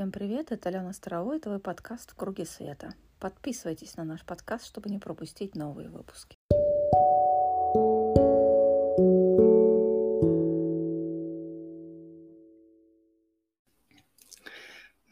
Всем 0.00 0.12
привет, 0.12 0.50
это 0.50 0.70
Алена 0.70 0.94
Старовой, 0.94 1.36
это 1.36 1.50
твой 1.50 1.58
подкаст 1.58 2.12
«В 2.12 2.14
круге 2.14 2.46
света». 2.46 2.94
Подписывайтесь 3.18 3.98
на 3.98 4.04
наш 4.04 4.24
подкаст, 4.24 4.64
чтобы 4.64 4.88
не 4.88 4.98
пропустить 4.98 5.54
новые 5.54 5.90
выпуски. 5.90 6.38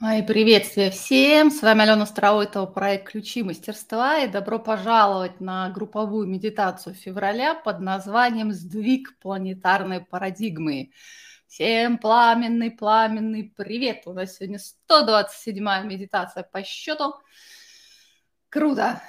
Мои 0.00 0.22
приветствия 0.22 0.90
всем! 0.90 1.50
С 1.50 1.60
вами 1.60 1.82
Алена 1.82 2.06
Старовой, 2.06 2.46
это 2.46 2.64
проект 2.64 3.10
«Ключи 3.10 3.42
мастерства» 3.42 4.20
и 4.20 4.26
добро 4.26 4.58
пожаловать 4.58 5.38
на 5.38 5.68
групповую 5.68 6.26
медитацию 6.26 6.94
февраля 6.94 7.54
под 7.54 7.80
названием 7.80 8.52
«Сдвиг 8.52 9.18
планетарной 9.18 10.00
парадигмы». 10.00 10.92
Всем 11.48 11.96
пламенный, 11.96 12.70
пламенный 12.70 13.54
привет! 13.56 14.02
У 14.04 14.12
нас 14.12 14.36
сегодня 14.36 14.58
127-я 14.58 15.80
медитация 15.80 16.42
по 16.42 16.62
счету. 16.62 17.14
Круто! 18.50 19.00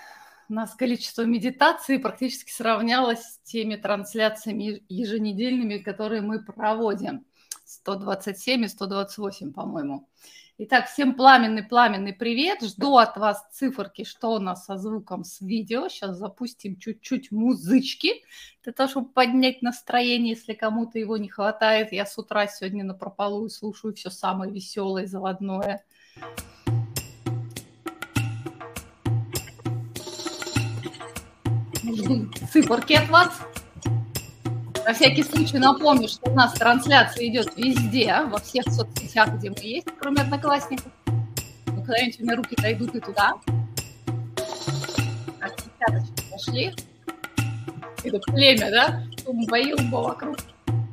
У 0.47 0.53
нас 0.53 0.73
количество 0.73 1.23
медитаций 1.23 1.99
практически 1.99 2.49
сравнялось 2.49 3.19
с 3.19 3.39
теми 3.39 3.75
трансляциями 3.75 4.85
еженедельными, 4.87 5.79
которые 5.79 6.21
мы 6.21 6.41
проводим. 6.41 7.25
127 7.65 8.63
и 8.63 8.67
128, 8.69 9.51
по-моему. 9.51 10.09
Итак, 10.61 10.89
всем 10.89 11.13
пламенный-пламенный 11.15 12.11
привет. 12.11 12.61
Жду 12.63 12.97
от 12.97 13.15
вас 13.15 13.47
циферки, 13.49 14.03
что 14.03 14.33
у 14.33 14.39
нас 14.39 14.65
со 14.65 14.77
звуком, 14.77 15.23
с 15.23 15.39
видео. 15.39 15.87
Сейчас 15.87 16.17
запустим 16.17 16.75
чуть-чуть 16.75 17.31
музычки, 17.31 18.25
для 18.65 18.73
того, 18.73 18.89
чтобы 18.89 19.07
поднять 19.07 19.61
настроение, 19.61 20.33
если 20.33 20.51
кому-то 20.51 20.99
его 20.99 21.15
не 21.15 21.29
хватает. 21.29 21.93
Я 21.93 22.05
с 22.05 22.17
утра 22.17 22.45
сегодня 22.47 22.83
на 22.83 22.93
прополу 22.93 23.45
и 23.45 23.49
слушаю 23.49 23.93
все 23.93 24.09
самое 24.09 24.51
веселое, 24.51 25.07
заводное. 25.07 25.85
Жду 31.85 32.29
циферки 32.51 32.95
от 32.95 33.07
вас. 33.07 33.29
На 34.85 34.93
всякий 34.93 35.23
случай 35.23 35.57
напомню, 35.57 36.07
что 36.07 36.29
у 36.29 36.33
нас 36.33 36.53
трансляция 36.53 37.27
идет 37.27 37.55
везде, 37.55 38.23
во 38.25 38.39
всех 38.39 38.65
соцсетях, 38.65 39.35
где 39.35 39.49
мы 39.49 39.57
есть, 39.61 39.87
кроме 39.99 40.21
одноклассников. 40.21 40.91
Ну, 41.67 41.83
когда-нибудь 41.83 42.19
у 42.19 42.23
меня 42.23 42.35
руки 42.35 42.55
дойдут 42.55 42.95
и 42.95 42.99
туда. 42.99 43.33
Так, 45.39 45.55
десяточки 45.57 46.31
пошли. 46.31 46.73
Это 48.03 48.19
племя, 48.31 48.71
да? 48.71 49.03
Умба-юмба 49.25 49.97
вокруг 49.97 50.37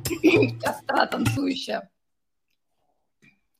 костра 0.61 1.05
танцующая. 1.07 1.89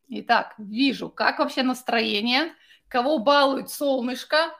Итак, 0.09 0.55
вижу, 0.57 1.09
как 1.09 1.39
вообще 1.39 1.63
настроение, 1.63 2.53
кого 2.87 3.19
балует 3.19 3.69
солнышко. 3.69 4.53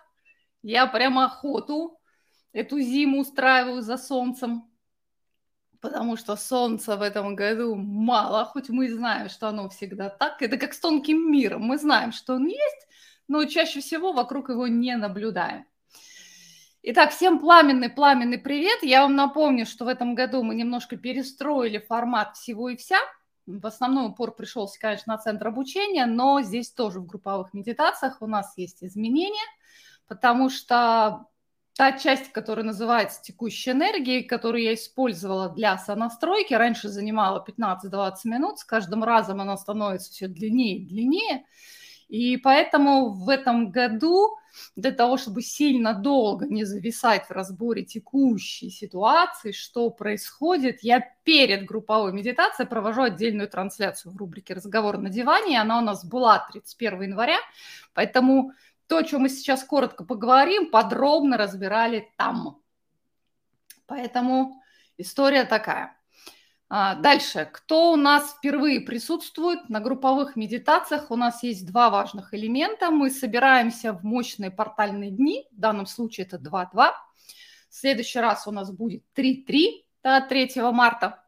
Я 0.61 0.87
прямо 0.87 1.25
охоту 1.25 1.99
эту 2.51 2.79
зиму 2.79 3.19
устраиваю 3.19 3.81
за 3.81 3.97
солнцем 3.97 4.69
потому 5.87 6.17
что 6.17 6.35
солнца 6.35 6.97
в 6.97 7.01
этом 7.01 7.35
году 7.35 7.75
мало, 7.75 8.43
хоть 8.43 8.67
мы 8.67 8.91
знаем, 8.91 9.29
что 9.29 9.47
оно 9.47 9.69
всегда 9.69 10.09
так. 10.09 10.41
Это 10.41 10.57
как 10.57 10.73
с 10.73 10.79
тонким 10.81 11.31
миром. 11.31 11.61
Мы 11.61 11.77
знаем, 11.77 12.11
что 12.11 12.33
он 12.35 12.45
есть, 12.47 12.87
но 13.29 13.45
чаще 13.45 13.79
всего 13.79 14.11
вокруг 14.11 14.49
его 14.49 14.67
не 14.67 14.97
наблюдаем. 14.97 15.65
Итак, 16.83 17.11
всем 17.11 17.39
пламенный-пламенный 17.39 18.37
привет. 18.37 18.83
Я 18.83 19.03
вам 19.03 19.15
напомню, 19.15 19.65
что 19.65 19.85
в 19.85 19.87
этом 19.87 20.13
году 20.13 20.43
мы 20.43 20.55
немножко 20.55 20.97
перестроили 20.97 21.77
формат 21.77 22.35
всего 22.35 22.67
и 22.67 22.75
вся. 22.75 22.99
В 23.45 23.65
основном 23.65 24.11
упор 24.11 24.35
пришелся, 24.35 24.77
конечно, 24.77 25.13
на 25.13 25.19
центр 25.19 25.47
обучения, 25.47 26.05
но 26.05 26.41
здесь 26.41 26.69
тоже 26.71 26.99
в 26.99 27.05
групповых 27.05 27.53
медитациях 27.53 28.17
у 28.21 28.27
нас 28.27 28.57
есть 28.57 28.83
изменения, 28.83 29.47
потому 30.05 30.49
что 30.49 31.27
та 31.77 31.91
часть, 31.91 32.31
которая 32.31 32.65
называется 32.65 33.21
текущей 33.21 33.71
энергией, 33.71 34.23
которую 34.23 34.63
я 34.63 34.73
использовала 34.73 35.49
для 35.49 35.77
сонастройки, 35.77 36.55
раньше 36.55 36.89
занимала 36.89 37.45
15-20 37.47 38.13
минут, 38.25 38.59
с 38.59 38.63
каждым 38.63 39.03
разом 39.03 39.41
она 39.41 39.55
становится 39.57 40.11
все 40.11 40.27
длиннее 40.27 40.77
и 40.77 40.85
длиннее. 40.85 41.45
И 42.07 42.37
поэтому 42.37 43.09
в 43.09 43.29
этом 43.29 43.69
году 43.69 44.37
для 44.75 44.91
того, 44.91 45.17
чтобы 45.17 45.43
сильно 45.43 45.93
долго 45.93 46.47
не 46.47 46.63
зависать 46.63 47.25
в 47.25 47.31
разборе 47.31 47.83
текущей 47.83 48.71
ситуации, 48.71 49.51
что 49.51 49.91
происходит, 49.91 50.79
я 50.81 51.03
перед 51.23 51.65
групповой 51.65 52.11
медитацией 52.11 52.67
провожу 52.67 53.03
отдельную 53.03 53.49
трансляцию 53.49 54.13
в 54.13 54.17
рубрике 54.17 54.55
«Разговор 54.55 54.97
на 54.97 55.09
диване». 55.09 55.61
Она 55.61 55.77
у 55.77 55.81
нас 55.81 56.03
была 56.05 56.39
31 56.51 57.03
января, 57.03 57.37
поэтому 57.93 58.53
то, 58.87 58.97
о 58.97 59.03
чем 59.03 59.21
мы 59.21 59.29
сейчас 59.29 59.63
коротко 59.63 60.03
поговорим, 60.03 60.71
подробно 60.71 61.37
разбирали 61.37 62.11
там. 62.17 62.61
Поэтому 63.85 64.61
история 64.97 65.43
такая. 65.43 65.97
А, 66.69 66.95
дальше. 66.95 67.49
Кто 67.51 67.93
у 67.93 67.95
нас 67.95 68.33
впервые 68.33 68.81
присутствует 68.81 69.69
на 69.69 69.79
групповых 69.79 70.35
медитациях? 70.35 71.11
У 71.11 71.15
нас 71.15 71.43
есть 71.43 71.65
два 71.65 71.89
важных 71.89 72.33
элемента. 72.33 72.91
Мы 72.91 73.09
собираемся 73.09 73.93
в 73.93 74.03
мощные 74.03 74.51
портальные 74.51 75.11
дни. 75.11 75.47
В 75.51 75.59
данном 75.59 75.85
случае 75.85 76.25
это 76.25 76.37
2-2. 76.37 76.91
В 77.69 77.75
следующий 77.75 78.19
раз 78.19 78.47
у 78.47 78.51
нас 78.51 78.71
будет 78.71 79.03
3-3, 79.15 79.85
да, 80.03 80.21
3 80.21 80.51
марта 80.73 81.23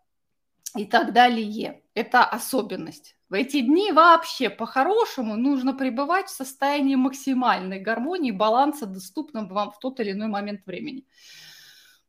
и 0.75 0.85
так 0.85 1.13
далее. 1.13 1.83
Это 1.93 2.25
особенность. 2.25 3.15
В 3.29 3.33
эти 3.35 3.61
дни 3.61 3.91
вообще 3.91 4.49
по-хорошему 4.49 5.35
нужно 5.35 5.75
пребывать 5.75 6.29
в 6.29 6.35
состоянии 6.35 6.95
максимальной 6.95 7.79
гармонии, 7.79 8.31
баланса, 8.31 8.87
доступном 8.87 9.47
вам 9.49 9.71
в 9.71 9.77
тот 9.77 9.99
или 9.99 10.13
иной 10.13 10.29
момент 10.29 10.65
времени. 10.65 11.05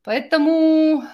Поэтому 0.02 1.04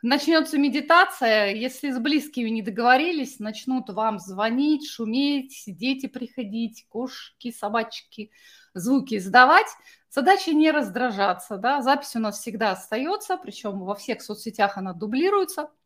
начнется 0.00 0.58
медитация, 0.58 1.52
если 1.54 1.90
с 1.90 1.98
близкими 1.98 2.50
не 2.50 2.62
договорились, 2.62 3.40
начнут 3.40 3.90
вам 3.90 4.20
звонить, 4.20 4.88
шуметь, 4.88 5.64
дети 5.66 6.06
приходить, 6.06 6.86
кошки, 6.88 7.50
собачки, 7.50 8.30
звуки 8.74 9.16
издавать. 9.16 9.66
Задача 10.08 10.52
не 10.52 10.70
раздражаться, 10.70 11.56
да, 11.56 11.82
запись 11.82 12.14
у 12.14 12.20
нас 12.20 12.38
всегда 12.38 12.70
остается, 12.70 13.36
причем 13.36 13.80
во 13.80 13.96
всех 13.96 14.22
соцсетях 14.22 14.78
она 14.78 14.92
дублируется– 14.92 15.72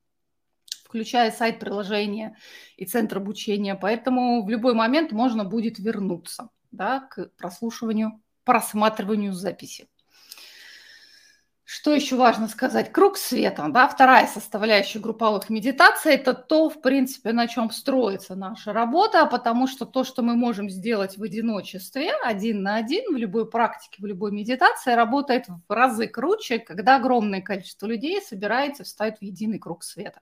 включая 0.92 1.30
сайт 1.30 1.58
приложения 1.58 2.36
и 2.76 2.84
центр 2.84 3.16
обучения. 3.16 3.74
Поэтому 3.74 4.44
в 4.44 4.50
любой 4.50 4.74
момент 4.74 5.10
можно 5.10 5.42
будет 5.42 5.78
вернуться 5.78 6.50
да, 6.70 7.00
к 7.00 7.30
прослушиванию, 7.38 8.20
просматриванию 8.44 9.32
записи. 9.32 9.88
Что 11.64 11.94
еще 11.94 12.16
важно 12.16 12.48
сказать? 12.48 12.92
Круг 12.92 13.16
света, 13.16 13.66
да, 13.70 13.88
вторая 13.88 14.26
составляющая 14.26 14.98
групповых 14.98 15.48
медитаций, 15.48 16.12
это 16.12 16.34
то, 16.34 16.68
в 16.68 16.82
принципе, 16.82 17.32
на 17.32 17.48
чем 17.48 17.70
строится 17.70 18.34
наша 18.34 18.74
работа, 18.74 19.24
потому 19.24 19.66
что 19.66 19.86
то, 19.86 20.04
что 20.04 20.20
мы 20.20 20.36
можем 20.36 20.68
сделать 20.68 21.16
в 21.16 21.22
одиночестве, 21.22 22.12
один 22.22 22.62
на 22.62 22.76
один, 22.76 23.14
в 23.14 23.16
любой 23.16 23.48
практике, 23.48 24.02
в 24.02 24.04
любой 24.04 24.32
медитации, 24.32 24.92
работает 24.92 25.46
в 25.48 25.72
разы 25.72 26.06
круче, 26.06 26.58
когда 26.58 26.96
огромное 26.96 27.40
количество 27.40 27.86
людей 27.86 28.20
собирается 28.20 28.84
встать 28.84 29.20
в 29.20 29.22
единый 29.22 29.58
круг 29.58 29.82
света. 29.82 30.20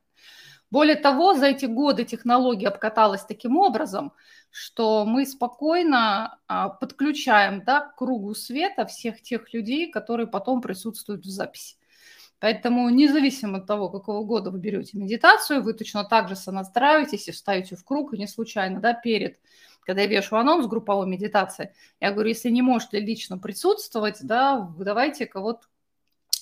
Более 0.70 0.96
того, 0.96 1.34
за 1.34 1.46
эти 1.46 1.66
годы 1.66 2.04
технология 2.04 2.68
обкаталась 2.68 3.24
таким 3.24 3.56
образом, 3.56 4.12
что 4.50 5.04
мы 5.04 5.26
спокойно 5.26 6.38
а, 6.46 6.68
подключаем 6.68 7.64
да, 7.64 7.80
к 7.80 7.96
кругу 7.96 8.34
света 8.34 8.86
всех 8.86 9.20
тех 9.20 9.52
людей, 9.52 9.90
которые 9.90 10.26
потом 10.26 10.60
присутствуют 10.60 11.24
в 11.24 11.30
записи. 11.30 11.76
Поэтому 12.38 12.88
независимо 12.88 13.58
от 13.58 13.66
того, 13.66 13.90
какого 13.90 14.24
года 14.24 14.50
вы 14.50 14.58
берете 14.58 14.96
медитацию, 14.96 15.62
вы 15.62 15.74
точно 15.74 16.04
так 16.04 16.28
же 16.28 16.36
сонастраиваетесь 16.36 17.28
и 17.28 17.32
вставите 17.32 17.76
в 17.76 17.84
круг, 17.84 18.14
и 18.14 18.18
не 18.18 18.26
случайно, 18.26 18.80
да, 18.80 18.94
перед, 18.94 19.38
когда 19.82 20.02
я 20.02 20.06
вешу 20.08 20.36
анонс 20.36 20.66
групповой 20.66 21.06
медитации, 21.06 21.74
я 22.00 22.12
говорю, 22.12 22.30
если 22.30 22.48
не 22.48 22.62
можете 22.62 22.98
лично 22.98 23.38
присутствовать, 23.38 24.18
да, 24.22 24.72
давайте 24.78 25.26
кого-то 25.26 25.66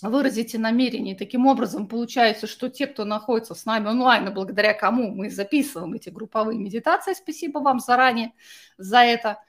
выразите 0.02 0.58
намерение. 0.58 1.14
Таким 1.14 1.46
образом, 1.46 1.88
получается, 1.88 2.46
что 2.46 2.68
те, 2.68 2.86
кто 2.86 3.04
находится 3.04 3.54
с 3.54 3.64
нами 3.64 3.88
онлайн, 3.88 4.28
и 4.28 4.32
благодаря 4.32 4.74
кому 4.74 5.10
мы 5.10 5.30
записываем 5.30 5.94
эти 5.94 6.08
групповые 6.08 6.58
медитации, 6.58 7.14
спасибо 7.14 7.58
вам 7.58 7.80
заранее 7.80 8.32
за 8.76 8.98
это. 8.98 9.42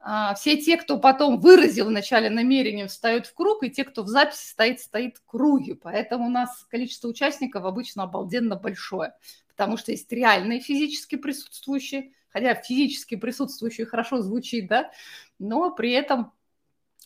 А, 0.00 0.34
все 0.34 0.56
те, 0.56 0.76
кто 0.76 0.98
потом 0.98 1.40
выразил 1.40 1.86
в 1.86 1.90
начале 1.90 2.28
намерение, 2.28 2.86
встают 2.88 3.26
в 3.26 3.34
круг, 3.34 3.62
и 3.62 3.70
те, 3.70 3.84
кто 3.84 4.02
в 4.02 4.08
записи 4.08 4.46
стоит, 4.48 4.80
стоит 4.80 5.16
в 5.16 5.24
круге. 5.24 5.76
Поэтому 5.76 6.26
у 6.26 6.30
нас 6.30 6.66
количество 6.70 7.08
участников 7.08 7.64
обычно 7.64 8.02
обалденно 8.02 8.56
большое, 8.56 9.14
потому 9.48 9.76
что 9.76 9.92
есть 9.92 10.10
реальные 10.12 10.60
физически 10.60 11.16
присутствующие, 11.16 12.12
хотя 12.28 12.54
физически 12.54 13.14
присутствующие 13.14 13.86
хорошо 13.86 14.20
звучит, 14.20 14.66
да, 14.66 14.90
но 15.38 15.70
при 15.70 15.92
этом 15.92 16.32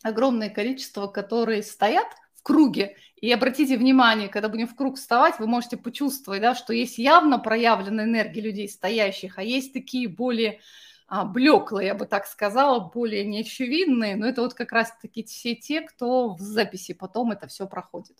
огромное 0.02 0.50
количество, 0.50 1.06
которые 1.06 1.62
стоят– 1.62 2.08
круге. 2.48 2.96
И 3.16 3.30
обратите 3.30 3.76
внимание, 3.76 4.28
когда 4.28 4.48
будем 4.48 4.66
в 4.66 4.74
круг 4.74 4.96
вставать, 4.96 5.38
вы 5.38 5.46
можете 5.46 5.76
почувствовать, 5.76 6.40
да, 6.40 6.54
что 6.54 6.72
есть 6.72 6.96
явно 6.98 7.38
проявленная 7.38 8.04
энергия 8.04 8.40
людей 8.40 8.68
стоящих, 8.68 9.38
а 9.38 9.42
есть 9.42 9.74
такие 9.74 10.08
более 10.08 10.60
а, 11.08 11.24
блеклые, 11.26 11.88
я 11.88 11.94
бы 11.94 12.06
так 12.06 12.26
сказала, 12.26 12.80
более 12.80 13.24
неочевидные, 13.26 14.16
но 14.16 14.26
это 14.26 14.40
вот 14.40 14.54
как 14.54 14.72
раз-таки 14.72 15.24
все 15.24 15.54
те, 15.54 15.82
кто 15.82 16.34
в 16.34 16.40
записи 16.40 16.94
потом 16.94 17.32
это 17.32 17.48
все 17.48 17.66
проходит. 17.66 18.16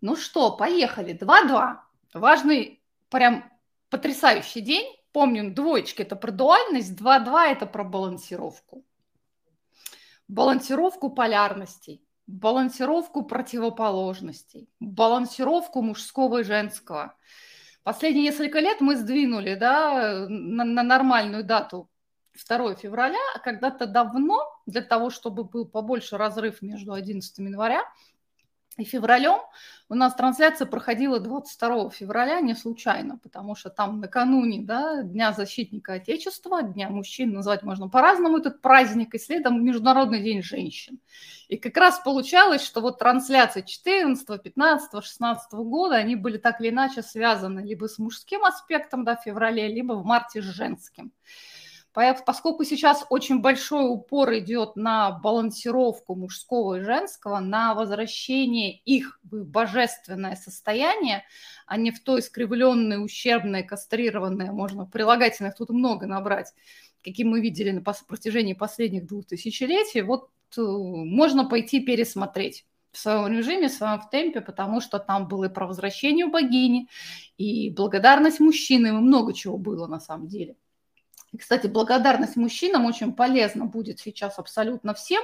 Ну 0.00 0.16
что, 0.16 0.56
поехали. 0.56 1.18
2-2. 1.18 1.78
Важный, 2.14 2.82
прям 3.10 3.50
потрясающий 3.90 4.60
день. 4.60 4.86
Помним, 5.12 5.54
двоечки– 5.54 6.02
это 6.06 6.16
про 6.16 6.32
дуальность, 6.32 6.92
2-2– 7.00 7.46
это 7.52 7.66
про 7.66 7.84
балансировку. 7.84 8.84
Балансировку 10.28 11.10
полярностей, 11.10 12.03
балансировку 12.26 13.22
противоположностей, 13.22 14.68
балансировку 14.80 15.82
мужского 15.82 16.40
и 16.40 16.44
женского– 16.44 17.14
Последние 17.84 18.24
несколько 18.24 18.60
лет 18.60 18.80
мы 18.80 18.96
сдвинули 18.96 19.56
да, 19.56 20.26
на, 20.26 20.64
на 20.64 20.82
нормальную 20.82 21.44
дату 21.44 21.90
2 22.48 22.76
февраля, 22.76 23.18
а 23.34 23.38
когда-то 23.40 23.86
давно, 23.86 24.58
для 24.64 24.80
того, 24.80 25.10
чтобы 25.10 25.44
был 25.44 25.66
побольше 25.66 26.16
разрыв 26.16 26.62
между 26.62 26.94
11 26.94 27.38
января 27.38 27.82
и 28.76 28.84
февралем, 28.84 29.40
у 29.88 29.94
нас 29.94 30.14
трансляция 30.14 30.66
проходила 30.66 31.20
22 31.20 31.90
февраля 31.90 32.40
не 32.40 32.54
случайно, 32.54 33.18
потому 33.18 33.54
что 33.54 33.70
там 33.70 34.00
накануне 34.00 34.62
да, 34.62 35.02
Дня 35.02 35.32
защитника 35.32 35.94
Отечества, 35.94 36.62
Дня 36.62 36.88
мужчин, 36.88 37.32
назвать 37.32 37.62
можно 37.62 37.88
по-разному 37.88 38.38
этот 38.38 38.62
праздник, 38.62 39.14
и 39.14 39.18
следом 39.18 39.64
Международный 39.64 40.22
день 40.22 40.42
женщин. 40.42 40.98
И 41.48 41.58
как 41.58 41.76
раз 41.76 42.00
получалось, 42.00 42.64
что 42.64 42.80
вот 42.80 42.98
трансляции 42.98 43.60
14, 43.60 44.42
15, 44.42 45.04
16 45.04 45.52
года, 45.52 45.96
они 45.96 46.16
были 46.16 46.38
так 46.38 46.60
или 46.60 46.70
иначе 46.70 47.02
связаны 47.02 47.60
либо 47.60 47.86
с 47.86 47.98
мужским 47.98 48.44
аспектом 48.44 49.04
да, 49.04 49.16
в 49.16 49.22
феврале, 49.22 49.68
либо 49.68 49.92
в 49.92 50.04
марте 50.04 50.40
с 50.40 50.44
женским. 50.44 51.12
Поскольку 51.94 52.64
сейчас 52.64 53.06
очень 53.08 53.40
большой 53.40 53.88
упор 53.88 54.34
идет 54.34 54.74
на 54.74 55.12
балансировку 55.12 56.16
мужского 56.16 56.80
и 56.80 56.82
женского, 56.82 57.38
на 57.38 57.74
возвращение 57.74 58.76
их 58.78 59.20
в 59.22 59.44
божественное 59.44 60.34
состояние, 60.34 61.24
а 61.66 61.76
не 61.76 61.92
в 61.92 62.02
то 62.02 62.18
искривленное, 62.18 62.98
ущербное, 62.98 63.62
кастрированное, 63.62 64.50
можно 64.50 64.86
прилагательных 64.86 65.54
тут 65.54 65.70
много 65.70 66.06
набрать, 66.06 66.52
каким 67.04 67.30
мы 67.30 67.40
видели 67.40 67.70
на 67.70 67.80
протяжении 67.80 68.54
последних 68.54 69.06
двух 69.06 69.26
тысячелетий, 69.26 70.02
вот 70.02 70.30
э, 70.56 70.60
можно 70.60 71.48
пойти 71.48 71.78
пересмотреть 71.78 72.66
в 72.90 72.98
своем 72.98 73.28
режиме, 73.28 73.68
в 73.68 73.72
своем 73.72 74.00
темпе, 74.10 74.40
потому 74.40 74.80
что 74.80 74.98
там 74.98 75.28
было 75.28 75.44
и 75.44 75.48
про 75.52 75.68
возвращение 75.68 76.26
богини, 76.26 76.88
и 77.38 77.70
благодарность 77.70 78.40
мужчины, 78.40 78.88
и 78.88 78.92
много 78.92 79.32
чего 79.32 79.58
было 79.58 79.86
на 79.86 80.00
самом 80.00 80.26
деле. 80.26 80.56
И, 81.34 81.36
кстати, 81.36 81.66
благодарность 81.66 82.36
мужчинам 82.36 82.86
очень 82.86 83.12
полезна 83.12 83.66
будет 83.66 83.98
сейчас 83.98 84.38
абсолютно 84.38 84.94
всем, 84.94 85.22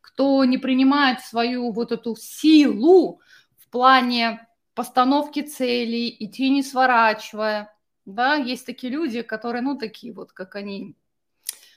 кто 0.00 0.44
не 0.44 0.56
принимает 0.56 1.20
свою 1.20 1.72
вот 1.72 1.90
эту 1.90 2.14
силу 2.14 3.20
в 3.58 3.68
плане 3.68 4.46
постановки 4.74 5.40
целей, 5.40 6.14
идти 6.20 6.50
не 6.50 6.62
сворачивая. 6.62 7.74
Да, 8.04 8.36
есть 8.36 8.66
такие 8.66 8.92
люди, 8.92 9.22
которые, 9.22 9.62
ну, 9.62 9.76
такие 9.76 10.12
вот, 10.12 10.32
как 10.32 10.54
они, 10.54 10.94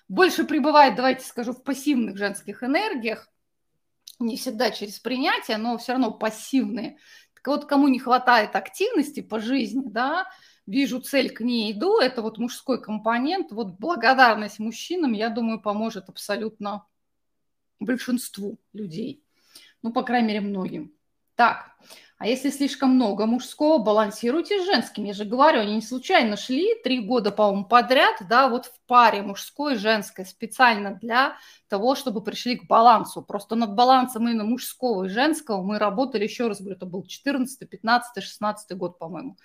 больше 0.08 0.44
пребывают, 0.44 0.96
давайте 0.96 1.26
скажу, 1.26 1.52
в 1.52 1.64
пассивных 1.64 2.18
женских 2.18 2.62
энергиях, 2.62 3.30
не 4.20 4.38
всегда 4.38 4.70
через 4.70 5.00
принятие, 5.00 5.58
но 5.58 5.80
все 5.80 5.94
равно 5.94 6.12
пассивные. 6.12 7.00
Так 7.34 7.48
вот, 7.48 7.66
кому 7.66 7.88
не 7.88 7.98
хватает 7.98 8.56
активности 8.56 9.22
по 9.22 9.40
жизни, 9.40 9.82
да, 9.84 10.28
вижу 10.68 11.00
цель, 11.00 11.32
к 11.32 11.42
ней 11.42 11.72
иду, 11.72 12.00
это 12.00 12.22
вот 12.22 12.38
мужской 12.38 12.82
компонент, 12.82 13.52
вот 13.52 13.80
благодарность 13.80 14.60
мужчинам, 14.60 15.14
я 15.14 15.30
думаю, 15.30 15.62
поможет 15.62 16.10
абсолютно 16.10 16.86
большинству 17.80 18.60
людей, 18.74 19.24
ну, 19.82 19.92
по 19.92 20.04
крайней 20.04 20.28
мере, 20.28 20.42
многим. 20.42 20.94
Так, 21.36 21.72
а 22.22 22.28
если 22.28 22.52
слишком 22.52 22.92
много 22.92 23.26
мужского, 23.26 23.80
балансируйте 23.80 24.62
с 24.62 24.66
женским. 24.66 25.06
Я 25.06 25.14
же 25.14 25.26
говорю, 25.26 25.62
они 25.62 25.74
не 25.74 25.82
случайно 25.82 26.38
шли 26.38 26.76
три 26.84 27.00
года, 27.00 27.32
по-моему, 27.32 27.66
подряд, 27.66 28.18
да, 28.30 28.48
вот 28.48 28.68
в 28.68 28.80
паре 28.86 29.24
мужской 29.24 29.74
и 29.74 29.78
женской, 29.78 30.24
специально 30.28 30.94
для 30.94 31.36
того, 31.68 31.96
чтобы 31.96 32.22
пришли 32.24 32.58
к 32.58 32.68
балансу. 32.68 33.24
Просто 33.24 33.56
над 33.56 33.74
балансом 33.74 34.28
именно 34.28 34.44
мужского 34.44 35.06
и 35.06 35.10
женского 35.10 35.64
мы 35.64 35.80
работали, 35.80 36.26
еще 36.26 36.48
раз 36.48 36.60
говорю, 36.60 36.76
это 36.76 36.86
был 36.86 37.04
14, 37.08 37.68
15, 37.68 38.24
16 38.24 38.78
год, 38.78 39.00
по-моему 39.00 39.36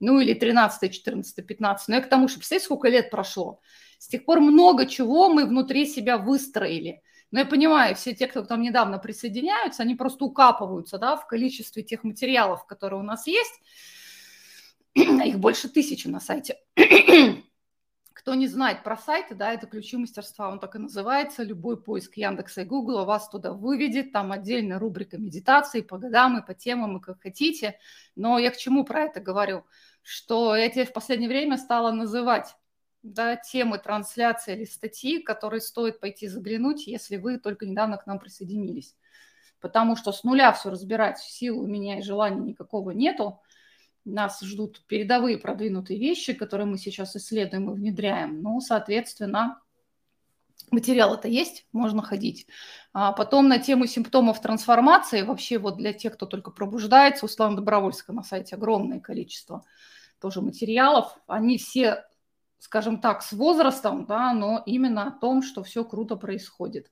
ну 0.00 0.20
или 0.20 0.34
13, 0.34 0.92
14, 0.92 1.46
15. 1.46 1.88
Но 1.88 1.94
я 1.96 2.00
к 2.00 2.08
тому, 2.08 2.28
что 2.28 2.38
представляете, 2.38 2.64
сколько 2.66 2.88
лет 2.88 3.10
прошло. 3.10 3.60
С 3.98 4.08
тех 4.08 4.24
пор 4.24 4.40
много 4.40 4.86
чего 4.86 5.28
мы 5.28 5.46
внутри 5.46 5.86
себя 5.86 6.18
выстроили. 6.18 7.02
Но 7.30 7.40
я 7.40 7.46
понимаю, 7.46 7.96
все 7.96 8.14
те, 8.14 8.26
кто 8.26 8.42
там 8.42 8.62
недавно 8.62 8.98
присоединяются, 8.98 9.82
они 9.82 9.94
просто 9.94 10.24
укапываются 10.24 10.98
да, 10.98 11.16
в 11.16 11.26
количестве 11.26 11.82
тех 11.82 12.04
материалов, 12.04 12.66
которые 12.66 13.00
у 13.00 13.02
нас 13.02 13.26
есть. 13.26 13.60
Их 14.94 15.38
больше 15.38 15.68
тысячи 15.68 16.08
на 16.08 16.20
сайте. 16.20 16.58
Кто 18.26 18.34
не 18.34 18.48
знает 18.48 18.82
про 18.82 18.96
сайты, 18.96 19.36
да, 19.36 19.52
это 19.52 19.68
ключи 19.68 19.96
мастерства, 19.96 20.50
он 20.50 20.58
так 20.58 20.74
и 20.74 20.80
называется. 20.80 21.44
Любой 21.44 21.80
поиск 21.80 22.16
Яндекса 22.16 22.62
и 22.62 22.64
Гугла 22.64 23.04
вас 23.04 23.28
туда 23.28 23.52
выведет. 23.52 24.10
Там 24.10 24.32
отдельная 24.32 24.80
рубрика 24.80 25.16
медитации 25.16 25.80
по 25.80 25.96
годам 25.96 26.36
и 26.36 26.44
по 26.44 26.52
темам, 26.52 26.96
и 26.96 27.00
как 27.00 27.22
хотите. 27.22 27.78
Но 28.16 28.40
я 28.40 28.50
к 28.50 28.56
чему 28.56 28.84
про 28.84 29.02
это 29.02 29.20
говорю? 29.20 29.64
Что 30.02 30.56
я 30.56 30.68
тебе 30.68 30.86
в 30.86 30.92
последнее 30.92 31.28
время 31.28 31.56
стала 31.56 31.92
называть 31.92 32.56
да, 33.04 33.36
темы 33.36 33.78
трансляции 33.78 34.56
или 34.56 34.64
статьи, 34.64 35.22
которые 35.22 35.60
стоит 35.60 36.00
пойти 36.00 36.26
заглянуть, 36.26 36.88
если 36.88 37.18
вы 37.18 37.38
только 37.38 37.64
недавно 37.64 37.96
к 37.96 38.08
нам 38.08 38.18
присоединились. 38.18 38.96
Потому 39.60 39.94
что 39.94 40.10
с 40.10 40.24
нуля 40.24 40.52
все 40.52 40.70
разбирать, 40.70 41.20
сил 41.20 41.60
у 41.60 41.66
меня 41.68 42.00
и 42.00 42.02
желания 42.02 42.40
никакого 42.40 42.90
нету 42.90 43.40
нас 44.06 44.40
ждут 44.40 44.82
передовые 44.86 45.36
продвинутые 45.36 45.98
вещи, 45.98 46.32
которые 46.32 46.66
мы 46.66 46.78
сейчас 46.78 47.16
исследуем 47.16 47.70
и 47.70 47.74
внедряем. 47.74 48.40
Ну, 48.40 48.60
соответственно, 48.60 49.60
материал 50.70 51.14
это 51.14 51.28
есть, 51.28 51.66
можно 51.72 52.02
ходить. 52.02 52.46
А 52.92 53.12
потом 53.12 53.48
на 53.48 53.58
тему 53.58 53.86
симптомов 53.86 54.40
трансформации, 54.40 55.22
вообще 55.22 55.58
вот 55.58 55.76
для 55.76 55.92
тех, 55.92 56.14
кто 56.14 56.26
только 56.26 56.50
пробуждается, 56.50 57.26
у 57.26 57.28
Славы 57.28 57.56
Добровольска 57.56 58.12
на 58.12 58.22
сайте 58.22 58.56
огромное 58.56 59.00
количество 59.00 59.64
тоже 60.20 60.40
материалов. 60.40 61.18
Они 61.26 61.58
все, 61.58 62.04
скажем 62.58 63.00
так, 63.00 63.22
с 63.22 63.32
возрастом, 63.32 64.06
да, 64.06 64.32
но 64.32 64.62
именно 64.64 65.08
о 65.08 65.10
том, 65.10 65.42
что 65.42 65.62
все 65.62 65.84
круто 65.84 66.16
происходит. 66.16 66.90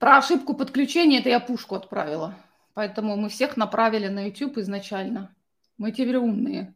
Про 0.00 0.16
ошибку 0.16 0.54
подключения 0.54 1.18
это 1.18 1.28
я 1.28 1.40
пушку 1.40 1.74
отправила. 1.74 2.34
Поэтому 2.72 3.18
мы 3.18 3.28
всех 3.28 3.58
направили 3.58 4.08
на 4.08 4.28
YouTube 4.28 4.56
изначально. 4.56 5.36
Мы 5.76 5.92
теперь 5.92 6.16
умные. 6.16 6.74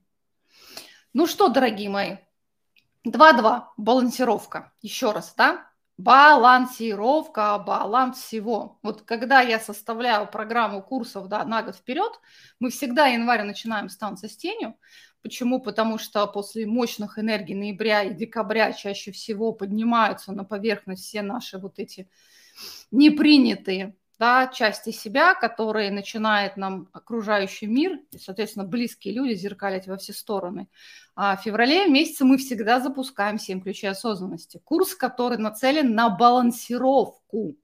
Ну 1.15 1.27
что, 1.27 1.49
дорогие 1.49 1.89
мои, 1.89 2.19
2-2, 3.07 3.63
балансировка. 3.79 4.75
Еще 4.83 5.11
раз, 5.11 5.33
да? 5.39 5.67
Балансировка, 5.97 7.57
баланс 7.59 8.19
всего. 8.19 8.79
Вот 8.83 9.01
когда 9.03 9.41
я 9.41 9.59
составляю 9.59 10.27
программу 10.27 10.83
курсов 10.83 11.29
да, 11.29 11.47
на 11.47 11.63
год 11.63 11.77
вперед, 11.77 12.21
мы 12.61 12.69
всегда 12.69 13.07
январь 13.07 13.45
начинаем 13.45 13.89
с 13.89 13.97
танца 13.97 14.29
с 14.29 14.37
тенью. 14.37 14.77
Почему? 15.23 15.63
Потому 15.63 15.97
что 15.97 16.27
после 16.27 16.67
мощных 16.67 17.19
энергий 17.19 17.55
ноября 17.55 18.03
и 18.03 18.13
декабря 18.13 18.75
чаще 18.75 19.13
всего 19.13 19.53
поднимаются 19.53 20.33
на 20.33 20.45
поверхность 20.45 21.05
все 21.05 21.23
наши 21.23 21.57
вот 21.57 21.79
эти 21.79 22.11
непринятые 22.91 23.95
да, 24.19 24.47
части 24.47 24.91
себя, 24.91 25.35
которые 25.35 25.91
начинает 25.91 26.57
нам 26.57 26.89
окружающий 26.93 27.67
мир, 27.67 28.01
и, 28.13 28.19
соответственно, 28.19 28.65
близкие 28.65 29.15
люди 29.15 29.35
зеркалить 29.35 29.87
во 29.87 29.97
все 29.97 30.13
стороны. 30.13 30.69
А 31.17 31.37
в 31.37 31.43
феврале 31.43 31.87
месяце 31.89 32.25
мы 32.25 32.39
всегда 32.39 32.81
запускаем 32.81 33.39
7 33.39 33.61
ключей 33.61 33.91
осознанности. 33.91 34.61
Курс, 34.65 34.95
который 34.95 35.39
нацелен 35.39 35.95
на 35.95 36.11
балансировку 36.11 37.57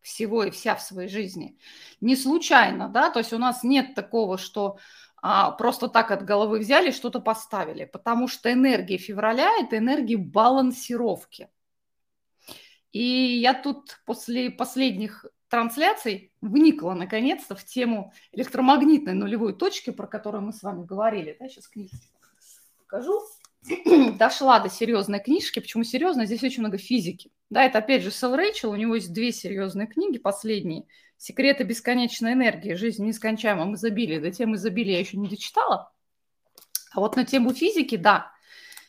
всего 0.00 0.44
и 0.44 0.50
вся 0.50 0.76
в 0.76 0.82
своей 0.82 1.08
жизни. 1.08 1.58
Не 2.00 2.16
случайно, 2.16 2.88
да, 2.88 3.10
то 3.10 3.18
есть 3.18 3.32
у 3.32 3.38
нас 3.38 3.62
нет 3.64 3.94
такого, 3.94 4.38
что 4.38 4.78
а, 5.20 5.50
просто 5.50 5.88
так 5.88 6.10
от 6.12 6.24
головы 6.24 6.60
взяли, 6.60 6.92
что-то 6.92 7.20
поставили, 7.20 7.84
потому 7.84 8.28
что 8.28 8.52
энергия 8.52 8.98
февраля– 8.98 9.50
это 9.60 9.78
энергия 9.78 10.16
балансировки. 10.16 11.48
И 12.92 13.02
я 13.02 13.54
тут 13.54 14.00
после 14.06 14.50
последних 14.50 15.26
трансляций 15.48 16.32
вникла 16.40 16.94
наконец-то 16.94 17.54
в 17.54 17.64
тему 17.64 18.12
электромагнитной 18.32 19.14
нулевой 19.14 19.54
точки, 19.54 19.90
про 19.90 20.06
которую 20.06 20.42
мы 20.42 20.52
с 20.52 20.62
вами 20.62 20.84
говорили. 20.84 21.36
Да, 21.38 21.48
сейчас 21.48 21.68
книгу 21.68 21.90
покажу. 22.78 23.20
Дошла 24.18 24.60
до 24.60 24.68
серьезной 24.68 25.20
книжки. 25.20 25.60
Почему 25.60 25.84
серьезно? 25.84 26.26
Здесь 26.26 26.42
очень 26.42 26.60
много 26.62 26.78
физики. 26.78 27.30
Да, 27.50 27.64
это 27.64 27.78
опять 27.78 28.02
же 28.02 28.10
Сэл 28.10 28.36
Рэйчел, 28.36 28.70
у 28.70 28.76
него 28.76 28.94
есть 28.94 29.12
две 29.12 29.32
серьезные 29.32 29.86
книги, 29.86 30.18
последние. 30.18 30.84
«Секреты 31.20 31.64
бесконечной 31.64 32.34
энергии. 32.34 32.74
Жизнь 32.74 33.02
в 33.02 33.06
нескончаемом 33.06 33.74
изобилии». 33.74 34.20
До 34.20 34.30
темы 34.30 34.54
изобилия 34.54 34.94
я 34.94 35.00
еще 35.00 35.16
не 35.16 35.28
дочитала. 35.28 35.90
А 36.92 37.00
вот 37.00 37.16
на 37.16 37.24
тему 37.24 37.52
физики, 37.52 37.96
да. 37.96 38.30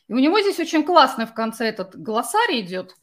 И 0.08 0.14
у 0.14 0.20
него 0.20 0.40
здесь 0.40 0.60
очень 0.60 0.84
классный 0.84 1.26
в 1.26 1.34
конце 1.34 1.66
этот 1.66 2.00
глоссарий 2.00 2.62
идет. 2.62 2.96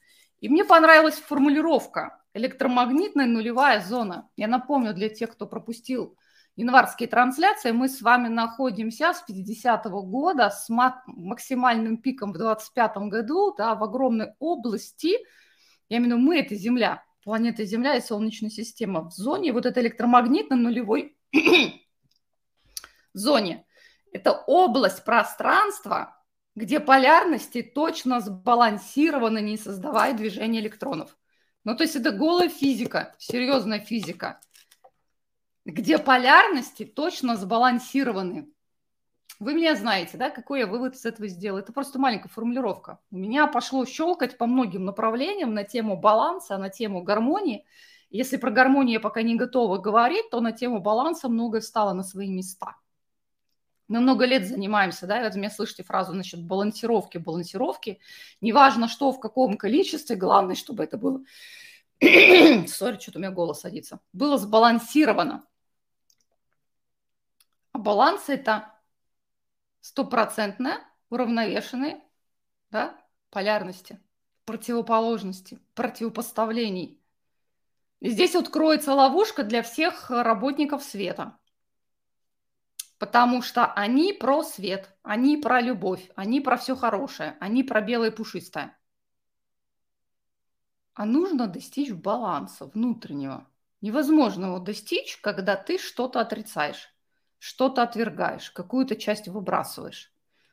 И 0.46 0.48
мне 0.48 0.64
понравилась 0.64 1.16
формулировка 1.16 2.22
электромагнитная 2.32 3.26
нулевая 3.26 3.80
зона. 3.80 4.28
Я 4.36 4.46
напомню 4.46 4.94
для 4.94 5.08
тех, 5.08 5.32
кто 5.32 5.44
пропустил 5.48 6.16
январские 6.54 7.08
трансляции, 7.08 7.72
мы 7.72 7.88
с 7.88 8.00
вами 8.00 8.28
находимся 8.28 9.12
с 9.12 9.24
50-го 9.28 10.04
года 10.04 10.50
с 10.50 10.68
максимальным 10.68 11.96
пиком 11.96 12.32
в 12.32 12.38
25 12.38 12.96
году 13.08 13.56
да, 13.58 13.74
в 13.74 13.82
огромной 13.82 14.34
области. 14.38 15.18
Я 15.88 15.96
имею 15.96 16.14
в 16.14 16.18
виду 16.18 16.28
мы– 16.28 16.38
это 16.38 16.54
Земля, 16.54 17.02
планета 17.24 17.64
Земля 17.64 17.96
и 17.96 18.00
Солнечная 18.00 18.50
система 18.50 19.00
в 19.00 19.10
зоне 19.10 19.52
вот 19.52 19.66
этой 19.66 19.82
электромагнитной 19.82 20.58
нулевой 20.58 21.18
зоне. 23.14 23.66
Это 24.12 24.30
область 24.30 25.04
пространства, 25.04 26.15
где 26.56 26.80
полярности 26.80 27.62
точно 27.62 28.20
сбалансированы, 28.20 29.40
не 29.42 29.58
создавая 29.58 30.14
движения 30.14 30.60
электронов. 30.60 31.16
Ну, 31.64 31.76
то 31.76 31.84
есть 31.84 31.96
это 31.96 32.10
голая 32.10 32.48
физика, 32.48 33.14
серьезная 33.18 33.78
физика, 33.78 34.40
где 35.66 35.98
полярности 35.98 36.84
точно 36.84 37.36
сбалансированы. 37.36 38.48
Вы 39.38 39.52
меня 39.52 39.76
знаете, 39.76 40.16
да, 40.16 40.30
какой 40.30 40.60
я 40.60 40.66
вывод 40.66 40.94
из 40.94 41.04
этого 41.04 41.28
сделал? 41.28 41.58
Это 41.58 41.74
просто 41.74 41.98
маленькая 41.98 42.30
формулировка. 42.30 43.00
У 43.10 43.18
меня 43.18 43.46
пошло 43.48 43.84
щелкать 43.84 44.38
по 44.38 44.46
многим 44.46 44.86
направлениям 44.86 45.52
на 45.52 45.64
тему 45.64 45.98
баланса, 45.98 46.56
на 46.56 46.70
тему 46.70 47.02
гармонии. 47.02 47.66
Если 48.08 48.38
про 48.38 48.50
гармонию 48.50 48.94
я 48.94 49.00
пока 49.00 49.20
не 49.20 49.36
готова 49.36 49.76
говорить, 49.76 50.30
то 50.30 50.40
на 50.40 50.52
тему 50.52 50.80
баланса 50.80 51.28
многое 51.28 51.60
стало 51.60 51.92
на 51.92 52.02
свои 52.02 52.30
места. 52.30 52.76
Мы 53.88 54.00
много 54.00 54.24
лет 54.24 54.46
занимаемся, 54.46 55.06
да, 55.06 55.20
и 55.20 55.24
вот 55.24 55.36
меня 55.36 55.50
слышите 55.50 55.84
фразу 55.84 56.12
насчет 56.12 56.42
балансировки, 56.42 57.18
балансировки. 57.18 58.00
Неважно, 58.40 58.88
что, 58.88 59.12
в 59.12 59.20
каком 59.20 59.56
количестве, 59.56 60.16
главное, 60.16 60.56
чтобы 60.56 60.82
это 60.82 60.98
было... 60.98 61.20
Сори, 62.00 62.98
что-то 62.98 63.18
у 63.18 63.20
меня 63.20 63.30
голос 63.30 63.60
садится. 63.60 64.00
Было 64.12 64.38
сбалансировано. 64.38 65.46
А 67.72 67.78
баланс– 67.78 68.24
это 68.28 68.74
стопроцентная, 69.80 70.80
уравновешенные 71.08 72.02
да, 72.70 72.98
полярности, 73.30 74.00
противоположности, 74.46 75.60
противопоставлений. 75.74 77.00
И 78.00 78.10
здесь 78.10 78.34
вот 78.34 78.48
кроется 78.48 78.94
ловушка 78.94 79.44
для 79.44 79.62
всех 79.62 80.10
работников 80.10 80.82
света– 80.82 81.38
потому 82.98 83.42
что 83.42 83.66
они 83.66 84.12
про 84.12 84.42
свет, 84.42 84.96
они 85.02 85.36
про 85.36 85.60
любовь, 85.60 86.10
они 86.16 86.40
про 86.40 86.56
все 86.56 86.76
хорошее, 86.76 87.36
они 87.40 87.62
про 87.62 87.80
белое 87.80 88.10
пушистое. 88.10 88.76
А 90.94 91.04
нужно 91.04 91.46
достичь 91.46 91.92
баланса 91.92 92.66
внутреннего. 92.66 93.46
Невозможно 93.82 94.46
его 94.46 94.58
достичь, 94.58 95.18
когда 95.18 95.54
ты 95.54 95.78
что-то 95.78 96.20
отрицаешь, 96.20 96.88
что-то 97.38 97.82
отвергаешь, 97.82 98.50
какую-то 98.50 98.96
часть 98.96 99.28
выбрасываешь. 99.28 100.12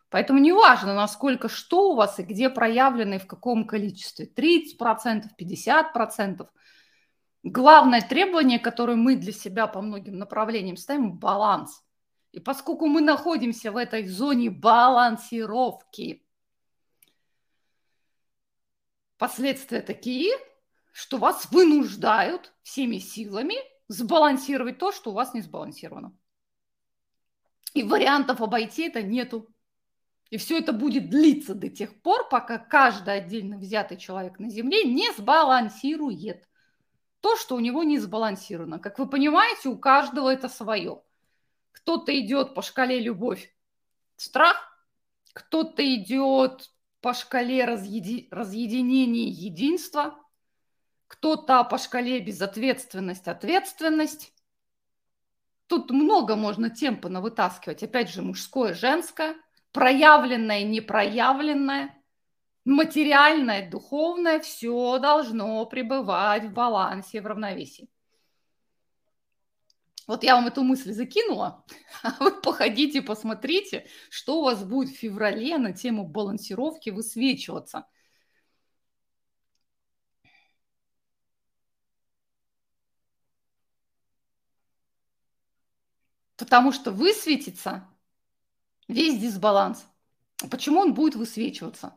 Поэтому 0.09 0.39
неважно, 0.39 0.93
насколько 0.93 1.49
что 1.49 1.91
у 1.91 1.95
вас 1.95 2.19
и 2.19 2.23
где 2.23 2.49
проявлено 2.49 3.15
и 3.15 3.19
в 3.19 3.25
каком 3.25 3.65
количестве. 3.65 4.27
30%, 4.27 5.23
50%. 5.39 6.47
Главное 7.41 8.01
требование, 8.01 8.59
которое 8.59 8.95
мы 8.95 9.15
для 9.15 9.31
себя 9.31 9.65
по 9.65 9.81
многим 9.81 10.19
направлениям 10.19 10.77
ставим– 10.77 11.13
баланс. 11.17 11.82
И 12.33 12.39
поскольку 12.39 12.87
мы 12.87 12.99
находимся 12.99 13.71
в 13.71 13.77
этой 13.77 14.07
зоне 14.07 14.49
балансировки, 14.49 16.25
последствия 19.19 19.81
такие, 19.81 20.33
что 20.91 21.19
вас 21.19 21.51
вынуждают 21.51 22.51
всеми 22.63 22.97
силами 22.97 23.55
сбалансировать 23.87 24.79
то, 24.79 24.91
что 24.91 25.11
у 25.11 25.13
вас 25.13 25.35
не 25.35 25.41
сбалансировано. 25.41 26.17
И 27.75 27.83
вариантов 27.83 28.41
обойти 28.41 28.87
это 28.87 29.03
нету. 29.03 29.47
И 30.31 30.37
все 30.37 30.57
это 30.57 30.73
будет 30.73 31.11
длиться 31.11 31.53
до 31.53 31.69
тех 31.69 32.01
пор, 32.01 32.27
пока 32.29 32.57
каждый 32.57 33.13
отдельно 33.13 33.59
взятый 33.59 33.97
человек 33.97 34.39
на 34.39 34.49
Земле 34.49 34.83
не 34.85 35.11
сбалансирует 35.13 36.49
то, 37.19 37.35
что 37.37 37.55
у 37.55 37.59
него 37.59 37.83
не 37.83 37.99
сбалансировано. 37.99 38.79
Как 38.79 38.97
вы 38.97 39.07
понимаете, 39.07 39.69
у 39.69 39.77
каждого 39.77 40.33
это 40.33 40.49
свое. 40.49 41.03
Кто-то 41.73 42.17
идет 42.17 42.55
по 42.55 42.61
шкале 42.61 42.99
любовь, 42.99 43.53
страх, 44.15 44.73
кто-то 45.33 45.83
идет 45.93 46.71
по 47.01 47.13
шкале 47.13 47.65
разъеди... 47.65 48.29
разъединения 48.31 49.27
единства, 49.27 50.17
кто-то 51.07 51.63
по 51.65 51.77
шкале 51.77 52.21
безответственность, 52.21 53.27
ответственность. 53.27 54.33
Тут 55.67 55.91
много 55.91 56.35
можно 56.35 56.69
тем 56.69 56.99
понавытаскивать. 56.99 57.83
Опять 57.83 58.09
же, 58.09 58.21
мужское, 58.21 58.73
женское, 58.73 59.35
проявленное, 59.71 60.63
непроявленное, 60.63 62.01
материальное, 62.63 63.69
духовное. 63.69 64.39
Все 64.39 64.99
должно 64.99 65.65
пребывать 65.65 66.45
в 66.45 66.53
балансе, 66.53 67.21
в 67.21 67.25
равновесии. 67.25 67.89
Вот 70.07 70.23
я 70.23 70.35
вам 70.35 70.47
эту 70.47 70.63
мысль 70.63 70.91
закинула, 70.93 71.63
а 72.03 72.15
вы 72.19 72.41
походите, 72.41 73.01
посмотрите, 73.01 73.87
что 74.09 74.39
у 74.39 74.43
вас 74.43 74.63
будет 74.63 74.89
в 74.89 74.97
феврале 74.99 75.57
на 75.57 75.73
тему 75.73 76.05
балансировки 76.07 76.89
высвечиваться. 76.89 77.85
Потому 86.37 86.71
что 86.71 86.91
высветится 86.91 87.87
весь 88.87 89.19
дисбаланс. 89.19 89.85
Почему 90.49 90.79
он 90.79 90.93
будет 90.93 91.15
высвечиваться? 91.15 91.93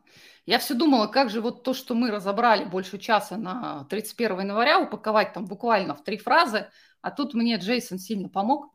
Я 0.47 0.59
все 0.59 0.75
думала, 0.75 1.09
как 1.09 1.31
же 1.31 1.41
вот 1.41 1.65
то, 1.65 1.75
что 1.75 1.95
мы 1.95 2.11
разобрали 2.11 2.65
больше 2.65 2.99
часа 2.99 3.37
на 3.37 3.85
31 3.91 4.41
января, 4.41 4.79
упаковать 4.79 5.33
там 5.33 5.45
буквально 5.45 5.95
в 5.95 6.05
три 6.05 6.19
фразы, 6.19 6.71
а 7.01 7.11
тут 7.11 7.35
мне 7.35 7.57
Джейсон 7.57 7.99
сильно 7.99 8.29
помог. 8.29 8.73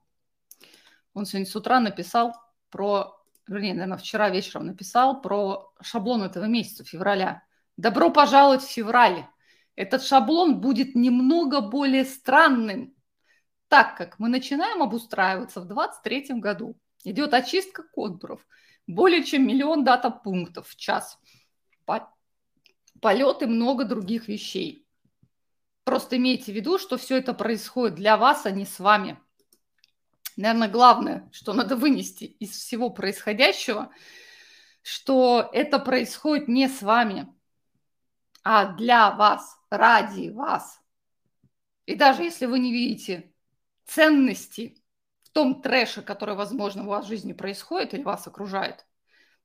Он 1.14 1.26
сегодня 1.26 1.46
с 1.46 1.56
утра 1.56 1.80
написал 1.80 2.34
про, 2.70 3.18
вернее, 3.48 3.74
наверное, 3.74 3.98
вчера 3.98 4.30
вечером 4.30 4.68
написал 4.68 5.22
про 5.22 5.74
шаблон 5.82 6.24
этого 6.24 6.46
месяца, 6.46 6.84
февраля. 6.84 7.44
Добро 7.78 8.10
пожаловать 8.10 8.64
в 8.64 8.70
феврале. 8.70 9.30
Этот 9.76 10.04
шаблон 10.04 10.60
будет 10.60 10.96
немного 10.96 11.62
более 11.62 12.06
странным, 12.06 12.94
так 13.68 13.96
как 13.98 14.20
мы 14.20 14.28
начинаем 14.28 14.84
обустраиваться 14.84 15.62
в 15.62 15.66
2023 15.66 16.40
году. 16.40 16.78
Идет 17.04 17.34
очистка 17.34 17.84
контуров. 17.84 18.46
Более 18.88 19.24
чем 19.24 19.48
миллион 19.48 19.84
дата-пунктов 19.84 20.68
в 20.70 20.76
час– 20.76 21.20
полет 23.02 23.42
и 23.42 23.48
много 23.48 23.84
других 23.84 24.28
вещей. 24.28 24.88
Просто 25.84 26.18
имейте 26.18 26.54
в 26.54 26.56
виду, 26.56 26.78
что 26.78 26.98
все 26.98 27.18
это 27.18 27.34
происходит 27.34 27.96
для 27.96 28.16
вас, 28.16 28.46
а 28.46 28.52
не 28.52 28.66
с 28.66 28.80
вами. 28.80 29.20
Наверное, 30.38 30.70
главное, 30.70 31.30
что 31.34 31.54
надо 31.54 31.76
вынести 31.76 32.24
из 32.24 32.52
всего 32.52 32.90
происходящего, 32.90 33.92
что 34.84 35.50
это 35.52 35.80
происходит 35.80 36.48
не 36.48 36.70
с 36.70 36.82
вами, 36.82 37.28
а 38.44 38.74
для 38.74 39.12
вас, 39.12 39.60
ради 39.70 40.30
вас. 40.30 40.80
И 41.86 41.96
даже 41.96 42.24
если 42.24 42.46
вы 42.46 42.60
не 42.60 42.72
видите 42.72 43.34
ценности 43.86 44.81
в 45.32 45.34
том 45.34 45.62
трэше, 45.62 46.02
который, 46.02 46.36
возможно, 46.36 46.84
у 46.84 46.90
вас 46.90 47.06
в 47.06 47.08
жизни 47.08 47.34
происходит 47.34 47.94
или 47.94 48.04
вас 48.04 48.28
окружает, 48.28 48.86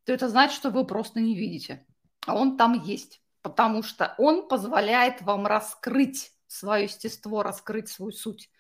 то 0.05 0.13
это 0.13 0.29
значит, 0.29 0.57
что 0.57 0.71
вы 0.71 0.85
просто 0.85 1.21
не 1.21 1.35
видите 1.35 1.87
а 2.27 2.35
он 2.35 2.57
там 2.57 2.83
есть, 2.83 3.23
потому 3.41 3.83
что 3.83 4.15
он 4.19 4.49
позволяет 4.49 5.23
вам 5.23 5.47
раскрыть 5.47 6.33
свое 6.49 6.85
естество, 6.85 7.43
раскрыть 7.43 7.89
свою 7.89 8.13
суть. 8.13 8.51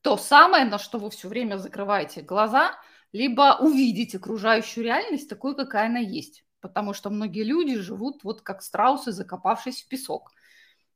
То 0.00 0.16
самое, 0.16 0.64
на 0.64 0.78
что 0.78 0.98
вы 0.98 1.10
все 1.10 1.28
время 1.28 1.58
закрываете 1.58 2.22
глаза, 2.22 2.72
либо 3.12 3.58
увидеть 3.60 4.14
окружающую 4.14 4.84
реальность 4.84 5.28
такой, 5.28 5.54
какая 5.54 5.86
она 5.86 5.98
есть. 5.98 6.44
Потому 6.60 6.94
что 6.94 7.10
многие 7.10 7.42
люди 7.42 7.76
живут 7.76 8.24
вот 8.24 8.42
как 8.42 8.62
страусы, 8.62 9.12
закопавшись 9.12 9.82
в 9.82 9.88
песок. 9.88 10.30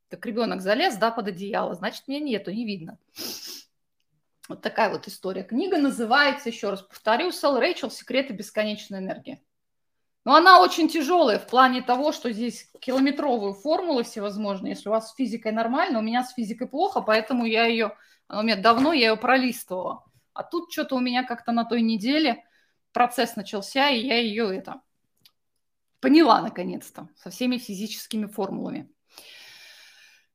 Как 0.09 0.25
ребенок 0.25 0.61
залез, 0.61 0.97
да, 0.97 1.11
под 1.11 1.29
одеяло, 1.29 1.75
значит, 1.75 2.07
меня 2.07 2.21
нету, 2.21 2.53
не 2.53 2.65
видно. 2.65 2.99
Вот 4.49 4.63
такая 4.63 4.91
вот 4.91 5.09
история. 5.09 5.43
Книга 5.43 5.77
называется, 5.79 6.49
еще 6.49 6.71
раз 6.71 6.83
повторю, 6.83 7.33
Сэл 7.33 7.59
Рэйчел 7.59 7.91
«Секреты 7.91 8.33
бесконечной 8.33 8.99
энергии». 8.99 9.43
Но 10.25 10.35
она 10.35 10.61
очень 10.61 10.89
тяжелая 10.89 11.39
в 11.39 11.47
плане 11.47 11.83
того, 11.83 12.11
что 12.13 12.33
здесь 12.33 12.69
километровые 12.81 13.55
формулы 13.55 14.03
всевозможные. 14.03 14.73
Если 14.73 14.89
у 14.89 14.93
вас 14.93 15.11
с 15.11 15.15
физикой 15.15 15.53
нормально, 15.53 16.01
у 16.01 16.03
меня 16.03 16.25
с 16.25 16.35
физикой 16.35 16.67
плохо, 16.67 17.01
поэтому 17.01 17.45
я 17.45 17.67
ее, 17.67 17.97
у 18.29 18.43
меня 18.43 18.57
давно 18.57 18.93
я 18.93 19.11
ее 19.11 19.17
пролистывала. 19.17 20.05
А 20.33 20.43
тут 20.43 20.73
что-то 20.73 20.97
у 20.97 21.01
меня 21.01 21.23
как-то 21.23 21.53
на 21.53 21.65
той 21.65 21.81
неделе 21.81 22.45
процесс 22.93 23.37
начался, 23.37 23.89
и 23.89 24.05
я 24.05 24.19
ее 24.19 24.57
это 24.57 24.81
поняла 26.01 26.41
наконец-то 26.41 27.09
со 27.17 27.31
всеми 27.31 27.59
физическими 27.59 28.27
формулами. 28.27 28.91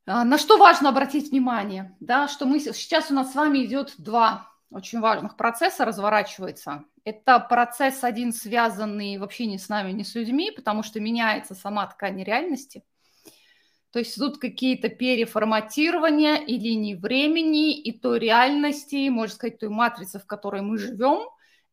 А, 0.06 0.24
на 0.24 0.38
что 0.38 0.58
важно 0.58 0.90
обратить 0.90 1.32
внимание, 1.32 1.96
да, 2.00 2.28
что 2.28 2.46
мы 2.46 2.60
сейчас 2.60 3.12
у 3.12 3.14
нас 3.14 3.32
с 3.32 3.36
вами 3.36 3.64
идет 3.66 3.94
два 3.98 4.52
очень 4.72 5.02
важных 5.02 5.36
процесса 5.36 5.86
разворачивается. 5.86 6.86
Это 7.04 7.40
процесс 7.40 8.04
один 8.04 8.32
связанный 8.32 9.18
вообще 9.18 9.46
не 9.46 9.58
с 9.58 9.68
нами, 9.70 9.92
не 9.92 10.04
с 10.04 10.16
людьми, 10.16 10.52
потому 10.52 10.82
что 10.82 11.00
меняется 11.00 11.56
сама 11.56 11.86
ткань 11.88 12.24
реальности. 12.24 12.84
То 13.92 14.00
есть 14.00 14.16
тут 14.16 14.38
какие-то 14.38 14.88
переформатирования 14.88 16.36
и 16.36 16.58
линии 16.58 16.96
времени, 16.96 17.78
и 17.78 17.92
той 17.92 18.20
реальности, 18.20 19.10
можно 19.10 19.36
сказать, 19.36 19.60
той 19.60 19.70
матрицы, 19.70 20.20
в 20.20 20.26
которой 20.26 20.62
мы 20.62 20.78
живем. 20.78 21.28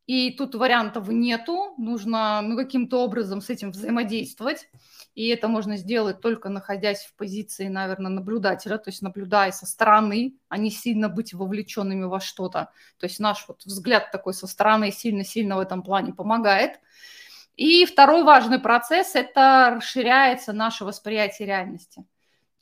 И 0.09 0.31
тут 0.31 0.55
вариантов 0.55 1.07
нету, 1.09 1.75
нужно 1.77 2.41
ну, 2.41 2.57
каким-то 2.57 3.05
образом 3.05 3.43
с 3.43 3.51
этим 3.51 3.73
взаимодействовать. 3.73 4.71
И 5.15 5.29
это 5.29 5.49
можно 5.49 5.77
сделать 5.77 6.23
только 6.23 6.49
находясь 6.49 7.05
в 7.05 7.15
позиции, 7.15 7.69
наверное, 7.69 8.11
наблюдателя, 8.11 8.79
то 8.79 8.89
есть 8.89 9.03
наблюдая 9.03 9.53
со 9.53 9.67
стороны, 9.67 10.39
а 10.49 10.57
не 10.57 10.71
сильно 10.71 11.11
быть 11.11 11.35
вовлеченными 11.35 12.05
во 12.05 12.21
что-то. 12.21 12.71
То 12.99 13.05
есть 13.05 13.21
наш 13.21 13.45
вот 13.49 13.63
взгляд 13.67 14.11
такой 14.11 14.33
со 14.33 14.47
стороны 14.47 14.91
сильно-сильно 14.93 15.57
в 15.57 15.61
этом 15.61 15.83
плане 15.83 16.15
помогает. 16.15 16.81
И 17.57 17.85
второй 17.85 18.23
важный 18.23 18.61
процесс– 18.61 19.11
это 19.15 19.75
расширяется 19.77 20.55
наше 20.55 20.87
восприятие 20.87 21.49
реальности. 21.49 22.07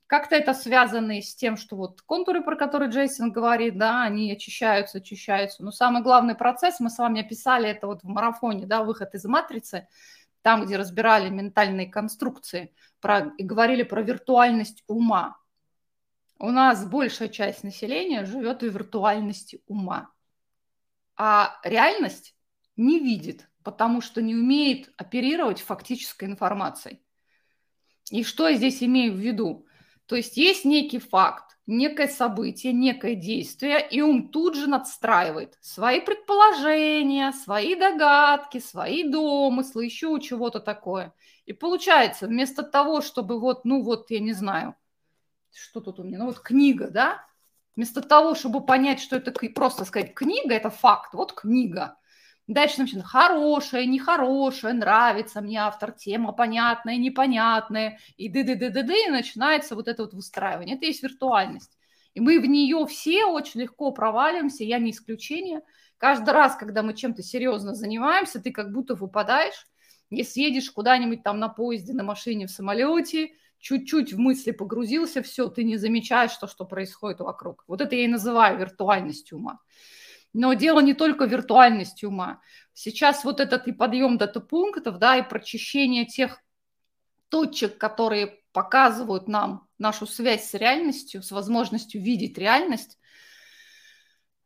Как-то 0.07 0.37
это 0.37 0.55
связано 0.55 1.21
с 1.21 1.35
тем, 1.35 1.57
что 1.57 1.77
вот 1.77 2.03
контуры, 2.03 2.43
про 2.43 2.57
которые 2.57 2.91
Джейсон 2.91 3.33
говорит, 3.33 3.77
да, 3.77 4.03
они 4.03 4.33
очищаются, 4.33 4.99
очищаются. 4.99 5.65
Но 5.65 5.73
самый 5.73 6.03
главный 6.03 6.35
процесс, 6.35 6.79
мы 6.79 6.91
с 6.91 6.99
вами 6.99 7.23
описали 7.23 7.69
это 7.69 7.89
вот 7.89 8.03
в 8.03 8.09
марафоне, 8.09 8.67
да, 8.67 8.85
выход 8.85 9.15
из 9.15 9.25
матрицы– 9.25 9.89
там, 10.47 10.65
где 10.65 10.77
разбирали 10.77 11.29
ментальные 11.29 11.89
конструкции 11.89 12.73
про, 13.01 13.33
и 13.37 13.43
говорили 13.43 13.83
про 13.83 14.01
виртуальность 14.01 14.85
ума. 14.87 15.37
У 16.39 16.53
нас 16.53 16.87
большая 16.87 17.31
часть 17.31 17.65
населения 17.65 18.25
живет 18.25 18.63
в 18.63 18.67
виртуальности 18.67 19.61
ума, 19.67 20.13
а 21.17 21.59
реальность 21.65 22.37
не 22.77 23.01
видит, 23.01 23.49
потому 23.65 24.01
что 24.01 24.23
не 24.23 24.37
умеет 24.37 24.93
оперировать 24.97 25.61
фактической 25.61 26.27
информацией. 26.27 27.03
И 28.13 28.23
что 28.23 28.49
я 28.49 28.57
здесь 28.57 28.85
имею 28.85 29.15
в 29.15 29.17
виду? 29.17 29.66
То 30.07 30.17
есть 30.17 30.37
есть 30.37 30.65
некий 30.65 30.99
факт, 31.01 31.59
некое 31.67 32.07
событие, 32.09 32.73
некое 32.73 33.17
действие, 33.17 33.87
и 33.89 34.01
ум 34.01 34.29
тут 34.29 34.55
же 34.55 34.69
надстраивает 34.69 35.59
свои 35.61 36.01
предположения, 36.01 37.33
свои 37.33 37.75
догадки, 37.75 38.59
свои 38.59 39.03
домыслы, 39.03 39.85
еще 39.85 40.19
чего-то 40.21 40.61
такое. 40.61 41.13
И 41.45 41.53
получается, 41.53 42.27
вместо 42.29 42.63
того, 42.63 43.01
чтобы 43.01 43.41
вот, 43.41 43.65
ну 43.65 43.83
вот, 43.83 44.11
я 44.11 44.21
не 44.21 44.33
знаю, 44.33 44.77
что 45.53 45.81
тут 45.81 45.99
у 45.99 46.05
меня, 46.05 46.19
ну 46.19 46.27
вот 46.27 46.39
книга, 46.39 46.89
да, 46.89 47.25
вместо 47.75 48.01
того, 48.01 48.35
чтобы 48.35 48.65
понять, 48.65 49.01
что 49.01 49.17
это 49.17 49.33
просто 49.51 49.85
сказать 49.85 50.15
книга, 50.15 50.55
это 50.55 50.71
факт, 50.71 51.15
вот 51.15 51.33
книга, 51.33 51.97
Дальше 52.47 52.81
начинается 52.81 53.11
хорошее, 53.11 53.87
нехорошее, 53.87 54.73
нравится 54.73 55.41
мне 55.41 55.59
автор, 55.59 55.91
тема 55.91 56.33
понятная, 56.33 56.97
непонятная, 56.97 57.99
и 58.17 58.29
ды 58.29 58.45
ды 58.45 58.55
ды 58.55 58.71
ды 58.71 58.85
ды 58.85 59.07
и 59.07 59.11
начинается 59.11 59.75
вот 59.75 59.89
это 59.89 60.05
вот 60.05 60.15
выстраивание. 60.15 60.77
Это 60.77 60.87
есть 60.87 61.03
виртуальность. 61.03 61.77
И 62.15 62.21
мы 62.21 62.41
в 62.41 62.47
нее 62.47 62.87
все 62.87 63.25
очень 63.27 63.61
легко 63.63 63.91
проваливаемся, 63.91 64.63
я 64.65 64.79
не 64.79 64.93
исключение. 64.93 65.63
Каждый 65.99 66.31
раз, 66.31 66.55
когда 66.55 66.83
мы 66.83 66.95
чем-то 66.95 67.23
серьезно 67.23 67.75
занимаемся, 67.75 68.41
ты 68.41 68.53
как 68.53 68.73
будто 68.73 68.95
выпадаешь. 68.95 69.67
Если 70.11 70.41
едешь 70.41 70.71
куда-нибудь 70.71 71.25
там 71.25 71.41
на 71.41 71.49
поезде, 71.49 71.93
на 71.95 72.05
машине, 72.05 72.47
в 72.47 72.51
самолете, 72.51 73.33
чуть-чуть 73.59 74.13
в 74.13 74.19
мысли 74.19 74.53
погрузился, 74.53 75.23
все, 75.23 75.49
ты 75.49 75.65
не 75.65 75.79
замечаешь 75.79 76.37
то, 76.37 76.47
что 76.47 76.65
происходит 76.65 77.21
вокруг. 77.21 77.65
Вот 77.67 77.81
это 77.81 77.97
я 77.97 78.05
и 78.05 78.09
называю 78.09 78.57
виртуальностью 78.59 79.39
ума. 79.39 79.59
Но 80.39 80.53
дело 80.53 80.81
не 80.81 80.93
только 80.93 81.25
в 81.27 81.31
виртуальности 81.31 82.05
ума. 82.05 82.43
Сейчас 82.75 83.25
вот 83.25 83.41
этот 83.41 83.67
и 83.69 83.73
подъем 83.73 84.19
дата-пунктов, 84.19 84.99
да, 84.99 85.17
и 85.17 85.27
прочищение 85.27 86.05
тех 86.05 86.43
точек, 87.31 87.79
которые 87.79 88.41
показывают 88.53 89.29
нам 89.29 89.67
нашу 89.79 90.07
связь 90.07 90.51
с 90.51 90.53
реальностью, 90.53 91.23
с 91.23 91.31
возможностью 91.31 92.03
видеть 92.03 92.37
реальность, 92.37 92.99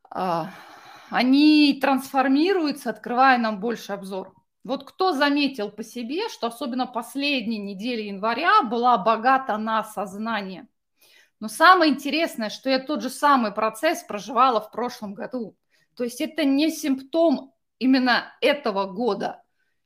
а, 0.09 0.55
они 1.11 1.76
трансформируются, 1.83 2.90
открывая 2.90 3.37
нам 3.38 3.59
больше 3.59 3.92
обзор. 3.92 4.33
Вот 4.62 4.88
кто 4.88 5.11
заметил 5.11 5.72
по 5.72 5.83
себе, 5.83 6.29
что 6.29 6.46
особенно 6.46 6.87
последние 6.87 7.59
недели 7.59 8.03
января 8.03 8.62
была 8.62 8.96
богата 8.96 9.57
на 9.57 9.83
сознание. 9.83 10.68
Но 11.40 11.48
самое 11.48 11.92
интересное, 11.92 12.48
что 12.48 12.70
я 12.70 12.79
тот 12.79 13.03
же 13.03 13.11
самый 13.11 13.50
процесс 13.50 14.05
проживала 14.05 14.61
в 14.61 14.70
прошлом 14.70 15.14
году. 15.14 15.57
То 15.96 16.05
есть 16.05 16.20
это 16.20 16.44
не 16.44 16.70
симптом 16.70 17.53
именно 17.79 18.33
этого 18.40 18.87
года. 18.87 19.42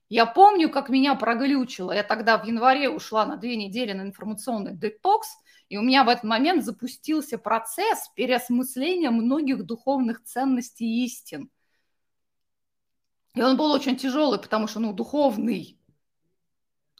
Я 0.08 0.26
помню, 0.26 0.70
как 0.70 0.90
меня 0.90 1.14
проглючило. 1.14 1.92
Я 1.92 2.02
тогда 2.02 2.38
в 2.38 2.46
январе 2.46 2.88
ушла 2.88 3.24
на 3.24 3.36
две 3.36 3.56
недели 3.56 3.92
на 3.92 4.02
информационный 4.02 4.76
детокс, 4.76 5.28
и 5.68 5.78
у 5.78 5.82
меня 5.82 6.04
в 6.04 6.08
этот 6.08 6.24
момент 6.24 6.64
запустился 6.64 7.38
процесс 7.38 8.10
переосмысления 8.14 9.10
многих 9.10 9.64
духовных 9.64 10.22
ценностей 10.22 10.84
и 10.84 11.04
истин. 11.06 11.50
И 13.34 13.42
он 13.42 13.56
был 13.56 13.72
очень 13.72 13.96
тяжелый, 13.96 14.38
потому 14.38 14.68
что, 14.68 14.78
ну, 14.78 14.92
духовный. 14.92 15.78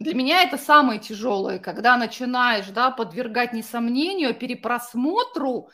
Для 0.01 0.14
меня 0.14 0.43
это 0.43 0.59
самое 0.59 0.99
тяжелое, 0.99 1.61
когда 1.61 1.97
начинаешь, 1.97 2.67
да, 2.71 2.90
подвергать 2.90 3.53
несомнению, 3.53 4.35
перепросмотру 4.35 5.71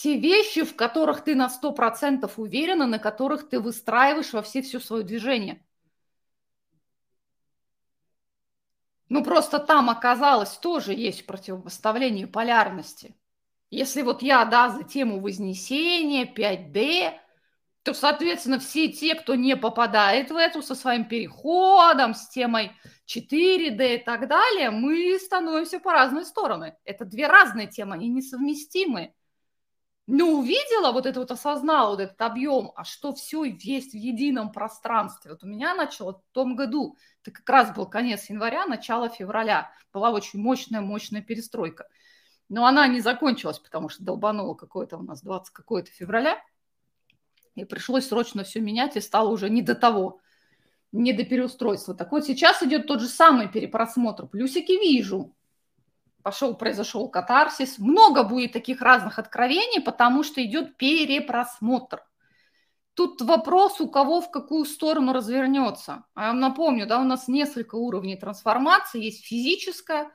те 0.00 0.16
вещи, 0.16 0.64
в 0.64 0.76
которых 0.76 1.24
ты 1.24 1.34
на 1.34 1.50
100% 1.50 2.32
уверена, 2.38 2.86
на 2.86 2.98
которых 2.98 3.50
ты 3.50 3.60
выстраиваешь 3.60 4.32
во 4.32 4.40
все 4.40 4.62
все 4.62 4.80
свое 4.80 5.04
движение. 5.04 5.62
Ну, 9.10 9.22
просто 9.22 9.58
там 9.58 9.90
оказалось 9.90 10.56
тоже 10.56 10.94
есть 10.94 11.26
противопоставление 11.26 12.26
полярности. 12.26 13.14
Если 13.68 14.00
вот 14.00 14.22
я, 14.22 14.46
да, 14.46 14.70
за 14.70 14.84
тему 14.84 15.20
Вознесения, 15.20 16.24
5D, 16.24 17.12
то, 17.82 17.92
соответственно, 17.92 18.58
все 18.58 18.88
те, 18.88 19.14
кто 19.14 19.34
не 19.34 19.54
попадает 19.54 20.30
в 20.30 20.36
эту 20.36 20.62
со 20.62 20.74
своим 20.74 21.04
переходом, 21.04 22.14
с 22.14 22.26
темой 22.30 22.72
4D 23.06 23.96
и 23.96 23.98
так 24.02 24.28
далее, 24.28 24.70
мы 24.70 25.18
становимся 25.18 25.78
по 25.78 25.92
разные 25.92 26.24
стороны. 26.24 26.74
Это 26.84 27.04
две 27.04 27.26
разные 27.26 27.66
темы, 27.66 27.96
они 27.96 28.08
несовместимы 28.08 29.12
ну, 30.06 30.38
увидела 30.38 30.92
вот 30.92 31.06
это 31.06 31.20
вот, 31.20 31.30
осознала 31.30 31.90
вот 31.90 32.00
этот 32.00 32.20
объем, 32.20 32.72
а 32.74 32.84
что 32.84 33.14
все 33.14 33.44
есть 33.44 33.92
в 33.92 33.96
едином 33.96 34.50
пространстве. 34.50 35.32
Вот 35.32 35.44
у 35.44 35.46
меня 35.46 35.74
начало 35.74 36.14
в 36.14 36.22
том 36.32 36.56
году, 36.56 36.96
это 37.22 37.30
как 37.30 37.48
раз 37.48 37.74
был 37.74 37.86
конец 37.86 38.28
января, 38.28 38.66
начало 38.66 39.08
февраля, 39.08 39.70
была 39.92 40.10
очень 40.10 40.40
мощная, 40.40 40.80
мощная 40.80 41.22
перестройка. 41.22 41.86
Но 42.48 42.66
она 42.66 42.88
не 42.88 43.00
закончилась, 43.00 43.60
потому 43.60 43.88
что 43.88 44.02
долбануло 44.02 44.54
какое-то 44.54 44.96
у 44.96 45.02
нас 45.02 45.22
20 45.22 45.52
какое-то 45.52 45.90
февраля, 45.92 46.42
и 47.54 47.64
пришлось 47.64 48.08
срочно 48.08 48.42
все 48.42 48.60
менять, 48.60 48.96
и 48.96 49.00
стало 49.00 49.28
уже 49.28 49.48
не 49.48 49.62
до 49.62 49.74
того, 49.74 50.20
не 50.92 51.12
до 51.12 51.24
переустройства. 51.24 51.94
Так 51.94 52.10
вот, 52.10 52.24
сейчас 52.24 52.62
идет 52.62 52.86
тот 52.86 53.00
же 53.00 53.06
самый 53.06 53.48
перепросмотр. 53.48 54.26
Плюсики 54.26 54.72
вижу, 54.72 55.36
пошел, 56.22 56.54
произошел 56.54 57.08
катарсис. 57.08 57.78
Много 57.78 58.22
будет 58.24 58.52
таких 58.52 58.80
разных 58.80 59.18
откровений, 59.18 59.80
потому 59.80 60.22
что 60.22 60.44
идет 60.44 60.76
перепросмотр. 60.76 62.02
Тут 62.94 63.20
вопрос, 63.22 63.80
у 63.80 63.88
кого 63.88 64.20
в 64.20 64.30
какую 64.30 64.64
сторону 64.64 65.12
развернется. 65.12 66.04
А 66.14 66.22
я 66.22 66.28
вам 66.28 66.40
напомню, 66.40 66.86
да, 66.86 67.00
у 67.00 67.04
нас 67.04 67.28
несколько 67.28 67.76
уровней 67.76 68.16
трансформации. 68.16 69.02
Есть 69.02 69.24
физическая, 69.24 70.10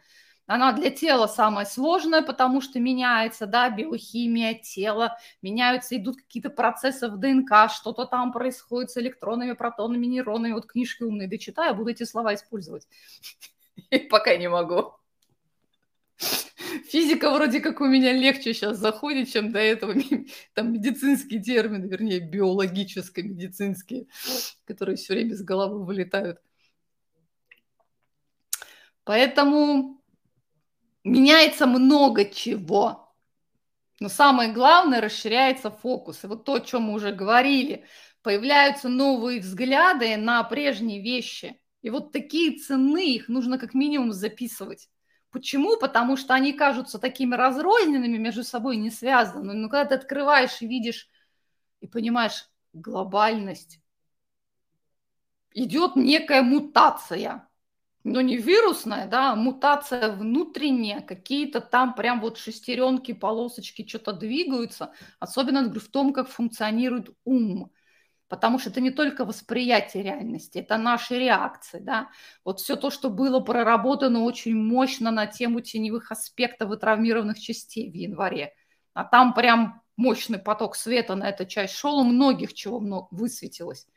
она 0.48 0.74
для 0.74 0.91
тела 0.91 1.26
самая 1.26 1.65
сложная, 1.65 2.22
потому 2.22 2.62
что 2.62 2.80
меняется, 2.80 3.48
да, 3.48 3.70
биохимия 3.70 4.54
тела, 4.54 5.18
меняются, 5.41 5.98
идут 5.98 6.18
какие-то 6.18 6.52
процессы 6.52 7.10
в 7.10 7.18
ДНК, 7.18 7.72
что-то 7.72 8.06
там 8.06 8.32
происходит 8.32 8.91
с 8.91 8.98
электронами, 8.98 9.54
протонами, 9.54 10.06
нейронами. 10.06 10.54
Вот 10.54 10.68
книжки 10.68 11.02
умные 11.04 11.28
дочитаю, 11.28 11.74
буду 11.74 11.89
эти 11.89 12.04
слова 12.04 12.36
использовать. 12.36 12.88
Пока 14.10 14.38
не 14.38 14.48
могу. 14.48 14.94
Физика 16.88 17.32
вроде 17.32 17.60
как 17.60 17.82
у 17.82 17.86
меня 17.86 18.13
легче 18.13 18.54
сейчас 18.54 18.78
заходит, 18.78 19.32
чем 19.32 19.51
до 19.51 19.60
этого. 19.60 19.95
Там 20.54 20.73
медицинские 20.73 21.41
термины, 21.41 21.86
вернее, 21.86 22.19
биологические, 22.19 23.28
медицинские, 23.28 24.08
которые 24.65 24.97
все 24.97 25.13
время 25.13 25.36
с 25.36 25.41
головы 25.41 25.84
вылетают. 25.84 26.39
Поэтому 29.04 30.01
меняется 31.04 31.67
много 31.67 32.25
чего. 32.25 33.13
Но 33.99 34.10
самое 34.10 34.51
главное, 34.51 34.99
расширяется 34.99 35.71
фокус. 35.71 36.23
И 36.23 36.28
вот 36.28 36.43
то, 36.43 36.56
о 36.56 36.60
чем 36.60 36.84
мы 36.84 36.93
уже 36.93 37.12
говорили, 37.13 37.86
появляются 38.21 38.89
новые 38.89 39.39
взгляды 39.39 40.17
на 40.17 40.43
прежние 40.43 41.01
вещи. 41.01 41.60
И 41.82 41.89
вот 41.89 42.12
такие 42.12 42.58
цены, 42.58 43.13
их 43.13 43.30
нужно 43.30 43.60
как 43.60 43.73
минимум 43.73 44.12
записывать. 44.12 44.89
Почему? 45.36 45.76
Потому 45.76 46.15
что 46.15 46.34
они 46.34 46.54
кажутся 46.54 46.98
такими 46.98 47.36
разрозненными, 47.36 48.15
между 48.15 48.45
собой 48.45 48.78
не 48.78 48.89
связанными. 48.89 49.58
Но 49.58 49.67
когда 49.67 49.84
ты 49.84 49.95
открываешь 49.95 50.62
и 50.62 50.65
видишь, 50.65 51.10
и 51.82 51.88
понимаешь 51.88 52.50
глобальность, 52.71 53.82
идет 55.54 55.98
некая 55.98 56.41
мутация. 56.41 57.50
Но 58.06 58.21
не 58.21 58.38
вирусная, 58.38 59.10
да, 59.10 59.34
а 59.34 59.36
мутация 59.36 60.15
внутренняя, 60.15 61.02
какие-то 61.02 61.60
там 61.60 61.95
прям 61.95 62.21
вот 62.21 62.38
шестеренки, 62.38 63.13
полосочки 63.13 63.86
что-то 63.86 64.13
двигаются. 64.13 64.93
Особенно 65.19 65.69
в 65.69 65.88
том, 65.89 66.13
как 66.13 66.30
функционирует 66.30 67.10
ум. 67.26 67.74
Потому 68.28 68.58
что 68.58 68.72
это 68.72 68.82
не 68.82 68.90
только 68.90 69.24
восприятие 69.24 70.04
реальности, 70.04 70.58
это 70.58 70.78
наши 70.78 71.20
реакции, 71.20 71.80
да. 71.80 72.10
Вот 72.44 72.60
все 72.60 72.76
то, 72.76 72.90
что 72.90 73.10
было 73.10 73.40
проработано 73.40 74.24
очень 74.24 74.56
мощно 74.56 75.12
на 75.12 75.28
тему 75.28 75.62
теневых 75.62 76.12
аспектов 76.12 76.72
и 76.72 76.78
травмированных 76.78 77.40
частей 77.40 77.92
в 77.92 77.94
январе. 77.94 78.54
А 78.94 79.04
там 79.04 79.34
прям 79.34 79.82
мощный 79.96 80.40
поток 80.40 80.76
света 80.76 81.16
на 81.16 81.30
эту 81.30 81.46
часть 81.46 81.76
шел, 81.76 82.00
у 82.00 82.04
многих 82.04 82.54
чего 82.54 82.80
много 82.80 83.08
высветилось. 83.12 83.88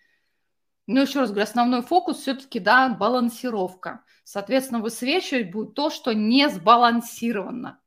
Но 0.86 1.00
еще 1.02 1.20
раз 1.20 1.30
говорю, 1.30 1.44
основной 1.44 1.82
фокус 1.82 2.18
все-таки, 2.18 2.60
да, 2.60 2.88
балансировка. 2.88 4.04
Соответственно, 4.24 4.80
высвечивать 4.80 5.50
будет 5.50 5.74
то, 5.74 5.90
что 5.90 6.12
не 6.12 6.48
сбалансировано. 6.48 7.78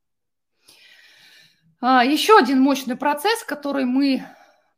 А, 1.82 2.06
еще 2.06 2.38
один 2.38 2.62
мощный 2.62 2.96
процесс, 2.96 3.44
который 3.44 3.86
мы 3.86 4.24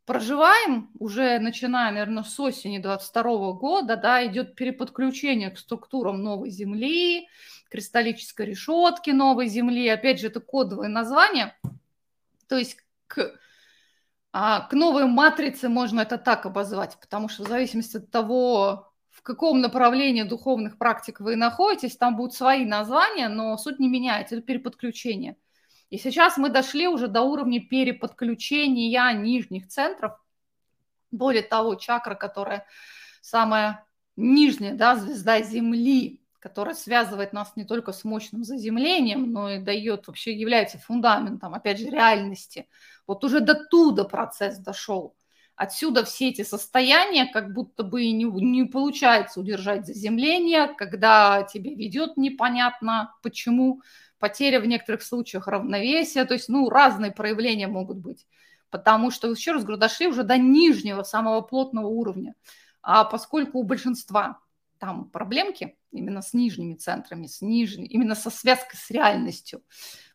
проживаем 0.06 0.90
уже 0.98 1.38
начиная, 1.38 1.90
наверное, 1.90 2.22
с 2.22 2.38
осени 2.38 2.78
22 2.78 3.52
года, 3.52 3.96
да, 3.96 4.24
идет 4.26 4.54
переподключение 4.54 5.50
к 5.50 5.58
структурам 5.58 6.22
новой 6.22 6.50
Земли, 6.50 7.28
кристаллической 7.70 8.46
решетки 8.46 9.10
новой 9.10 9.48
Земли. 9.48 9.88
Опять 9.88 10.20
же, 10.20 10.28
это 10.28 10.40
кодовое 10.40 10.88
название. 10.88 11.56
То 12.48 12.58
есть 12.58 12.76
к, 13.06 13.34
а, 14.32 14.60
к 14.60 14.72
новой 14.74 15.06
матрице 15.06 15.68
можно 15.68 16.00
это 16.00 16.18
так 16.18 16.46
обозвать, 16.46 16.98
потому 17.00 17.28
что 17.28 17.44
в 17.44 17.48
зависимости 17.48 17.96
от 17.96 18.10
того, 18.10 18.92
в 19.10 19.22
каком 19.22 19.60
направлении 19.60 20.22
духовных 20.22 20.76
практик 20.76 21.20
вы 21.20 21.36
находитесь, 21.36 21.96
там 21.96 22.16
будут 22.16 22.34
свои 22.34 22.64
названия, 22.66 23.28
но 23.28 23.56
суть 23.56 23.78
не 23.78 23.88
меняется, 23.88 24.36
это 24.36 24.44
переподключение. 24.44 25.36
И 25.90 25.98
сейчас 25.98 26.36
мы 26.36 26.48
дошли 26.48 26.88
уже 26.88 27.08
до 27.08 27.22
уровня 27.22 27.60
переподключения 27.60 29.12
нижних 29.12 29.68
центров. 29.68 30.12
Более 31.10 31.42
того, 31.42 31.76
чакра, 31.76 32.14
которая 32.14 32.66
самая 33.20 33.86
нижняя, 34.16 34.74
да, 34.74 34.96
звезда 34.96 35.40
Земли, 35.42 36.20
которая 36.44 36.74
связывает 36.74 37.32
нас 37.32 37.52
не 37.56 37.64
только 37.64 37.92
с 37.92 38.04
мощным 38.04 38.44
заземлением, 38.44 39.32
но 39.32 39.50
и 39.50 39.58
дает, 39.58 40.06
вообще 40.06 40.34
является 40.34 40.78
фундаментом, 40.78 41.54
опять 41.54 41.78
же, 41.78 41.86
реальности. 41.86 42.68
Вот 43.06 43.24
уже 43.24 43.40
до 43.40 43.54
туда 43.54 44.04
процесс 44.04 44.58
дошел. 44.58 45.16
Отсюда 45.56 46.04
все 46.04 46.30
эти 46.30 46.42
состояния, 46.42 47.26
как 47.26 47.54
будто 47.54 47.84
бы 47.84 48.10
не, 48.10 48.24
не 48.24 48.64
получается 48.64 49.40
удержать 49.40 49.86
заземление, 49.86 50.68
когда 50.74 51.44
тебя 51.44 51.70
ведет 51.74 52.16
непонятно 52.16 53.14
почему, 53.22 53.80
потеря 54.24 54.58
в 54.58 54.64
некоторых 54.64 55.02
случаях 55.02 55.48
равновесия, 55.48 56.24
то 56.24 56.32
есть, 56.32 56.48
ну, 56.48 56.70
разные 56.70 57.12
проявления 57.12 57.66
могут 57.66 57.98
быть. 57.98 58.26
Потому 58.70 59.10
что, 59.10 59.30
еще 59.30 59.52
раз 59.52 59.64
говорю, 59.64 59.78
дошли 59.78 60.06
уже 60.06 60.22
до 60.22 60.38
нижнего, 60.38 61.02
самого 61.02 61.42
плотного 61.42 61.88
уровня. 61.88 62.34
А 62.80 63.04
поскольку 63.04 63.58
у 63.58 63.64
большинства 63.64 64.40
там 64.78 65.10
проблемки 65.10 65.76
именно 65.92 66.22
с 66.22 66.32
нижними 66.32 66.74
центрами, 66.74 67.26
с 67.26 67.42
нижними, 67.42 67.86
именно 67.86 68.14
со 68.14 68.30
связкой 68.30 68.78
с 68.78 68.90
реальностью, 68.90 69.62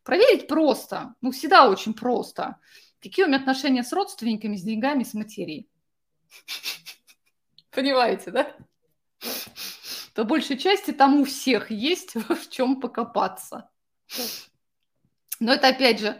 проверить 0.03 0.47
просто, 0.47 1.13
ну, 1.21 1.29
всегда 1.29 1.69
очень 1.69 1.93
просто. 1.93 2.55
Какие 3.03 3.25
у 3.25 3.27
меня 3.27 3.37
отношения 3.37 3.83
с 3.83 3.93
родственниками, 3.93 4.55
с 4.55 4.63
деньгами, 4.63 5.03
с 5.03 5.13
материей? 5.13 5.69
Понимаете, 7.69 8.31
да? 8.31 8.55
По 10.15 10.23
большей 10.23 10.57
части 10.57 10.89
там 10.89 11.21
у 11.21 11.25
всех 11.25 11.69
есть 11.69 12.15
в 12.29 12.49
чем 12.49 12.81
покопаться. 12.81 13.69
Но 15.39 15.53
это 15.53 15.69
опять 15.69 15.99
же 15.99 16.19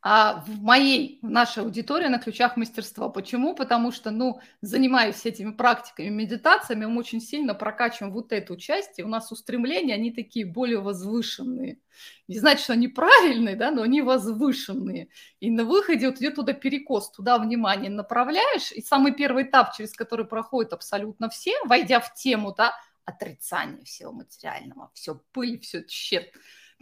а 0.00 0.44
в 0.46 0.62
моей, 0.62 1.18
в 1.22 1.28
нашей 1.28 1.64
аудитории 1.64 2.06
на 2.06 2.20
ключах 2.20 2.56
мастерства. 2.56 3.08
Почему? 3.08 3.54
Потому 3.54 3.90
что, 3.90 4.12
ну, 4.12 4.40
занимаясь 4.62 5.26
этими 5.26 5.50
практиками, 5.50 6.08
медитациями, 6.08 6.86
мы 6.86 7.00
очень 7.00 7.20
сильно 7.20 7.52
прокачиваем 7.52 8.12
вот 8.12 8.32
эту 8.32 8.56
часть, 8.56 9.00
и 9.00 9.02
у 9.02 9.08
нас 9.08 9.32
устремления, 9.32 9.94
они 9.94 10.12
такие 10.12 10.46
более 10.46 10.80
возвышенные. 10.80 11.80
Не 12.28 12.38
значит, 12.38 12.62
что 12.62 12.74
они 12.74 12.86
правильные, 12.86 13.56
да, 13.56 13.72
но 13.72 13.82
они 13.82 14.00
возвышенные. 14.00 15.08
И 15.40 15.50
на 15.50 15.64
выходе 15.64 16.06
вот 16.06 16.18
идет 16.18 16.36
туда 16.36 16.52
перекос, 16.52 17.10
туда 17.10 17.36
внимание 17.38 17.90
направляешь, 17.90 18.70
и 18.70 18.80
самый 18.80 19.12
первый 19.12 19.44
этап, 19.44 19.74
через 19.74 19.94
который 19.94 20.26
проходят 20.26 20.72
абсолютно 20.72 21.28
все, 21.28 21.52
войдя 21.64 21.98
в 21.98 22.14
тему, 22.14 22.54
да, 22.56 22.72
отрицание 23.04 23.84
всего 23.84 24.12
материального, 24.12 24.92
все 24.94 25.20
пыль, 25.32 25.58
все 25.60 25.82
тщет, 25.82 26.32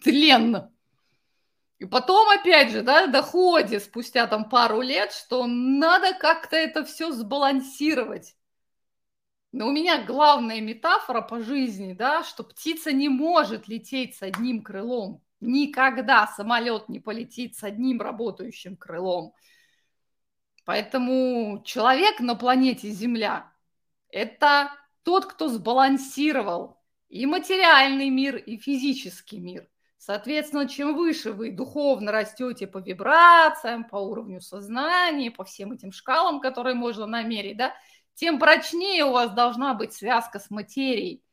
тленно. 0.02 0.72
И 1.78 1.84
потом, 1.84 2.28
опять 2.30 2.70
же, 2.70 2.82
да, 2.82 3.06
доходит 3.06 3.82
спустя 3.82 4.26
там 4.26 4.48
пару 4.48 4.80
лет, 4.80 5.12
что 5.12 5.46
надо 5.46 6.14
как-то 6.14 6.56
это 6.56 6.84
все 6.84 7.12
сбалансировать. 7.12 8.34
Но 9.52 9.68
у 9.68 9.72
меня 9.72 10.02
главная 10.02 10.60
метафора 10.60 11.20
по 11.20 11.40
жизни, 11.40 11.92
да, 11.92 12.24
что 12.24 12.44
птица 12.44 12.92
не 12.92 13.08
может 13.08 13.68
лететь 13.68 14.16
с 14.16 14.22
одним 14.22 14.62
крылом. 14.62 15.22
Никогда 15.40 16.26
самолет 16.26 16.88
не 16.88 16.98
полетит 16.98 17.56
с 17.56 17.62
одним 17.62 18.00
работающим 18.00 18.76
крылом. 18.76 19.34
Поэтому 20.64 21.62
человек 21.64 22.20
на 22.20 22.34
планете 22.34 22.88
Земля– 22.88 23.52
это 24.08 24.70
тот, 25.02 25.26
кто 25.26 25.48
сбалансировал 25.48 26.82
и 27.08 27.26
материальный 27.26 28.08
мир, 28.08 28.36
и 28.36 28.56
физический 28.56 29.38
мир– 29.38 29.68
Соответственно, 30.06 30.68
чем 30.68 30.94
выше 30.94 31.32
вы 31.32 31.50
духовно 31.50 32.12
растете 32.12 32.68
по 32.68 32.78
вибрациям, 32.78 33.82
по 33.82 33.96
уровню 33.96 34.40
сознания, 34.40 35.32
по 35.32 35.42
всем 35.42 35.72
этим 35.72 35.90
шкалам, 35.90 36.38
которые 36.38 36.76
можно 36.76 37.06
намерить, 37.06 37.56
да, 37.56 37.74
тем 38.14 38.38
прочнее 38.38 39.04
у 39.04 39.10
вас 39.10 39.32
должна 39.32 39.74
быть 39.74 39.94
связка 39.94 40.38
с 40.38 40.48
материей. 40.48 41.24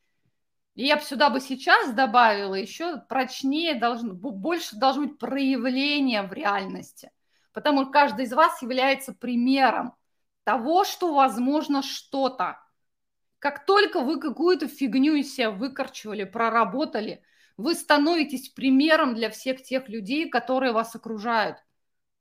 И 0.74 0.86
я 0.86 0.96
бы 0.96 1.02
сюда 1.02 1.30
бы 1.30 1.38
сейчас 1.38 1.92
добавила 1.92 2.56
еще 2.56 3.00
прочнее, 3.08 3.76
должно, 3.76 4.12
больше 4.12 4.74
должно 4.74 5.06
быть 5.06 5.20
проявление 5.20 6.22
в 6.22 6.32
реальности. 6.32 7.12
Потому 7.52 7.82
что 7.82 7.92
каждый 7.92 8.24
из 8.24 8.32
вас 8.32 8.60
является 8.60 9.12
примером 9.12 9.94
того, 10.42 10.82
что 10.82 11.14
возможно 11.14 11.84
что-то. 11.84 12.58
Как 13.38 13.66
только 13.66 14.00
вы 14.00 14.18
какую-то 14.18 14.66
фигню 14.66 15.14
из 15.14 15.32
себя 15.32 15.52
выкорчевали, 15.52 16.24
проработали– 16.24 17.22
вы 17.56 17.74
становитесь 17.74 18.48
примером 18.48 19.14
для 19.14 19.30
всех 19.30 19.62
тех 19.62 19.88
людей, 19.88 20.28
которые 20.28 20.72
вас 20.72 20.94
окружают. 20.94 21.58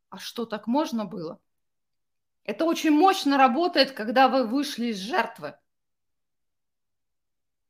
А 0.10 0.19
что, 0.19 0.46
так 0.46 0.67
можно 0.67 1.06
было? 1.06 1.39
Это 2.43 2.65
очень 2.65 2.91
мощно 2.91 3.38
работает, 3.38 3.91
когда 3.91 4.28
вы 4.28 4.46
вышли 4.46 4.88
из 4.88 4.98
жертвы. 4.98 5.56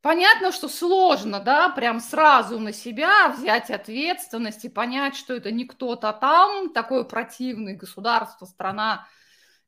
Понятно, 0.01 0.51
что 0.51 0.67
сложно, 0.67 1.39
да, 1.39 1.69
прям 1.69 2.01
сразу 2.01 2.59
на 2.59 2.73
себя 2.73 3.29
взять 3.29 3.71
ответственность 3.71 4.65
и 4.65 4.69
понять, 4.69 5.15
что 5.15 5.33
это 5.33 5.49
не 5.49 5.63
кто-то 5.63 6.11
там, 6.11 6.73
такое 6.73 7.05
противное 7.05 7.77
государство, 7.77 8.45
страна, 8.45 9.07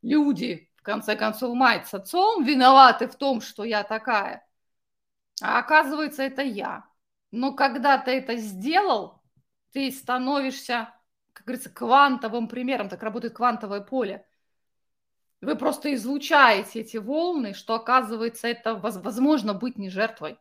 люди, 0.02 0.70
в 0.76 0.82
конце 0.82 1.16
концов, 1.16 1.54
мать 1.54 1.86
с 1.86 1.94
отцом 1.94 2.44
виноваты 2.44 3.08
в 3.08 3.16
том, 3.16 3.40
что 3.40 3.64
я 3.64 3.82
такая. 3.82 4.46
А 5.40 5.58
оказывается, 5.58 6.22
это 6.22 6.42
я. 6.42 6.84
Но 7.30 7.52
когда 7.54 7.98
ты 7.98 8.12
это 8.12 8.36
сделал, 8.36 9.22
ты 9.72 9.90
становишься, 9.90 10.94
как 11.32 11.46
говорится, 11.46 11.70
квантовым 11.70 12.48
примером. 12.48 12.88
Так 12.88 13.02
работает 13.02 13.34
квантовое 13.34 13.80
поле. 13.80 14.26
Вы 15.40 15.54
просто 15.56 15.94
излучаете 15.94 16.80
эти 16.80 16.96
волны, 16.96 17.52
что 17.52 17.74
оказывается 17.74 18.48
это 18.48 18.74
возможно 18.74 19.54
быть 19.54 19.76
не 19.76 19.90
жертвой. 19.90 20.38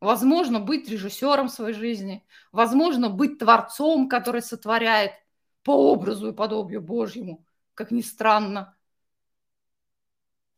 Возможно 0.00 0.60
быть 0.60 0.88
режиссером 0.88 1.48
своей 1.48 1.74
жизни. 1.74 2.26
Возможно 2.52 3.08
быть 3.08 3.38
творцом, 3.38 4.08
который 4.08 4.42
сотворяет 4.42 5.12
по 5.62 5.92
образу 5.92 6.28
и 6.28 6.34
подобию 6.34 6.82
Божьему, 6.82 7.46
как 7.72 7.90
ни 7.90 8.02
странно. 8.02 8.73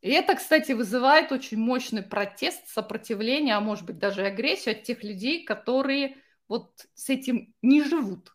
И 0.06 0.10
это, 0.10 0.36
кстати, 0.36 0.70
вызывает 0.70 1.32
очень 1.32 1.58
мощный 1.58 2.04
протест, 2.04 2.68
сопротивление, 2.68 3.56
а 3.56 3.60
может 3.60 3.86
быть 3.86 3.98
даже 3.98 4.24
агрессию 4.24 4.76
от 4.76 4.84
тех 4.84 5.02
людей, 5.02 5.42
которые 5.42 6.18
вот 6.46 6.86
с 6.94 7.10
этим 7.10 7.52
не 7.60 7.82
живут 7.82 8.32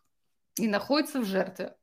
и 0.58 0.68
находятся 0.68 1.20
в 1.20 1.24
жертве. 1.24 1.74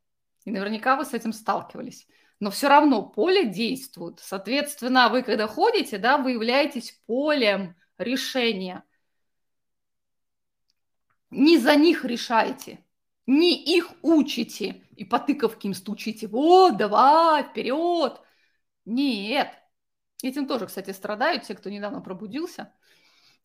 И 0.46 0.52
наверняка 0.52 0.96
вы 0.96 1.06
с 1.06 1.16
этим 1.16 1.34
сталкивались. 1.34 2.08
но 2.40 2.52
все 2.52 2.70
равно 2.70 3.02
поле 3.02 3.48
действует. 3.48 4.20
Соответственно, 4.20 5.10
вы 5.10 5.24
когда 5.24 5.48
ходите, 5.48 5.98
да, 5.98 6.20
вы 6.20 6.34
являетесь 6.34 6.92
полем 7.08 7.76
решения. 7.98 8.84
Не 11.32 11.58
за 11.58 11.76
них 11.76 12.06
решаете, 12.06 12.86
не 13.26 13.56
их 13.56 13.92
учите 14.04 14.84
и 14.96 15.04
по 15.04 15.16
им 15.64 15.74
стучите. 15.74 16.28
Вот, 16.28 16.78
давай, 16.78 17.44
вперед. 17.44 18.22
Нет. 18.86 19.50
Этим 20.22 20.48
тоже, 20.48 20.68
кстати, 20.68 20.92
страдают 20.92 21.44
те, 21.44 21.56
кто 21.56 21.70
недавно 21.70 22.02
пробудился. 22.02 22.74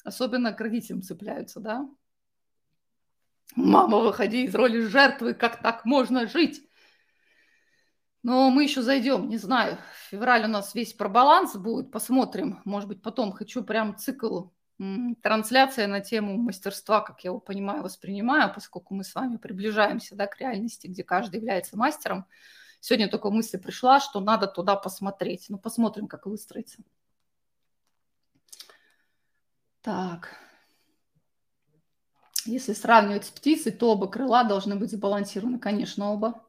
Особенно 0.03 0.53
к 0.53 0.61
родителям 0.61 1.03
цепляются, 1.03 1.61
да. 1.61 1.89
Мама, 3.55 3.99
выходи 3.99 4.45
из 4.45 4.55
роли 4.55 4.81
жертвы, 4.81 5.35
как 5.35 5.63
так 5.63 5.85
можно 5.85 6.27
жить? 6.27 6.69
Но 8.23 8.51
мы 8.51 8.65
еще 8.65 8.83
зайдем, 8.83 9.29
не 9.29 9.37
знаю. 9.37 9.79
Февраль 10.09 10.45
у 10.45 10.49
нас 10.49 10.75
весь 10.75 10.95
про 10.95 11.09
баланс 11.09 11.55
будет, 11.57 11.91
посмотрим. 11.93 12.61
Может 12.65 12.89
быть, 12.89 13.03
потом 13.03 13.33
хочу 13.33 13.63
прям 13.63 13.97
цикл 13.97 14.49
трансляция 15.23 15.87
на 15.87 16.01
тему 16.01 16.37
мастерства, 16.37 17.01
как 17.01 17.23
я 17.23 17.29
его 17.29 17.39
понимаю, 17.39 17.83
воспринимаю, 17.83 18.53
поскольку 18.53 18.95
мы 18.95 19.05
с 19.05 19.15
вами 19.15 19.37
приближаемся 19.37 20.17
да, 20.17 20.27
к 20.27 20.41
реальности, 20.41 20.89
где 20.89 21.05
каждый 21.05 21.37
является 21.37 21.77
мастером. 21.77 22.27
Сегодня 22.87 23.09
только 23.09 23.31
мысль 23.31 23.59
пришла, 23.59 23.99
что 23.99 24.21
надо 24.21 24.47
туда 24.47 24.77
посмотреть. 24.77 25.47
Ну, 25.49 25.57
посмотрим, 25.57 26.07
как 26.07 26.27
выстроится. 26.27 26.83
Так. 29.81 30.37
Если 32.45 32.75
сравнивать 32.75 33.25
с 33.25 33.31
птицей, 33.31 33.73
то 33.73 33.93
оба 33.93 34.07
крыла 34.07 34.45
должны 34.45 34.77
быть 34.77 34.91
сбалансированы. 34.91 35.59
Конечно, 35.59 36.13
оба. 36.13 36.45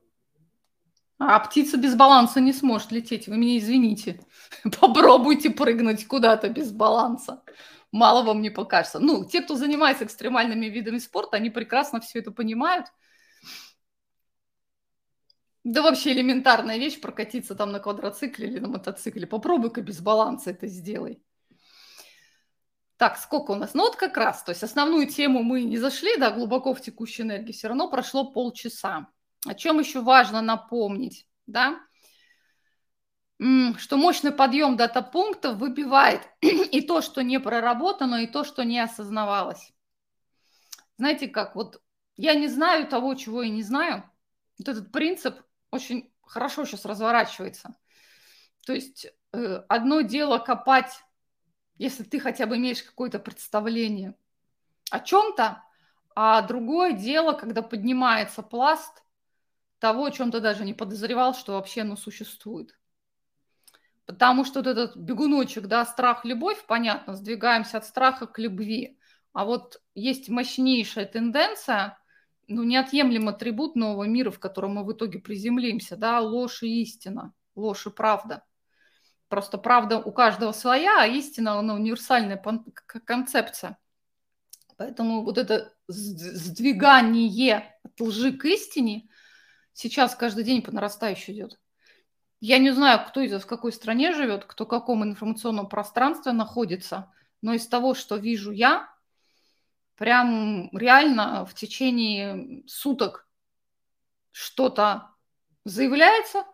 А 1.20 1.40
птица 1.40 1.78
без 1.78 1.96
баланса 1.96 2.42
не 2.42 2.52
сможет 2.52 2.92
лететь. 2.92 3.30
Вы 3.30 3.38
меня 3.38 3.58
извините. 3.58 4.20
Попробуйте 4.82 5.52
прыгнуть 5.52 6.06
куда-то 6.06 6.50
без 6.50 6.74
баланса. 6.74 7.44
Мало 7.94 8.24
вам 8.24 8.42
не 8.42 8.50
покажется. 8.50 9.00
Ну, 9.00 9.24
те, 9.24 9.40
кто 9.40 9.56
занимается 9.56 10.04
экстремальными 10.04 10.66
видами 10.66 10.98
спорта, 10.98 11.38
они 11.38 11.50
прекрасно 11.50 12.02
все 12.02 12.20
это 12.20 12.32
понимают. 12.32 12.88
Да 15.66 15.82
вообще 15.82 16.14
элементарная 16.14 16.78
вещь 16.78 17.02
прокатиться 17.02 17.56
там 17.56 17.72
на 17.72 17.80
квадроцикле 17.80 18.48
или 18.48 18.60
на 18.60 18.68
мотоцикле. 18.68 19.26
Попробуй-ка 19.26 19.82
без 19.82 20.00
баланса 20.00 20.52
это 20.52 20.68
сделай. 20.68 21.24
Так, 22.98 23.18
сколько 23.18 23.52
у 23.52 23.56
нас? 23.56 23.74
Ну 23.74 23.82
вот 23.82 23.96
как 23.96 24.16
раз, 24.16 24.44
то 24.44 24.52
есть 24.52 24.62
основную 24.62 25.08
тему 25.08 25.42
мы 25.42 25.64
не 25.64 25.78
зашли, 25.78 26.18
да, 26.18 26.30
глубоко 26.30 26.76
в 26.76 26.82
текущей 26.82 27.24
энергии, 27.24 27.52
все 27.52 27.68
равно 27.68 27.90
прошло 27.90 28.32
полчаса. 28.32 29.08
О 29.48 29.56
чем 29.56 29.80
еще 29.80 30.02
важно 30.02 30.44
напомнить, 30.44 31.28
да? 31.48 31.80
Что 33.40 33.98
мощный 33.98 34.32
подъем 34.32 34.78
дата-пунктов 34.78 35.58
выбивает 35.58 36.22
и 36.42 36.82
то, 36.82 37.02
что 37.02 37.24
не 37.24 37.40
проработано, 37.40 38.22
и 38.24 38.28
то, 38.28 38.44
что 38.44 38.64
не 38.64 38.80
осознавалось. 38.80 39.74
Знаете 41.00 41.28
как, 41.28 41.56
вот 41.56 41.82
я 42.18 42.36
не 42.36 42.50
знаю 42.50 42.88
того, 42.88 43.16
чего 43.16 43.42
я 43.42 43.50
не 43.50 43.64
знаю. 43.64 44.08
Вот 44.60 44.70
этот 44.70 44.92
принцип 44.92 45.42
очень 45.76 46.12
хорошо 46.22 46.66
сейчас 46.66 46.86
разворачивается. 46.86 47.76
То 48.66 48.74
есть 48.74 49.08
э, 49.32 49.64
одно 49.70 50.02
дело 50.02 50.40
копать, 50.40 51.04
если 51.78 52.04
ты 52.04 52.20
хотя 52.20 52.46
бы 52.46 52.58
имеешь 52.58 52.82
какое-то 52.82 53.20
представление 53.20 54.16
о 54.90 55.00
чем-то, 55.00 55.64
а 56.16 56.42
другое 56.42 56.94
дело, 56.94 57.34
когда 57.34 57.62
поднимается 57.62 58.42
пласт 58.42 59.04
того, 59.80 60.06
о 60.06 60.12
чем 60.12 60.32
ты 60.32 60.40
даже 60.40 60.66
не 60.66 60.74
подозревал, 60.74 61.36
что 61.36 61.54
вообще 61.54 61.82
оно 61.82 61.96
существует. 61.96 62.78
Потому 64.06 64.46
что 64.46 64.60
вот 64.60 64.68
этот 64.68 64.96
бегуночек, 64.96 65.68
да, 65.68 65.86
страх, 65.86 66.26
любовь, 66.26 66.64
понятно, 66.68 67.16
сдвигаемся 67.16 67.78
от 67.78 67.86
страха 67.86 68.28
к 68.28 68.40
любви. 68.40 69.00
А 69.34 69.46
вот 69.46 69.82
есть 69.96 70.30
мощнейшая 70.30 71.06
тенденция, 71.06 71.98
ну, 72.48 72.64
неотъемлемый 72.64 73.34
атрибут 73.34 73.76
нового 73.76 74.04
мира, 74.06 74.32
в 74.32 74.40
котором 74.40 74.76
мы 74.76 74.84
в 74.84 74.94
итоге 74.94 75.20
приземлимся, 75.20 75.96
да, 75.98 76.20
ложь 76.20 76.64
и 76.64 76.82
истина, 76.82 77.34
ложь 77.56 77.88
и 77.88 77.90
правда. 77.90 78.44
Просто 79.28 79.58
правда 79.58 80.00
у 80.00 80.12
каждого 80.12 80.52
своя, 80.52 81.02
а 81.02 81.08
истина, 81.08 81.60
она 81.60 81.74
универсальная 81.74 82.42
концепция. 83.06 83.78
Поэтому 84.78 85.24
вот 85.24 85.38
это 85.38 85.74
сдвигание 85.88 87.76
от 87.84 88.00
лжи 88.00 88.32
к 88.34 88.46
истине– 88.46 89.10
сейчас 89.76 90.16
каждый 90.16 90.44
день 90.44 90.64
по 90.64 90.72
нарастающей 90.72 91.34
идет. 91.34 91.60
Я 92.40 92.58
не 92.58 92.72
знаю, 92.72 93.06
кто 93.08 93.22
из 93.22 93.32
вас 93.32 93.44
в 93.44 93.48
какой 93.48 93.72
стране 93.72 94.14
живет, 94.14 94.46
кто 94.46 94.66
в 94.66 94.68
каком 94.68 95.04
информационном 95.04 95.70
пространстве 95.70 96.32
находится, 96.32 97.14
но 97.42 97.54
из 97.54 97.68
того, 97.68 97.94
что 97.94 98.16
вижу 98.16 98.52
я, 98.52 98.90
прям 99.96 100.70
реально 100.76 101.46
в 101.46 101.54
течение 101.54 102.64
суток 102.68 103.28
что-то 104.32 105.12
заявляется 105.64 106.46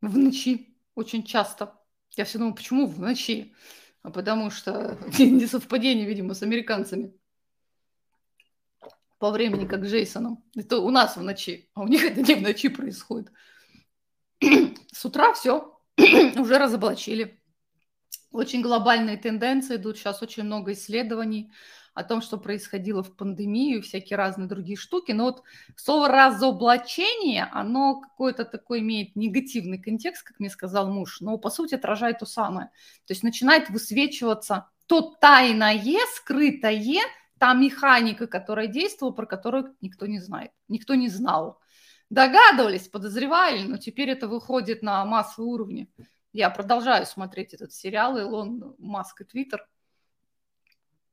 в 0.00 0.16
ночи 0.16 0.76
очень 0.94 1.24
часто. 1.24 1.74
Я 2.16 2.24
все 2.24 2.38
думаю, 2.38 2.54
почему 2.54 2.86
в 2.86 2.98
ночи? 2.98 3.54
А 4.02 4.10
потому 4.10 4.50
что 4.50 4.98
не 5.18 5.46
совпадение, 5.46 6.06
видимо, 6.06 6.34
с 6.34 6.42
американцами 6.42 7.12
по 9.18 9.30
времени, 9.30 9.66
как 9.66 9.82
Джейсоном. 9.82 10.42
Это 10.56 10.78
у 10.78 10.90
нас 10.90 11.16
в 11.16 11.22
ночи, 11.22 11.68
а 11.74 11.82
у 11.82 11.88
них 11.88 12.02
это 12.02 12.22
не 12.22 12.34
в 12.34 12.42
ночи 12.42 12.68
происходит. 12.68 13.30
С 14.92 15.04
утра 15.04 15.34
все, 15.34 15.78
уже 15.98 16.58
разоблачили. 16.58 17.42
Очень 18.32 18.62
глобальные 18.62 19.18
тенденции 19.18 19.76
идут. 19.76 19.98
Сейчас 19.98 20.22
очень 20.22 20.44
много 20.44 20.72
исследований 20.72 21.52
о 21.94 22.04
том, 22.04 22.22
что 22.22 22.38
происходило 22.38 23.02
в 23.02 23.16
пандемию, 23.16 23.82
всякие 23.82 24.16
разные 24.16 24.48
другие 24.48 24.76
штуки. 24.76 25.12
Но 25.12 25.24
вот 25.24 25.42
слово 25.76 26.08
разоблачение, 26.08 27.48
оно 27.52 28.00
какой-то 28.00 28.44
такой 28.44 28.80
имеет 28.80 29.16
негативный 29.16 29.78
контекст, 29.78 30.22
как 30.22 30.38
мне 30.40 30.50
сказал 30.50 30.90
муж, 30.90 31.20
но 31.20 31.36
по 31.38 31.50
сути 31.50 31.74
отражает 31.74 32.20
то 32.20 32.26
самое. 32.26 32.66
То 33.06 33.12
есть 33.12 33.22
начинает 33.22 33.70
высвечиваться 33.70 34.68
то 34.86 35.02
тайное, 35.20 35.80
скрытое, 36.16 37.00
та 37.38 37.54
механика, 37.54 38.26
которая 38.26 38.66
действовала, 38.66 39.12
про 39.12 39.26
которую 39.26 39.74
никто 39.80 40.06
не 40.06 40.20
знает, 40.20 40.52
никто 40.68 40.94
не 40.94 41.08
знал. 41.08 41.58
Догадывались, 42.10 42.88
подозревали, 42.88 43.62
но 43.62 43.76
теперь 43.76 44.10
это 44.10 44.28
выходит 44.28 44.82
на 44.82 45.04
массовый 45.04 45.48
уровне. 45.48 45.88
Я 46.32 46.50
продолжаю 46.50 47.06
смотреть 47.06 47.54
этот 47.54 47.72
сериал 47.72 48.18
Илон 48.18 48.74
Маск 48.78 49.22
и 49.22 49.24
Твиттер. 49.24 49.66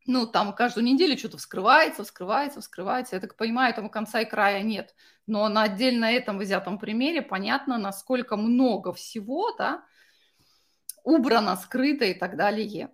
Ну, 0.08 0.26
там 0.26 0.54
каждую 0.54 0.86
неделю 0.86 1.18
что-то 1.18 1.38
вскрывается, 1.38 2.06
вскрывается, 2.06 2.62
вскрывается. 2.62 3.16
Я 3.16 3.20
так 3.20 3.36
понимаю, 3.36 3.74
этому 3.74 3.90
конца 3.90 4.22
и 4.22 4.26
края 4.26 4.64
нет. 4.64 4.96
Но 5.28 5.50
на 5.50 5.64
отдельно 5.64 6.06
этом 6.06 6.40
взятом 6.40 6.80
примере 6.80 7.22
понятно, 7.22 7.78
насколько 7.78 8.38
много 8.38 8.94
всего, 8.94 9.52
да, 9.58 9.84
убрано, 11.04 11.58
скрыто 11.58 12.06
и 12.06 12.14
так 12.14 12.38
далее. 12.38 12.90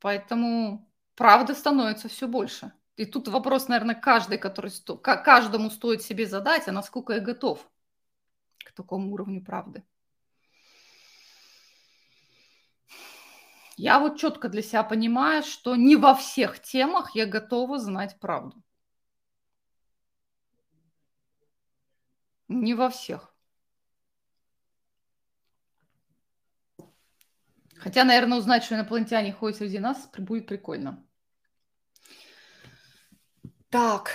Поэтому 0.00 0.90
правда 1.14 1.54
становится 1.54 2.08
все 2.08 2.26
больше. 2.26 2.72
И 2.96 3.04
тут 3.06 3.28
вопрос, 3.28 3.68
наверное, 3.68 3.94
каждый, 3.94 4.38
который 4.38 4.72
каждому 5.02 5.70
стоит 5.70 6.02
себе 6.02 6.26
задать, 6.26 6.66
а 6.66 6.72
насколько 6.72 7.12
я 7.12 7.20
готов 7.20 7.64
к 8.64 8.72
такому 8.72 9.12
уровню 9.12 9.44
правды. 9.44 9.84
Я 13.76 13.98
вот 13.98 14.18
четко 14.18 14.48
для 14.48 14.62
себя 14.62 14.82
понимаю, 14.82 15.42
что 15.42 15.76
не 15.76 15.96
во 15.96 16.14
всех 16.14 16.60
темах 16.60 17.14
я 17.14 17.26
готова 17.26 17.78
знать 17.78 18.18
правду. 18.18 18.62
Не 22.48 22.74
во 22.74 22.88
всех. 22.88 23.34
Хотя, 27.76 28.04
наверное, 28.04 28.38
узнать, 28.38 28.64
что 28.64 28.74
инопланетяне 28.74 29.32
ходят 29.32 29.58
среди 29.58 29.78
нас, 29.78 30.08
будет 30.16 30.46
прикольно. 30.46 31.04
Так. 33.68 34.10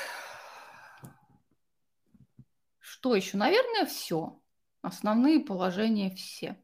Что 2.80 3.16
еще? 3.16 3.38
Наверное, 3.38 3.86
все. 3.86 4.42
Основные 4.82 5.40
положения 5.40 6.10
все. 6.16 6.58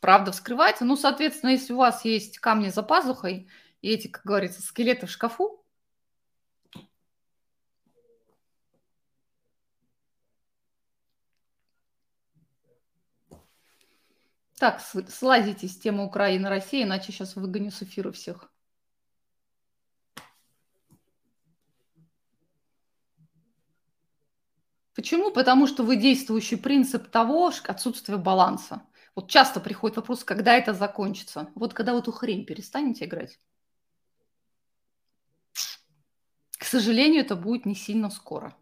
Правда 0.00 0.32
вскрывается. 0.32 0.84
Ну, 0.84 0.96
соответственно, 0.96 1.50
если 1.50 1.72
у 1.72 1.78
вас 1.78 2.04
есть 2.04 2.38
камни 2.38 2.68
за 2.68 2.82
пазухой 2.82 3.48
и 3.82 3.90
эти, 3.90 4.08
как 4.08 4.24
говорится, 4.24 4.62
скелеты 4.62 5.06
в 5.06 5.10
шкафу, 5.10 5.62
Так, 14.58 14.80
слазите 14.80 15.68
с 15.68 15.76
темы 15.76 16.06
Украины-России, 16.06 16.82
иначе 16.82 17.12
сейчас 17.12 17.36
выгоню 17.36 17.70
с 17.70 17.82
эфира 17.82 18.10
всех. 18.10 18.50
Почему? 24.94 25.30
Потому 25.30 25.66
что 25.66 25.82
вы 25.82 25.96
действующий 25.96 26.56
принцип 26.56 27.10
того, 27.10 27.52
отсутствие 27.68 28.16
баланса. 28.16 28.80
Вот 29.16 29.30
часто 29.30 29.60
приходит 29.60 29.96
вопрос, 29.96 30.24
когда 30.24 30.54
это 30.54 30.74
закончится. 30.74 31.50
Вот 31.54 31.72
когда 31.72 31.94
вы 31.94 32.00
эту 32.00 32.12
хрень 32.12 32.44
перестанете 32.44 33.06
играть. 33.06 33.40
К 36.58 36.64
сожалению, 36.64 37.22
это 37.22 37.34
будет 37.34 37.64
не 37.64 37.74
сильно 37.74 38.10
скоро. 38.10 38.54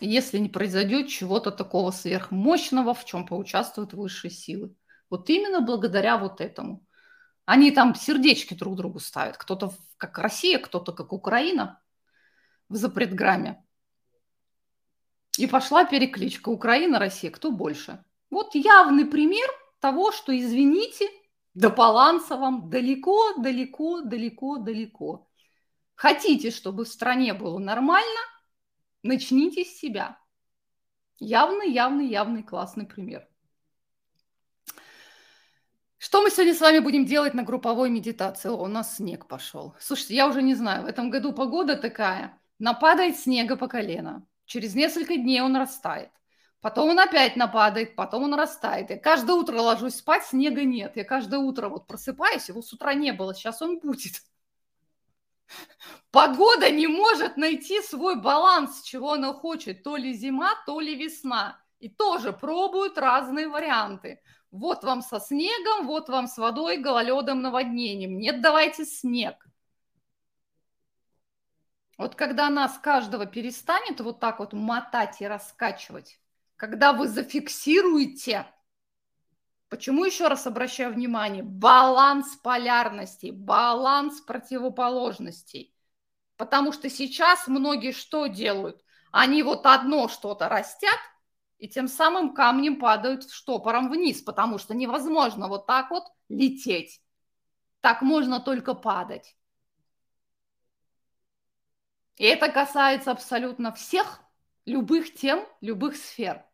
Если 0.00 0.38
не 0.38 0.48
произойдет 0.48 1.08
чего-то 1.08 1.50
такого 1.50 1.90
сверхмощного, 1.90 2.94
в 2.94 3.04
чем 3.04 3.26
поучаствуют 3.26 3.94
высшие 3.94 4.30
силы. 4.30 4.74
Вот 5.10 5.28
именно 5.28 5.60
благодаря 5.60 6.18
вот 6.18 6.40
этому. 6.40 6.86
Они 7.44 7.72
там 7.72 7.96
сердечки 7.96 8.54
друг 8.54 8.76
другу 8.76 9.00
ставят. 9.00 9.36
Кто-то 9.36 9.74
как 9.96 10.16
Россия, 10.18 10.60
кто-то 10.60 10.92
как 10.92 11.12
Украина 11.12 11.82
в 12.68 12.76
запретграмме. 12.76 13.64
И 15.36 15.48
пошла 15.48 15.84
перекличка 15.84 16.48
Украина-Россия, 16.50 17.32
кто 17.32 17.50
больше. 17.50 18.04
Вот 18.30 18.54
явный 18.54 19.04
пример 19.04 19.48
того, 19.84 20.12
что, 20.12 20.34
извините, 20.34 21.10
до 21.52 21.68
баланса 21.68 22.38
вам 22.38 22.70
далеко, 22.70 23.34
далеко, 23.36 24.00
далеко, 24.00 24.56
далеко. 24.56 25.28
Хотите, 25.94 26.50
чтобы 26.50 26.86
в 26.86 26.88
стране 26.88 27.34
было 27.34 27.58
нормально, 27.58 28.20
начните 29.02 29.62
с 29.62 29.76
себя. 29.76 30.18
Явный, 31.18 31.70
явный, 31.70 32.06
явный 32.06 32.42
классный 32.42 32.86
пример. 32.86 33.28
Что 35.98 36.22
мы 36.22 36.30
сегодня 36.30 36.54
с 36.54 36.62
вами 36.62 36.78
будем 36.78 37.04
делать 37.04 37.34
на 37.34 37.42
групповой 37.42 37.90
медитации? 37.90 38.48
О, 38.48 38.62
у 38.62 38.68
нас 38.68 38.96
снег 38.96 39.26
пошел. 39.26 39.74
Слушайте, 39.78 40.14
я 40.14 40.28
уже 40.28 40.40
не 40.40 40.54
знаю, 40.54 40.84
в 40.84 40.86
этом 40.86 41.10
году 41.10 41.34
погода 41.34 41.76
такая. 41.76 42.40
Нападает 42.58 43.18
снега 43.18 43.56
по 43.56 43.68
колено. 43.68 44.26
Через 44.46 44.74
несколько 44.74 45.18
дней 45.18 45.42
он 45.42 45.54
растает. 45.54 46.08
Потом 46.64 46.88
он 46.88 46.98
опять 46.98 47.36
нападает, 47.36 47.94
потом 47.94 48.22
он 48.22 48.32
растает. 48.32 48.88
Я 48.88 48.96
каждое 48.96 49.36
утро 49.36 49.60
ложусь 49.60 49.96
спать, 49.96 50.24
снега 50.24 50.64
нет. 50.64 50.96
Я 50.96 51.04
каждое 51.04 51.38
утро 51.38 51.68
вот 51.68 51.86
просыпаюсь, 51.86 52.48
его 52.48 52.62
с 52.62 52.72
утра 52.72 52.94
не 52.94 53.12
было, 53.12 53.34
сейчас 53.34 53.60
он 53.60 53.80
будет. 53.80 54.22
Погода 56.10 56.70
не 56.70 56.86
может 56.86 57.36
найти 57.36 57.82
свой 57.82 58.18
баланс, 58.18 58.80
чего 58.80 59.12
она 59.12 59.34
хочет. 59.34 59.82
То 59.82 59.96
ли 59.96 60.14
зима, 60.14 60.52
то 60.64 60.80
ли 60.80 60.94
весна. 60.94 61.60
И 61.80 61.90
тоже 61.90 62.32
пробуют 62.32 62.96
разные 62.96 63.46
варианты. 63.46 64.22
Вот 64.50 64.84
вам 64.84 65.02
со 65.02 65.20
снегом, 65.20 65.86
вот 65.86 66.08
вам 66.08 66.26
с 66.26 66.38
водой, 66.38 66.78
гололедом, 66.78 67.42
наводнением. 67.42 68.16
Нет, 68.16 68.40
давайте 68.40 68.86
снег. 68.86 69.46
Вот 71.98 72.14
когда 72.14 72.48
нас 72.48 72.78
каждого 72.78 73.26
перестанет 73.26 74.00
вот 74.00 74.18
так 74.18 74.38
вот 74.38 74.54
мотать 74.54 75.20
и 75.20 75.26
раскачивать, 75.26 76.18
когда 76.56 76.92
вы 76.92 77.08
зафиксируете, 77.08 78.46
почему 79.68 80.04
еще 80.04 80.28
раз 80.28 80.46
обращаю 80.46 80.94
внимание, 80.94 81.42
баланс 81.42 82.36
полярностей, 82.36 83.30
баланс 83.30 84.20
противоположностей. 84.20 85.74
Потому 86.36 86.72
что 86.72 86.90
сейчас 86.90 87.46
многие 87.46 87.92
что 87.92 88.26
делают? 88.26 88.82
Они 89.12 89.42
вот 89.42 89.66
одно 89.66 90.08
что-то 90.08 90.48
растят, 90.48 90.98
и 91.58 91.68
тем 91.68 91.86
самым 91.88 92.34
камнем 92.34 92.78
падают 92.78 93.30
штопором 93.30 93.88
вниз, 93.88 94.20
потому 94.22 94.58
что 94.58 94.74
невозможно 94.74 95.48
вот 95.48 95.66
так 95.66 95.90
вот 95.90 96.04
лететь. 96.28 97.00
Так 97.80 98.02
можно 98.02 98.40
только 98.40 98.74
падать. 98.74 99.36
И 102.16 102.24
это 102.24 102.50
касается 102.50 103.10
абсолютно 103.10 103.72
всех, 103.72 104.23
любых 104.66 105.14
тем, 105.14 105.46
любых 105.60 105.96
сфер. 105.96 106.44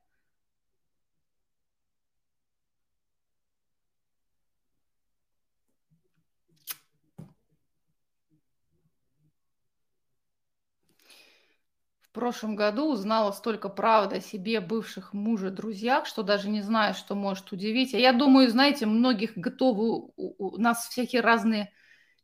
В 12.00 12.12
прошлом 12.12 12.56
году 12.56 12.90
узнала 12.92 13.30
столько 13.30 13.68
правды 13.68 14.16
о 14.16 14.20
себе, 14.20 14.60
бывших 14.60 15.12
мужа, 15.12 15.50
друзьях, 15.50 16.06
что 16.06 16.24
даже 16.24 16.48
не 16.48 16.60
знаю, 16.60 16.94
что 16.94 17.14
может 17.14 17.52
удивить. 17.52 17.94
А 17.94 17.98
я 17.98 18.12
думаю, 18.12 18.50
знаете, 18.50 18.84
многих 18.86 19.36
готовы, 19.36 20.10
у 20.16 20.56
нас 20.58 20.88
всякие 20.88 21.20
разные 21.22 21.72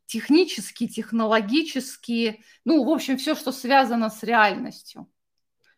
технические, 0.07 0.89
технологические, 0.89 2.41
ну, 2.65 2.83
в 2.83 2.89
общем, 2.89 3.17
все, 3.17 3.35
что 3.35 3.51
связано 3.53 4.09
с 4.09 4.23
реальностью. 4.23 5.07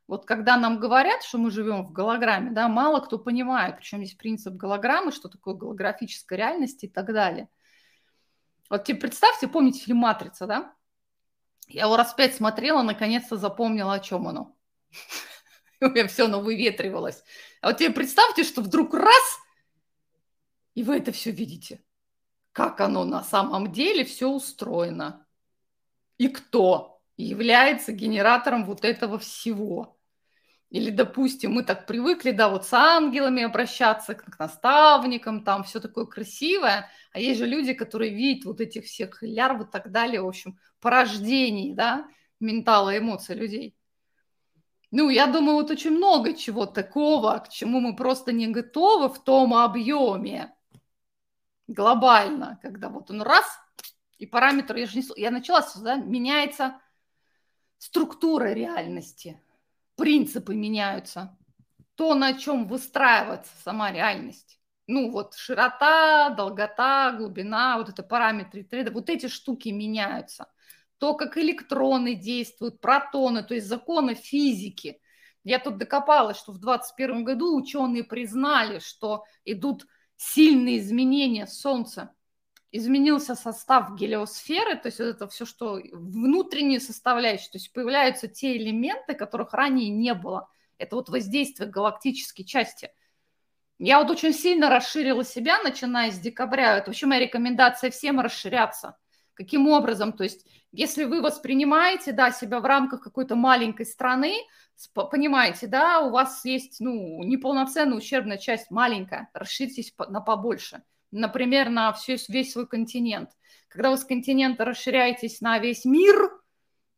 Вот 0.09 0.25
когда 0.25 0.57
нам 0.57 0.79
говорят, 0.79 1.23
что 1.23 1.37
мы 1.37 1.51
живем 1.51 1.85
в 1.85 1.93
голограмме, 1.93 2.51
да, 2.51 2.67
мало 2.67 2.99
кто 2.99 3.17
понимает, 3.17 3.77
причем 3.77 4.01
есть 4.01 4.17
принцип 4.17 4.55
голограммы, 4.55 5.11
что 5.11 5.29
такое 5.29 5.53
голографическая 5.53 6.37
реальность 6.37 6.83
и 6.83 6.87
так 6.87 7.13
далее. 7.13 7.47
Вот 8.69 8.83
тебе 8.83 8.99
представьте, 8.99 9.47
помните 9.47 9.79
фильм 9.79 9.99
«Матрица», 9.99 10.47
да? 10.47 10.73
Я 11.67 11.83
его 11.83 11.95
раз 11.95 12.13
пять 12.13 12.35
смотрела, 12.35 12.81
наконец-то 12.81 13.37
запомнила, 13.37 13.93
о 13.93 13.99
чем 13.99 14.27
оно. 14.27 14.55
У 15.79 15.85
меня 15.85 16.07
все 16.07 16.25
оно 16.25 16.41
выветривалось. 16.41 17.23
А 17.61 17.67
вот 17.67 17.77
тебе 17.77 17.91
представьте, 17.91 18.43
что 18.43 18.61
вдруг 18.61 18.93
раз, 18.95 19.39
и 20.73 20.83
вы 20.83 20.97
это 20.97 21.11
все 21.11 21.31
видите 21.31 21.81
как 22.59 22.81
оно 22.81 23.05
на 23.05 23.23
самом 23.23 23.71
деле 23.71 24.03
все 24.03 24.29
устроено. 24.29 25.25
И 26.17 26.27
кто 26.27 27.01
является 27.15 27.93
генератором 27.93 28.65
вот 28.65 28.83
этого 28.83 29.17
всего. 29.17 29.98
Или, 30.69 30.91
допустим, 30.91 31.53
мы 31.53 31.63
так 31.63 31.87
привыкли, 31.87 32.31
да, 32.31 32.47
вот 32.47 32.65
с 32.65 32.73
ангелами 32.73 33.41
обращаться, 33.41 34.13
к 34.13 34.37
наставникам, 34.37 35.43
там 35.43 35.63
все 35.63 35.79
такое 35.79 36.05
красивое, 36.05 36.89
а 37.11 37.19
есть 37.19 37.39
же 37.39 37.47
люди, 37.47 37.73
которые 37.73 38.13
видят 38.13 38.45
вот 38.45 38.61
этих 38.61 38.85
всех 38.85 39.23
лярв 39.23 39.61
и 39.61 39.71
так 39.71 39.91
далее, 39.91 40.21
в 40.21 40.27
общем, 40.27 40.59
порождений, 40.79 41.73
да, 41.73 42.07
ментала, 42.39 42.95
эмоций 42.95 43.35
людей. 43.35 43.75
Ну, 44.91 45.09
я 45.09 45.25
думаю, 45.25 45.55
вот 45.55 45.71
очень 45.71 45.91
много 45.91 46.33
чего 46.33 46.67
такого, 46.67 47.37
к 47.39 47.49
чему 47.49 47.79
мы 47.79 47.95
просто 47.95 48.31
не 48.31 48.47
готовы 48.47 49.09
в 49.09 49.19
том 49.23 49.55
объеме, 49.55 50.53
глобально, 51.67 52.59
когда 52.61 52.89
вот 52.89 53.09
он 53.09 53.23
раз, 53.23 53.45
и 54.19 54.27
параметр, 54.27 54.75
я, 54.75 54.85
же 54.85 54.99
не, 54.99 55.03
я 55.15 55.31
начала, 55.31 55.65
да, 55.81 55.95
меняется 55.95 56.79
структура 57.79 58.53
реальности, 58.53 59.41
принципы 59.99 60.55
меняются, 60.55 61.37
то, 61.95 62.15
на 62.15 62.33
чем 62.33 62.67
выстраивается 62.67 63.51
сама 63.63 63.91
реальность. 63.91 64.59
Ну, 64.87 65.11
вот 65.11 65.35
широта, 65.35 66.29
долгота, 66.29 67.11
глубина, 67.11 67.77
вот 67.77 67.89
это 67.89 68.01
параметры, 68.01 68.65
вот 68.91 69.09
эти 69.09 69.27
штуки 69.27 69.69
меняются. 69.69 70.47
То, 70.97 71.13
как 71.13 71.37
электроны 71.37 72.15
действуют, 72.15 72.79
протоны, 72.79 73.43
то 73.43 73.53
есть 73.53 73.67
законы 73.67 74.15
физики. 74.15 75.01
Я 75.43 75.59
тут 75.59 75.77
докопалась, 75.77 76.37
что 76.37 76.53
в 76.53 76.59
2021 76.59 77.23
году 77.23 77.55
ученые 77.55 78.03
признали, 78.03 78.79
что 78.79 79.25
идут 79.45 79.85
сильные 80.15 80.79
изменения 80.79 81.45
Солнца, 81.45 82.13
изменился 82.71 83.35
состав 83.35 83.95
гелиосферы, 83.95 84.75
то 84.75 84.87
есть 84.87 84.99
это 84.99 85.27
все, 85.27 85.45
что 85.45 85.79
внутренние 85.91 86.79
составляющие, 86.79 87.49
то 87.51 87.57
есть 87.57 87.73
появляются 87.73 88.27
те 88.27 88.57
элементы, 88.57 89.15
которых 89.15 89.53
ранее 89.53 89.89
не 89.89 90.13
было. 90.13 90.49
Это 90.77 90.95
вот 90.95 91.09
воздействие 91.09 91.69
галактической 91.69 92.45
части. 92.45 92.91
Я 93.79 93.99
вот 93.99 94.11
очень 94.11 94.33
сильно 94.33 94.69
расширила 94.69 95.23
себя, 95.23 95.61
начиная 95.63 96.11
с 96.11 96.19
декабря. 96.19 96.77
Это 96.77 96.89
вообще 96.89 97.05
моя 97.05 97.21
рекомендация 97.21 97.91
всем 97.91 98.19
расширяться. 98.19 98.97
Каким 99.33 99.69
образом? 99.69 100.11
То 100.11 100.23
есть, 100.25 100.45
если 100.73 101.05
вы 101.05 101.21
воспринимаете, 101.21 102.11
да, 102.11 102.31
себя 102.31 102.59
в 102.59 102.65
рамках 102.65 103.01
какой-то 103.01 103.35
маленькой 103.35 103.85
страны, 103.85 104.35
понимаете, 104.93 105.67
да, 105.67 106.01
у 106.01 106.09
вас 106.11 106.43
есть, 106.43 106.81
ну, 106.81 107.23
неполноценная 107.23 107.97
ущербная 107.97 108.37
часть 108.37 108.69
маленькая, 108.69 109.29
расширьтесь 109.33 109.93
на 110.09 110.19
побольше. 110.19 110.83
Например, 111.11 111.69
на 111.69 111.91
все, 111.93 112.17
весь 112.27 112.51
свой 112.51 112.67
континент. 112.67 113.31
Когда 113.67 113.91
вы 113.91 113.97
с 113.97 114.05
континента 114.05 114.65
расширяетесь 114.65 115.41
на 115.41 115.59
весь 115.59 115.85
мир, 115.85 116.31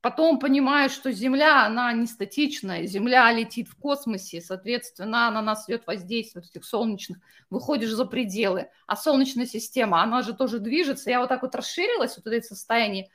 потом 0.01 0.39
понимаешь, 0.39 0.91
что 0.91 1.11
Земля, 1.11 1.65
она 1.65 1.93
не 1.93 2.07
статичная, 2.07 2.85
Земля 2.85 3.31
летит 3.31 3.67
в 3.67 3.75
космосе, 3.75 4.41
соответственно, 4.41 5.31
на 5.31 5.41
нас 5.41 5.69
идет 5.69 5.87
воздействие 5.87 6.43
этих 6.43 6.65
солнечных, 6.65 7.19
выходишь 7.49 7.91
за 7.91 8.05
пределы. 8.05 8.69
А 8.87 8.95
Солнечная 8.95 9.45
система, 9.45 10.01
она 10.01 10.21
же 10.21 10.33
тоже 10.33 10.59
движется. 10.59 11.09
Я 11.09 11.19
вот 11.19 11.29
так 11.29 11.41
вот 11.41 11.55
расширилась, 11.55 12.17
вот 12.17 12.27
это 12.27 12.45
состояние, 12.45 13.09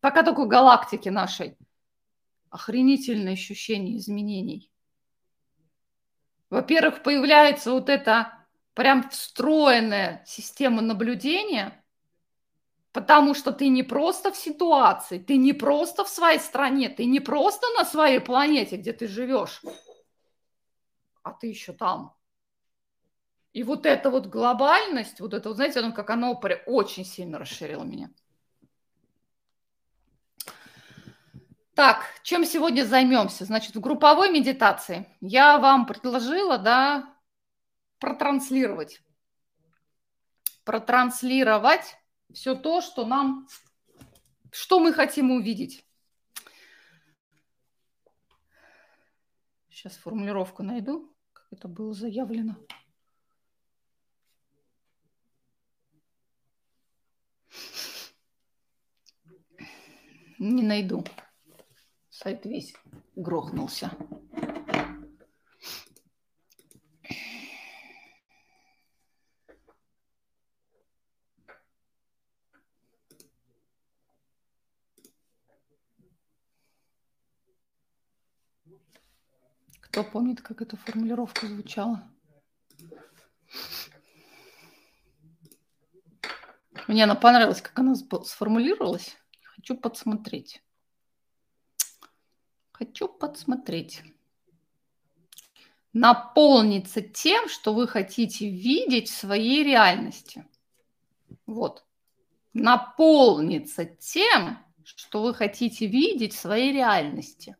пока 0.00 0.22
только 0.22 0.44
галактики 0.46 1.08
нашей– 1.08 1.56
охренительное 2.50 3.34
ощущение 3.34 3.98
изменений. 3.98 4.70
Во-первых, 6.48 7.02
появляется 7.02 7.72
вот 7.72 7.88
эта 7.88 8.35
прям 8.76 9.08
встроенная 9.08 10.22
система 10.26 10.82
наблюдения, 10.82 11.82
потому 12.92 13.34
что 13.34 13.50
ты 13.50 13.68
не 13.68 13.82
просто 13.82 14.30
в 14.30 14.36
ситуации, 14.36 15.18
ты 15.18 15.38
не 15.38 15.54
просто 15.54 16.04
в 16.04 16.08
своей 16.10 16.38
стране, 16.38 16.90
ты 16.90 17.06
не 17.06 17.20
просто 17.20 17.66
на 17.78 17.86
своей 17.86 18.20
планете, 18.20 18.76
где 18.76 18.92
ты 18.92 19.08
живешь. 19.08 19.62
а 21.22 21.32
ты 21.32 21.46
еще 21.46 21.72
там. 21.72 22.14
И 23.54 23.62
вот 23.62 23.86
эта 23.86 24.10
вот 24.10 24.26
глобальность, 24.26 25.20
вот 25.20 25.32
это, 25.32 25.48
вот, 25.48 25.56
знаете, 25.56 25.80
оно 25.80 25.92
как 25.92 26.10
оно 26.10 26.38
очень 26.66 27.06
сильно 27.06 27.38
расширило 27.38 27.82
меня. 27.82 28.10
Так, 31.74 32.04
чем 32.22 32.44
сегодня 32.44 32.84
займемся? 32.84 33.46
Значит, 33.46 33.74
в 33.74 33.80
групповой 33.80 34.30
медитации 34.30 35.08
я 35.22 35.58
вам 35.58 35.86
предложила, 35.86 36.58
да, 36.58 37.15
протранслировать. 37.98 39.02
Протранслировать 40.64 41.96
все 42.32 42.54
то, 42.54 42.80
что 42.80 43.06
нам, 43.06 43.46
что 44.50 44.80
мы 44.80 44.92
хотим 44.92 45.30
увидеть. 45.30 45.84
Сейчас 49.68 49.96
формулировку 49.96 50.62
найду, 50.62 51.14
как 51.32 51.46
это 51.52 51.68
было 51.68 51.92
заявлено. 51.92 52.56
Не 60.38 60.62
найду. 60.62 61.04
Сайт 62.10 62.44
весь 62.44 62.74
грохнулся. 63.14 63.90
Кто 79.96 80.04
помнит, 80.04 80.42
как 80.42 80.60
эта 80.60 80.76
формулировка 80.76 81.46
звучала? 81.46 82.06
Мне 86.86 87.04
она 87.04 87.14
понравилась, 87.14 87.62
как 87.62 87.78
она 87.78 87.94
сформулировалась. 87.94 89.16
Хочу 89.42 89.74
подсмотреть. 89.74 90.62
Хочу 92.72 93.08
подсмотреть. 93.08 94.02
Наполниться 95.94 97.00
тем, 97.00 97.48
что 97.48 97.72
вы 97.72 97.88
хотите 97.88 98.50
видеть 98.50 99.08
в 99.08 99.16
своей 99.16 99.64
реальности. 99.64 100.46
Вот. 101.46 101.86
Наполниться 102.52 103.86
тем, 103.86 104.58
что 104.84 105.22
вы 105.22 105.32
хотите 105.32 105.86
видеть 105.86 106.34
в 106.34 106.38
своей 106.38 106.74
реальности. 106.74 107.56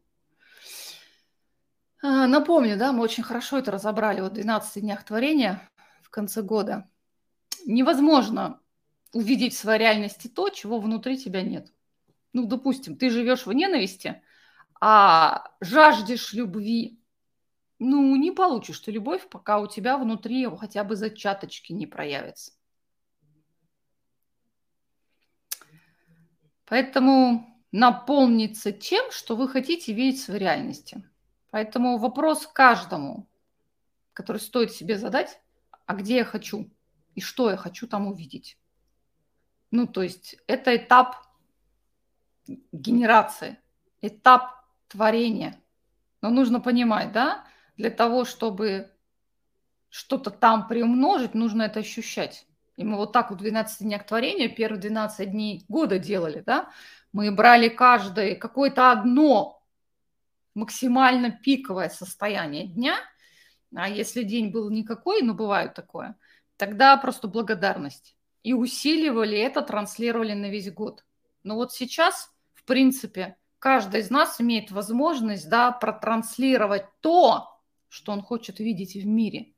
А, 2.03 2.27
напомню, 2.27 2.77
да, 2.77 2.93
мы 2.93 3.03
очень 3.03 3.23
хорошо 3.23 3.59
это 3.59 3.71
разобрали 3.71 4.21
вот 4.21 4.33
в 4.33 4.35
12 4.35 4.83
днях 4.83 5.05
творения 5.05 5.69
в 6.03 6.11
конце 6.11 6.43
года. 6.43 6.89
Невозможно 7.65 8.61
увидеть 9.13 9.55
в 9.55 9.59
своей 9.59 9.81
реальности 9.81 10.29
то, 10.29 10.51
чего 10.51 10.79
внутри 10.79 11.17
тебя 11.17 11.43
нет. 11.43 11.73
Ну, 12.33 12.47
допустим, 12.47 12.97
ты 12.97 13.09
живешь 13.09 13.47
в 13.47 13.53
ненависти, 13.53 14.23
а 14.79 15.51
жаждешь 15.61 16.35
любви. 16.35 17.01
Ну, 17.79 18.15
не 18.17 18.31
получишь 18.31 18.81
ты 18.81 18.91
любовь, 18.91 19.27
пока 19.31 19.59
у 19.59 19.67
тебя 19.67 19.97
внутри 19.97 20.47
хотя 20.59 20.85
бы 20.85 20.97
зачаточки 20.97 21.73
не 21.73 21.87
проявятся. 21.87 22.53
Поэтому 26.67 27.47
наполниться 27.73 28.73
тем, 28.73 29.11
что 29.11 29.35
вы 29.35 29.49
хотите 29.49 29.95
видеть 29.95 30.21
в 30.21 30.25
своей 30.25 30.41
реальности– 30.41 31.03
Поэтому 31.57 31.97
вопрос 31.97 32.47
каждому, 32.47 33.27
который 34.13 34.43
стоит 34.43 34.73
себе 34.73 34.99
задать, 34.99 35.41
а 35.87 35.95
где 35.95 36.17
я 36.17 36.25
хочу 36.27 36.71
и 37.15 37.23
что 37.23 37.49
я 37.49 37.57
хочу 37.57 37.87
там 37.87 38.09
увидеть. 38.09 38.59
Ну, 39.71 39.87
то 39.87 40.03
есть 40.03 40.37
это 40.47 40.77
этап 40.77 41.17
генерации, 42.73 43.57
этап 44.03 44.67
творения. 44.89 45.59
Но 46.21 46.29
нужно 46.29 46.61
понимать, 46.61 47.13
да, 47.13 47.47
для 47.79 47.89
того, 47.89 48.27
чтобы 48.27 48.93
что-то 49.89 50.31
там 50.31 50.69
приумножить, 50.69 51.33
нужно 51.33 51.63
это 51.63 51.81
ощущать. 51.81 52.47
И 52.77 52.85
мы 52.85 52.99
вот 52.99 53.13
так 53.15 53.31
вот 53.31 53.39
12 53.39 53.81
днях 53.81 54.05
творения, 54.05 54.51
первые 54.51 54.79
12 54.79 55.31
дней 55.31 55.65
года 55.69 55.99
делали, 55.99 56.43
да, 56.45 56.71
мы 57.15 57.31
брали 57.33 57.71
каждое 57.71 58.35
какое-то 58.35 58.93
одно 58.93 59.56
максимально 60.57 61.31
пиковое 61.31 61.89
состояние 61.89 62.67
дня, 62.67 62.97
а 63.75 63.89
если 63.89 64.23
день 64.23 64.51
был 64.51 64.71
никакой, 64.71 65.23
но 65.23 65.35
бывает 65.35 65.75
такое, 65.75 66.17
тогда 66.57 66.97
просто 66.97 67.29
благодарность. 67.29 68.17
И 68.43 68.55
усиливали 68.55 69.37
это, 69.39 69.61
транслировали 69.61 70.33
на 70.33 70.51
весь 70.51 70.73
год. 70.73 71.05
Но 71.43 71.57
вот 71.57 71.73
сейчас, 71.73 72.31
в 72.55 72.65
принципе, 72.65 73.37
каждый 73.59 74.01
из 74.01 74.11
нас 74.11 74.41
имеет 74.41 74.71
возможность 74.71 75.49
да, 75.49 75.73
протранслировать 75.73 76.87
то, 77.01 77.61
что 77.89 78.13
он 78.13 78.23
хочет 78.23 78.59
видеть 78.59 78.95
в 78.95 79.07
мире. 79.07 79.53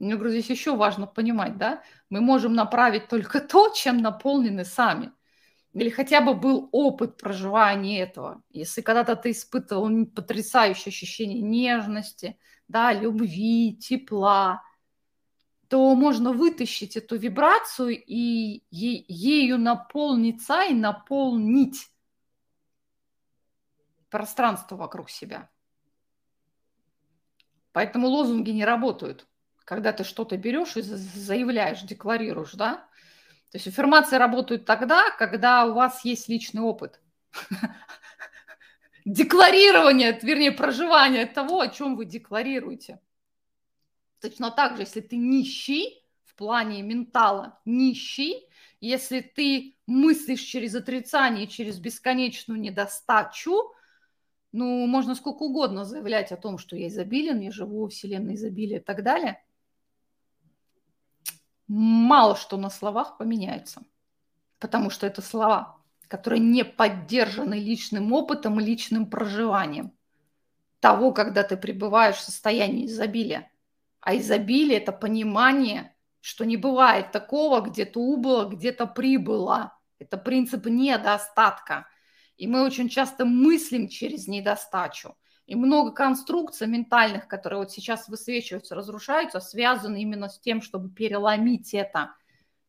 Я 0.00 0.16
говорю, 0.16 0.30
здесь 0.30 0.50
еще 0.50 0.74
важно 0.74 1.06
понимать, 1.06 1.56
да, 1.56 1.82
мы 2.10 2.20
можем 2.20 2.54
направить 2.54 3.08
только 3.08 3.40
то, 3.40 3.70
чем 3.70 3.98
наполнены 3.98 4.64
сами– 4.64 5.12
или 5.74 5.90
хотя 5.90 6.20
бы 6.20 6.34
был 6.34 6.68
опыт 6.70 7.16
проживания 7.16 8.00
этого. 8.00 8.42
Если 8.50 8.80
когда-то 8.80 9.16
ты 9.16 9.32
испытывал 9.32 10.06
потрясающее 10.06 10.90
ощущение 10.90 11.40
нежности, 11.42 12.38
да, 12.68 12.92
любви, 12.92 13.76
тепла, 13.76 14.62
то 15.68 15.94
можно 15.96 16.32
вытащить 16.32 16.96
эту 16.96 17.16
вибрацию 17.16 18.00
и 18.00 18.62
ею 18.70 19.58
наполниться 19.58 20.62
и 20.62 20.74
наполнить 20.74 21.88
пространство 24.10 24.76
вокруг 24.76 25.10
себя. 25.10 25.50
Поэтому 27.72 28.06
лозунги 28.06 28.50
не 28.50 28.64
работают. 28.64 29.26
Когда 29.64 29.92
ты 29.92 30.04
что-то 30.04 30.36
берешь 30.36 30.76
и 30.76 30.82
заявляешь, 30.82 31.82
декларируешь, 31.82 32.52
да, 32.52 32.86
то 33.54 33.58
есть 33.58 33.68
аффирмации 33.68 34.16
работают 34.16 34.64
тогда, 34.64 35.12
когда 35.16 35.64
у 35.66 35.74
вас 35.74 36.04
есть 36.04 36.28
личный 36.28 36.60
опыт. 36.60 37.00
Декларирование, 39.04 40.18
вернее, 40.20 40.50
проживание 40.50 41.24
того, 41.24 41.60
о 41.60 41.68
чем 41.68 41.94
вы 41.94 42.04
декларируете. 42.04 42.98
Точно 44.20 44.50
так 44.50 44.74
же, 44.74 44.82
если 44.82 45.00
ты 45.02 45.16
нищий 45.16 46.04
в 46.24 46.34
плане 46.34 46.82
ментала, 46.82 47.60
нищий, 47.64 48.48
если 48.80 49.20
ты 49.20 49.76
мыслишь 49.86 50.40
через 50.40 50.74
отрицание, 50.74 51.46
через 51.46 51.78
бесконечную 51.78 52.60
недостачу, 52.60 53.72
ну, 54.50 54.84
можно 54.88 55.14
сколько 55.14 55.44
угодно 55.44 55.84
заявлять 55.84 56.32
о 56.32 56.36
том, 56.36 56.58
что 56.58 56.74
я 56.74 56.88
изобилен, 56.88 57.38
я 57.38 57.52
живу 57.52 57.86
в 57.86 57.90
вселенной 57.90 58.34
изобилия 58.34 58.80
и 58.80 58.82
так 58.82 59.04
далее– 59.04 59.40
мало 61.68 62.36
что 62.36 62.56
на 62.56 62.70
словах 62.70 63.16
поменяется, 63.18 63.82
потому 64.58 64.90
что 64.90 65.06
это 65.06 65.22
слова, 65.22 65.76
которые 66.08 66.40
не 66.40 66.64
поддержаны 66.64 67.54
личным 67.54 68.12
опытом 68.12 68.60
и 68.60 68.64
личным 68.64 69.06
проживанием 69.06 69.92
того, 70.80 71.12
когда 71.12 71.42
ты 71.42 71.56
пребываешь 71.56 72.16
в 72.16 72.24
состоянии 72.24 72.86
изобилия. 72.86 73.50
А 74.00 74.14
изобилие– 74.16 74.76
это 74.78 74.92
понимание, 74.92 75.94
что 76.20 76.44
не 76.44 76.58
бывает 76.58 77.10
такого, 77.10 77.62
где-то 77.62 78.00
убыло, 78.00 78.50
где-то 78.50 78.86
прибыло. 78.86 79.78
Это 79.98 80.18
принцип 80.18 80.66
недостатка. 80.66 81.86
И 82.36 82.46
мы 82.46 82.64
очень 82.64 82.90
часто 82.90 83.24
мыслим 83.24 83.88
через 83.88 84.28
недостачу. 84.28 85.16
И 85.46 85.54
много 85.54 85.92
конструкций 85.92 86.66
ментальных, 86.66 87.28
которые 87.28 87.60
вот 87.60 87.70
сейчас 87.70 88.08
высвечиваются, 88.08 88.74
разрушаются, 88.74 89.40
связаны 89.40 90.00
именно 90.00 90.28
с 90.28 90.40
тем, 90.40 90.62
чтобы 90.62 90.88
переломить 90.88 91.74
это. 91.74 92.14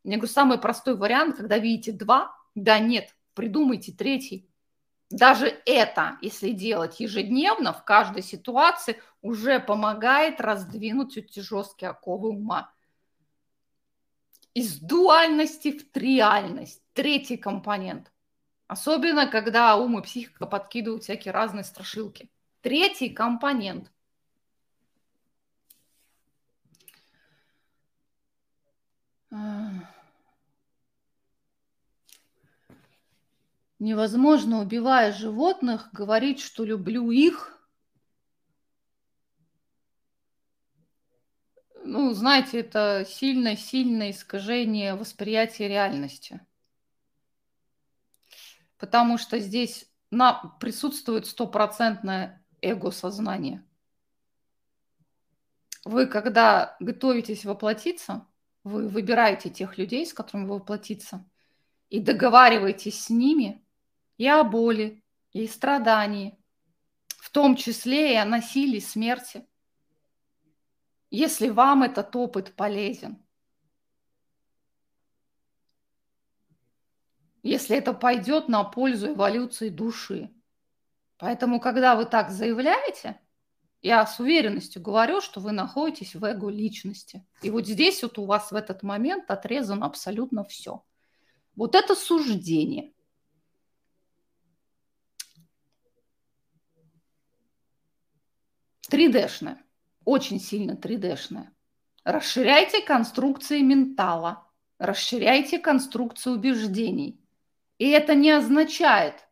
Я 0.03 0.17
говорю, 0.17 0.31
самый 0.31 0.57
простой 0.57 0.97
вариант, 0.97 1.37
когда 1.37 1.57
видите 1.57 1.93
два, 1.93 2.35
да 2.53 2.79
нет, 2.79 3.15
придумайте 3.33 3.93
третий. 3.93 4.49
Даже 5.09 5.61
это, 5.65 6.17
если 6.21 6.51
делать 6.51 6.99
ежедневно, 6.99 7.71
в 7.73 7.83
каждой 7.85 8.23
ситуации, 8.23 9.01
уже 9.21 9.59
помогает 9.59 10.41
раздвинуть 10.41 11.17
эти 11.17 11.39
жесткие 11.39 11.89
оковы 11.89 12.29
ума. 12.29 12.73
Из 14.53 14.79
дуальности 14.79 15.71
в 15.71 15.91
триальность. 15.91 16.81
Третий 16.93 17.37
компонент. 17.37 18.11
Особенно, 18.67 19.27
когда 19.27 19.75
ум 19.77 19.99
и 19.99 20.03
психика 20.03 20.45
подкидывают 20.45 21.03
всякие 21.03 21.33
разные 21.33 21.63
страшилки. 21.63 22.29
Третий 22.65 23.09
компонент. 23.09 23.91
Невозможно, 33.77 34.61
убивая 34.61 35.13
животных, 35.13 35.89
говорить, 35.93 36.39
что 36.39 36.65
люблю 36.65 37.11
их. 37.11 37.55
Ну, 41.83 42.13
знаете, 42.13 42.61
это 42.61 43.05
сильное-сильное 43.07 44.09
искажение 44.09 44.95
восприятия 44.95 45.67
реальности. 45.67 46.43
Потому 48.79 49.19
что 49.19 49.37
здесь 49.37 49.87
на, 50.09 50.33
присутствует 50.59 51.27
стопроцентное 51.27 52.41
эго-сознание. 52.71 53.63
Вы, 55.83 56.07
когда 56.07 56.75
готовитесь 56.79 57.45
воплотиться, 57.45 58.27
вы 58.63 58.87
выбираете 58.87 59.49
тех 59.49 59.77
людей, 59.77 60.05
с 60.05 60.13
которыми 60.13 60.47
воплотиться, 60.47 61.29
и 61.89 61.99
договариваетесь 61.99 63.03
с 63.03 63.09
ними 63.09 63.63
и 64.17 64.27
о 64.27 64.43
боли, 64.43 65.03
и 65.31 65.47
страдании, 65.47 66.37
в 67.07 67.29
том 67.29 67.55
числе 67.55 68.13
и 68.13 68.17
о 68.17 68.25
насилии, 68.25 68.79
смерти– 68.79 69.45
если 71.15 71.47
вам 71.47 71.83
этот 71.83 72.13
опыт 72.15 72.55
полезен. 72.55 73.23
Если 77.41 77.77
это 77.77 77.93
пойдет 77.93 78.49
на 78.49 78.63
пользу 78.65 79.13
эволюции 79.13 79.69
души. 79.69 80.34
Поэтому, 81.17 81.59
когда 81.59 81.95
вы 81.95 82.05
так 82.05 82.29
заявляете, 82.29 83.19
я 83.81 84.05
с 84.05 84.19
уверенностью 84.19 84.81
говорю, 84.81 85.21
что 85.21 85.39
вы 85.39 85.51
находитесь 85.51 86.15
в 86.15 86.23
эго 86.23 86.49
личности. 86.49 87.25
И 87.41 87.49
вот 87.49 87.67
здесь 87.67 88.01
вот 88.03 88.17
у 88.17 88.25
вас 88.25 88.51
в 88.51 88.55
этот 88.55 88.83
момент 88.83 89.29
отрезано 89.29 89.85
абсолютно 89.85 90.43
все. 90.43 90.83
Вот 91.55 91.75
это 91.75 91.95
суждение. 91.95 92.91
Тридешное 98.89 99.65
очень 100.05 100.39
сильно 100.39 100.73
3D-шная. 100.73 101.51
Расширяйте 102.03 102.81
конструкции 102.81 103.61
ментала, 103.61 104.47
расширяйте 104.77 105.57
конструкции 105.57 106.29
убеждений. 106.29 107.19
И 107.77 107.89
это 107.89 108.15
не 108.15 108.31
означает, 108.31 109.24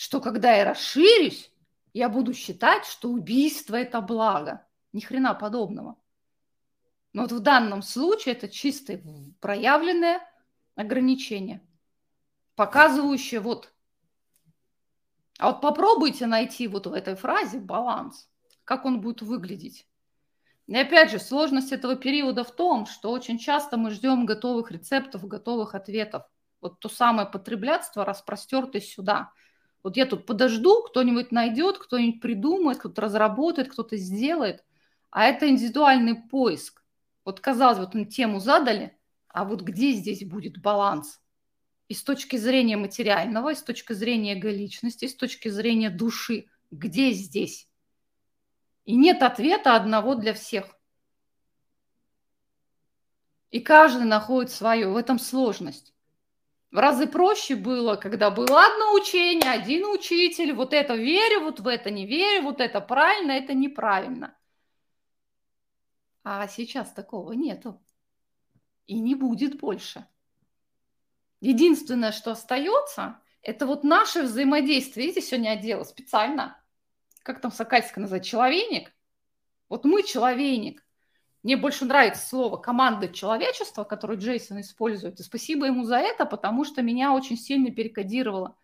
что 0.00 0.22
когда 0.22 0.54
я 0.54 0.64
расширюсь, 0.64 1.52
я 1.92 2.08
буду 2.08 2.32
считать, 2.32 2.86
что 2.86 3.10
убийство– 3.10 3.76
это 3.76 4.00
благо. 4.00 4.66
Ни 4.94 5.00
хрена 5.00 5.34
подобного. 5.34 5.98
Но 7.12 7.22
вот 7.22 7.32
в 7.32 7.40
данном 7.40 7.82
случае 7.82 8.34
это 8.34 8.48
чисто 8.48 8.98
проявленное 9.40 10.26
ограничение, 10.74 11.60
показывающее 12.54 13.40
вот. 13.40 13.74
А 15.38 15.50
вот 15.50 15.60
попробуйте 15.60 16.24
найти 16.24 16.66
вот 16.66 16.86
в 16.86 16.94
этой 16.94 17.14
фразе 17.14 17.58
баланс 17.58 18.26
как 18.64 18.86
он 18.86 19.02
будет 19.02 19.20
выглядеть. 19.20 19.86
И 20.66 20.76
опять 20.78 21.10
же, 21.10 21.18
сложность 21.18 21.72
этого 21.72 21.94
периода 21.94 22.42
в 22.42 22.52
том, 22.52 22.86
что 22.86 23.10
очень 23.10 23.38
часто 23.38 23.76
мы 23.76 23.90
ждем 23.90 24.24
готовых 24.24 24.70
рецептов, 24.70 25.26
готовых 25.26 25.74
ответов. 25.74 26.22
Вот 26.62 26.80
то 26.80 26.88
самое 26.88 27.28
потреблятство 27.28 28.06
распростертое 28.06 28.80
сюда. 28.80 29.32
Вот 29.82 29.96
я 29.96 30.06
тут 30.06 30.26
подожду, 30.26 30.82
кто-нибудь 30.82 31.32
найдет, 31.32 31.78
кто-нибудь 31.78 32.20
придумает, 32.20 32.78
кто-то 32.78 33.00
разработает, 33.02 33.70
кто-то 33.72 33.96
сделает. 33.96 34.64
А 35.10 35.24
это 35.24 35.48
индивидуальный 35.48 36.16
поиск. 36.16 36.82
Вот 37.24 37.40
казалось, 37.40 37.78
вот 37.78 37.94
мы 37.94 38.04
тему 38.04 38.40
задали, 38.40 38.96
а 39.28 39.44
вот 39.44 39.62
где 39.62 39.92
здесь 39.92 40.24
будет 40.24 40.60
баланс? 40.60 41.20
И 41.88 41.94
с 41.94 42.02
точки 42.02 42.36
зрения 42.36 42.76
материального, 42.76 43.52
и 43.52 43.54
с 43.54 43.62
точки 43.62 43.92
зрения 43.92 44.34
эго-личности, 44.34 45.06
и 45.06 45.08
с 45.08 45.16
точки 45.16 45.48
зрения 45.48 45.90
души. 45.90 46.46
Где 46.70 47.10
здесь? 47.12 47.68
И 48.84 48.94
нет 48.94 49.22
ответа 49.22 49.74
одного 49.74 50.14
для 50.14 50.34
всех. 50.34 50.76
И 53.50 53.60
каждый 53.60 54.04
находит 54.04 54.52
свое. 54.52 54.88
В 54.88 54.96
этом 54.96 55.18
сложность. 55.18 55.92
В 56.70 56.78
разы 56.78 57.06
проще 57.06 57.56
было, 57.56 57.96
когда 57.96 58.30
было 58.30 58.64
одно 58.64 58.94
учение, 58.94 59.50
один 59.50 59.86
учитель, 59.86 60.52
вот 60.52 60.72
это 60.72 60.94
верю, 60.94 61.40
вот 61.40 61.60
в 61.60 61.66
это 61.66 61.90
не 61.90 62.06
верю, 62.06 62.44
вот 62.44 62.60
это 62.60 62.80
правильно, 62.80 63.32
это 63.32 63.54
неправильно. 63.54 64.36
А 66.22 66.46
сейчас 66.46 66.92
такого 66.92 67.32
нету. 67.32 67.82
И 68.86 69.00
не 69.00 69.14
будет 69.14 69.58
больше. 69.58 70.06
Единственное, 71.40 72.12
что 72.12 72.32
остается, 72.32 73.20
это 73.42 73.66
вот 73.66 73.82
наше 73.82 74.22
взаимодействие. 74.22 75.06
Видите, 75.06 75.26
сегодня 75.26 75.60
я 75.60 75.84
специально 75.84 76.60
как 77.22 77.40
там 77.40 77.52
Сокальская 77.52 78.02
называет, 78.02 78.24
человейник. 78.24 78.92
Вот 79.68 79.84
мы 79.84 80.02
человейник. 80.02 80.84
Мне 81.42 81.56
больше 81.56 81.86
нравится 81.86 82.26
слово 82.26 82.58
команда 82.58 83.08
человечества, 83.08 83.84
которое 83.84 84.18
Джейсон 84.18 84.60
использует. 84.60 85.20
И 85.20 85.22
спасибо 85.22 85.66
ему 85.66 85.84
за 85.84 85.96
это, 85.96 86.26
потому 86.26 86.64
что 86.64 86.82
меня 86.82 87.14
очень 87.14 87.38
сильно 87.38 87.70
перекодировало. 87.70 88.56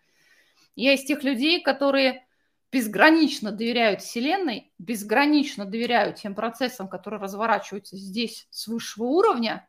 Я 0.74 0.92
из 0.92 1.04
тех 1.04 1.22
людей, 1.24 1.62
которые 1.62 2.26
безгранично 2.70 3.50
доверяют 3.50 4.02
Вселенной, 4.02 4.72
безгранично 4.78 5.64
доверяют 5.64 6.16
тем 6.16 6.34
процессам, 6.34 6.88
которые 6.88 7.20
разворачиваются 7.20 7.96
здесь 7.96 8.46
с 8.50 8.66
высшего 8.66 9.04
уровня, 9.04 9.66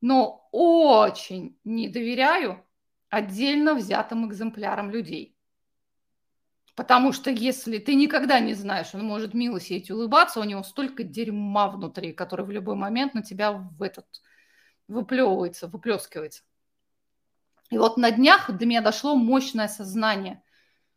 но 0.00 0.48
очень 0.50 1.58
не 1.64 1.88
доверяю 1.88 2.64
отдельно 3.10 3.74
взятым 3.74 4.26
экземплярам 4.26 4.90
людей. 4.90 5.31
Потому 6.74 7.12
что 7.12 7.30
если 7.30 7.78
ты 7.78 7.94
никогда 7.94 8.40
не 8.40 8.54
знаешь, 8.54 8.94
он 8.94 9.04
может 9.04 9.34
мило 9.34 9.60
сидеть 9.60 9.90
улыбаться, 9.90 10.40
у 10.40 10.44
него 10.44 10.62
столько 10.62 11.02
дерьма 11.02 11.68
внутри, 11.68 12.12
который 12.12 12.46
в 12.46 12.50
любой 12.50 12.76
момент 12.76 13.12
на 13.12 13.22
тебя 13.22 13.52
в 13.52 13.82
этот 13.82 14.06
выплевывается, 14.88 15.68
выплескивается. 15.68 16.42
И 17.70 17.78
вот 17.78 17.98
на 17.98 18.10
днях 18.10 18.50
до 18.50 18.64
меня 18.64 18.80
дошло 18.80 19.16
мощное 19.16 19.68
сознание, 19.68 20.42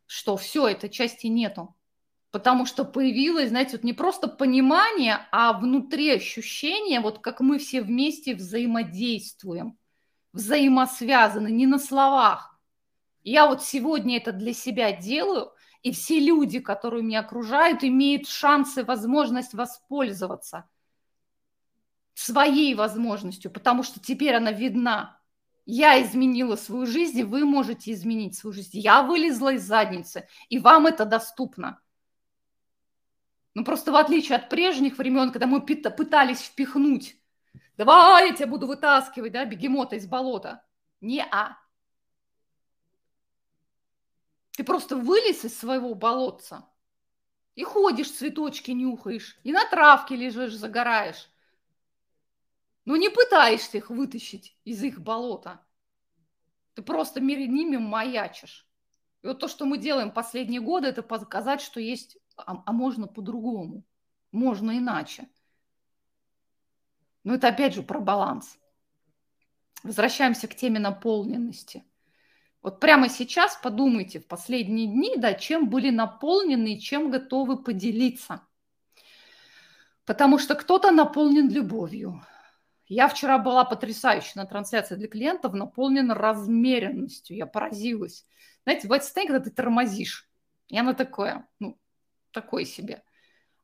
что 0.06 0.36
все, 0.36 0.68
этой 0.68 0.88
части 0.88 1.26
нету. 1.26 1.74
Потому 2.30 2.66
что 2.66 2.84
появилось, 2.84 3.48
знаете, 3.48 3.72
вот 3.72 3.84
не 3.84 3.92
просто 3.92 4.28
понимание, 4.28 5.26
а 5.30 5.52
внутри 5.54 6.10
ощущение, 6.10 7.00
вот 7.00 7.20
как 7.20 7.40
мы 7.40 7.58
все 7.58 7.80
вместе 7.80 8.34
взаимодействуем, 8.34 9.78
взаимосвязаны, 10.32 11.48
не 11.48 11.66
на 11.66 11.78
словах. 11.78 12.58
Я 13.22 13.46
вот 13.46 13.62
сегодня 13.62 14.18
это 14.18 14.32
для 14.32 14.52
себя 14.52 14.92
делаю, 14.92 15.52
и 15.86 15.92
все 15.92 16.18
люди, 16.18 16.58
которые 16.58 17.04
меня 17.04 17.20
окружают, 17.20 17.84
имеют 17.84 18.26
шанс 18.26 18.76
и 18.76 18.82
возможность 18.82 19.54
воспользоваться 19.54 20.68
своей 22.12 22.74
возможностью, 22.74 23.52
потому 23.52 23.84
что 23.84 24.00
теперь 24.00 24.34
она 24.34 24.50
видна. 24.50 25.20
Я 25.64 26.02
изменила 26.02 26.56
свою 26.56 26.86
жизнь, 26.86 27.20
и 27.20 27.22
вы 27.22 27.44
можете 27.44 27.92
изменить 27.92 28.36
свою 28.36 28.52
жизнь. 28.52 28.70
Я 28.72 29.04
вылезла 29.04 29.52
из 29.52 29.62
задницы, 29.62 30.26
и 30.48 30.58
вам 30.58 30.88
это 30.88 31.04
доступно. 31.04 31.80
Ну 33.54 33.64
просто 33.64 33.92
в 33.92 33.96
отличие 33.96 34.38
от 34.38 34.48
прежних 34.48 34.98
времен, 34.98 35.30
когда 35.30 35.46
мы 35.46 35.64
пытались 35.64 36.40
впихнуть, 36.40 37.14
давай 37.76 38.30
я 38.30 38.34
тебя 38.34 38.48
буду 38.48 38.66
вытаскивать, 38.66 39.30
да, 39.30 39.44
бегемота 39.44 39.94
из 39.94 40.06
болота. 40.08 40.64
Не-а. 41.00 41.56
Ты 44.56 44.64
просто 44.64 44.96
вылез 44.96 45.44
из 45.44 45.56
своего 45.56 45.94
болотца 45.94 46.66
и 47.54 47.62
ходишь, 47.62 48.10
цветочки 48.10 48.70
нюхаешь, 48.70 49.38
и 49.44 49.52
на 49.52 49.68
травке 49.68 50.16
лежишь, 50.16 50.54
загораешь. 50.54 51.30
Но 52.86 52.96
не 52.96 53.10
пытаешься 53.10 53.76
их 53.76 53.90
вытащить 53.90 54.56
из 54.64 54.82
их 54.82 55.00
болота. 55.00 55.60
Ты 56.72 56.82
просто 56.82 57.20
перед 57.20 57.50
ними 57.50 57.76
маячишь. 57.76 58.66
И 59.22 59.26
вот 59.26 59.40
то, 59.40 59.48
что 59.48 59.66
мы 59.66 59.76
делаем 59.76 60.10
последние 60.10 60.60
годы, 60.60 60.88
это 60.88 61.02
показать, 61.02 61.60
что 61.60 61.78
есть, 61.78 62.16
а, 62.36 62.62
а 62.64 62.72
можно 62.72 63.06
по-другому, 63.06 63.84
можно 64.32 64.78
иначе. 64.78 65.28
Но 67.24 67.34
это 67.34 67.48
опять 67.48 67.74
же 67.74 67.82
про 67.82 68.00
баланс. 68.00 68.58
Возвращаемся 69.82 70.48
к 70.48 70.54
теме 70.54 70.78
наполненности– 70.78 71.84
вот 72.66 72.80
прямо 72.80 73.08
сейчас 73.08 73.54
подумайте 73.62 74.18
в 74.18 74.26
последние 74.26 74.88
дни, 74.88 75.14
да, 75.16 75.34
чем 75.34 75.70
были 75.70 75.90
наполнены 75.90 76.74
и 76.74 76.80
чем 76.80 77.12
готовы 77.12 77.62
поделиться. 77.62 78.40
Потому 80.04 80.36
что 80.40 80.56
кто-то 80.56 80.90
наполнен 80.90 81.48
любовью. 81.48 82.26
Я 82.88 83.06
вчера 83.06 83.38
была 83.38 83.64
потрясающе 83.64 84.32
на 84.34 84.46
трансляции 84.46 84.96
для 84.96 85.06
клиентов, 85.06 85.52
наполнена 85.52 86.12
размеренностью. 86.16 87.36
Я 87.36 87.46
поразилась. 87.46 88.26
Знаете, 88.64 88.88
бывает 88.88 89.04
состояние, 89.04 89.34
когда 89.34 89.48
ты 89.48 89.54
тормозишь. 89.54 90.28
И 90.66 90.76
оно 90.76 90.92
такое, 90.92 91.46
ну, 91.60 91.78
такое 92.32 92.64
себе. 92.64 93.04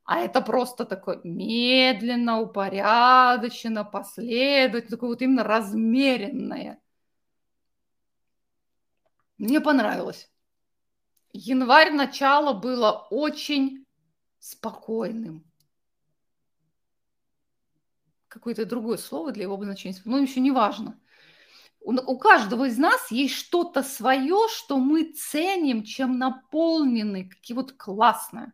А 0.05 0.21
это 0.21 0.39
просто 0.39 0.85
такое 0.85 1.19
медленно, 1.25 2.39
упорядоченно, 2.39 3.83
последовательно, 3.83 4.95
такое 4.95 5.09
вот 5.09 5.21
именно 5.21 5.43
размеренное. 5.43 6.79
Мне 9.37 9.61
понравилось. 9.61 10.29
Январь 11.31 11.91
начало 11.91 12.53
было 12.53 13.07
очень 13.09 13.85
спокойным. 14.39 15.45
какое-то 18.33 18.65
другое 18.65 18.97
слово 18.97 19.31
для 19.31 19.43
его 19.43 19.53
обозначения, 19.53 19.95
но 20.05 20.17
еще 20.17 20.39
не 20.39 20.51
важно. 20.51 20.99
У, 21.81 22.17
каждого 22.17 22.65
из 22.67 22.77
нас 22.77 23.11
есть 23.11 23.35
что-то 23.35 23.83
свое, 23.83 24.47
что 24.49 24.79
мы 24.79 25.11
ценим, 25.11 25.83
чем 25.83 26.17
наполнены, 26.17 27.29
какие 27.29 27.55
вот 27.55 27.73
классное. 27.73 28.53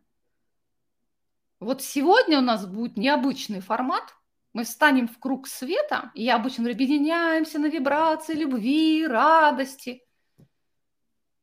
Вот 1.60 1.80
сегодня 1.80 2.38
у 2.38 2.42
нас 2.42 2.66
будет 2.66 2.96
необычный 2.96 3.60
формат. 3.60 4.14
Мы 4.52 4.64
встанем 4.64 5.06
в 5.06 5.18
круг 5.20 5.46
света, 5.46 6.10
и 6.14 6.28
обычно 6.28 6.68
объединяемся 6.68 7.60
на 7.60 7.66
вибрации 7.66 8.34
любви, 8.34 9.06
радости. 9.06 10.02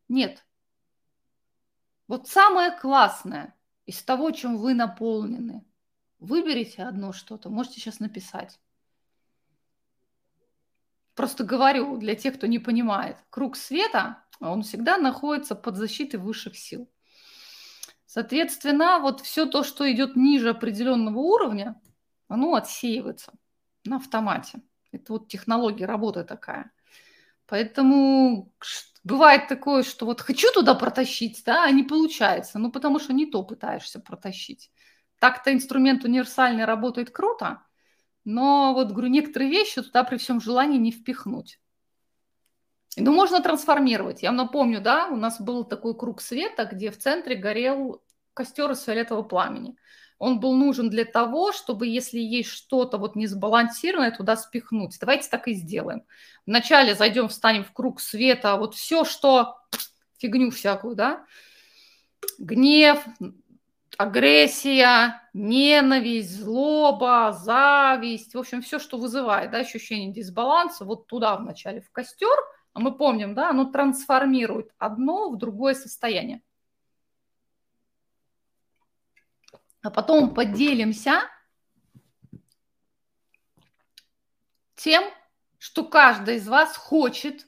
Нет. 0.08 0.46
Вот 2.08 2.28
самое 2.28 2.72
классное 2.72 3.56
из 3.86 4.02
того, 4.04 4.32
чем 4.32 4.58
вы 4.58 4.74
наполнены. 4.74 5.66
Выберите 6.20 6.84
одно 6.84 7.14
что-то, 7.14 7.50
можете 7.50 7.80
сейчас 7.80 8.00
написать. 8.00 8.60
Просто 11.16 11.44
говорю 11.44 11.98
для 11.98 12.16
тех, 12.16 12.36
кто 12.36 12.48
не 12.48 12.60
понимает. 12.60 13.18
Круг 13.30 13.56
света, 13.56 14.24
он 14.40 14.64
всегда 14.64 14.98
находится 14.98 15.56
под 15.56 15.76
защитой 15.76 16.18
высших 16.18 16.58
сил. 16.58 16.90
Соответственно, 18.06 19.00
вот 19.00 19.22
все 19.22 19.46
то, 19.46 19.64
что 19.64 19.92
идет 19.92 20.16
ниже 20.16 20.50
определенного 20.50 21.20
уровня, 21.20 21.80
оно 22.28 22.56
отсеивается 22.56 23.34
на 23.84 23.98
автомате. 23.98 24.62
Это 24.92 25.14
вот 25.14 25.28
технология 25.28 25.86
работы 25.86 26.24
такая. 26.24 26.72
Поэтому 27.48 28.54
бывает 29.04 29.48
такое, 29.48 29.84
что 29.84 30.06
вот 30.06 30.22
хочу 30.22 30.52
туда 30.54 30.76
протащить, 30.76 31.44
да, 31.46 31.64
а 31.64 31.72
не 31.72 31.84
получается. 31.84 32.60
Ну, 32.60 32.72
потому 32.72 33.00
что 33.00 33.14
не 33.14 33.26
то 33.26 33.44
пытаешься 33.44 34.00
протащить. 34.00 34.72
Так-то 35.20 35.52
инструмент 35.54 36.04
универсальный 36.04 36.66
работает 36.66 37.10
круто, 37.10 37.64
но 38.24 38.74
вот, 38.74 38.92
говорю, 38.92 39.08
некоторые 39.08 39.50
вещи 39.50 39.82
туда 39.82 40.04
при 40.04 40.18
всем 40.18 40.42
желании 40.42 40.78
не 40.78 40.92
впихнуть. 40.92 41.60
Ну, 42.98 43.14
можно 43.14 43.42
трансформировать. 43.42 44.24
Я 44.24 44.32
напомню, 44.32 44.82
да, 44.82 45.08
у 45.08 45.16
нас 45.16 45.40
был 45.40 45.64
такой 45.64 45.96
круг 45.98 46.20
света, 46.20 46.66
где 46.66 46.92
в 46.92 46.98
центре 46.98 47.36
горел 47.36 48.04
костер 48.38 48.70
из 48.72 48.84
фиолетового 48.84 49.24
пламени. 49.24 49.76
Он 50.20 50.40
был 50.40 50.54
нужен 50.54 50.90
для 50.90 51.06
того, 51.06 51.52
чтобы, 51.52 51.88
если 51.88 52.20
есть 52.20 52.50
что-то 52.50 52.98
вот 52.98 53.16
несбалансированное, 53.16 54.12
туда 54.12 54.36
спихнуть. 54.36 54.98
Давайте 55.00 55.30
так 55.30 55.48
и 55.48 55.54
сделаем. 55.54 56.04
Вначале 56.46 56.96
зайдем, 56.96 57.28
встанем 57.28 57.64
в 57.64 57.72
круг 57.72 58.00
света, 58.00 58.56
вот 58.58 58.76
все, 58.76 59.04
что 59.06 59.58
фигню 60.20 60.52
всякую, 60.52 60.96
да, 60.96 61.26
гнев, 62.40 63.04
агрессия, 63.98 65.22
ненависть, 65.34 66.40
злоба, 66.40 67.32
зависть, 67.32 68.36
в 68.36 68.40
общем, 68.40 68.62
все, 68.62 68.80
что 68.80 68.98
вызывает 68.98 69.52
да, 69.52 69.60
ощущение 69.60 70.12
дисбаланса, 70.12 70.86
вот 70.86 71.08
туда 71.08 71.36
вначале 71.38 71.82
в 71.82 71.92
костер, 71.92 72.38
а 72.74 72.80
мы 72.80 72.96
помним, 72.96 73.34
да, 73.34 73.50
оно 73.50 73.66
трансформирует 73.66 74.72
одно 74.78 75.30
в 75.30 75.38
другое 75.38 75.74
состояние. 75.74 76.42
А 79.88 79.90
потом 79.90 80.34
поделимся 80.34 81.22
тем, 84.76 85.10
что 85.60 85.86
каждый 85.86 86.36
из 86.36 86.48
вас 86.50 86.76
хочет 86.76 87.48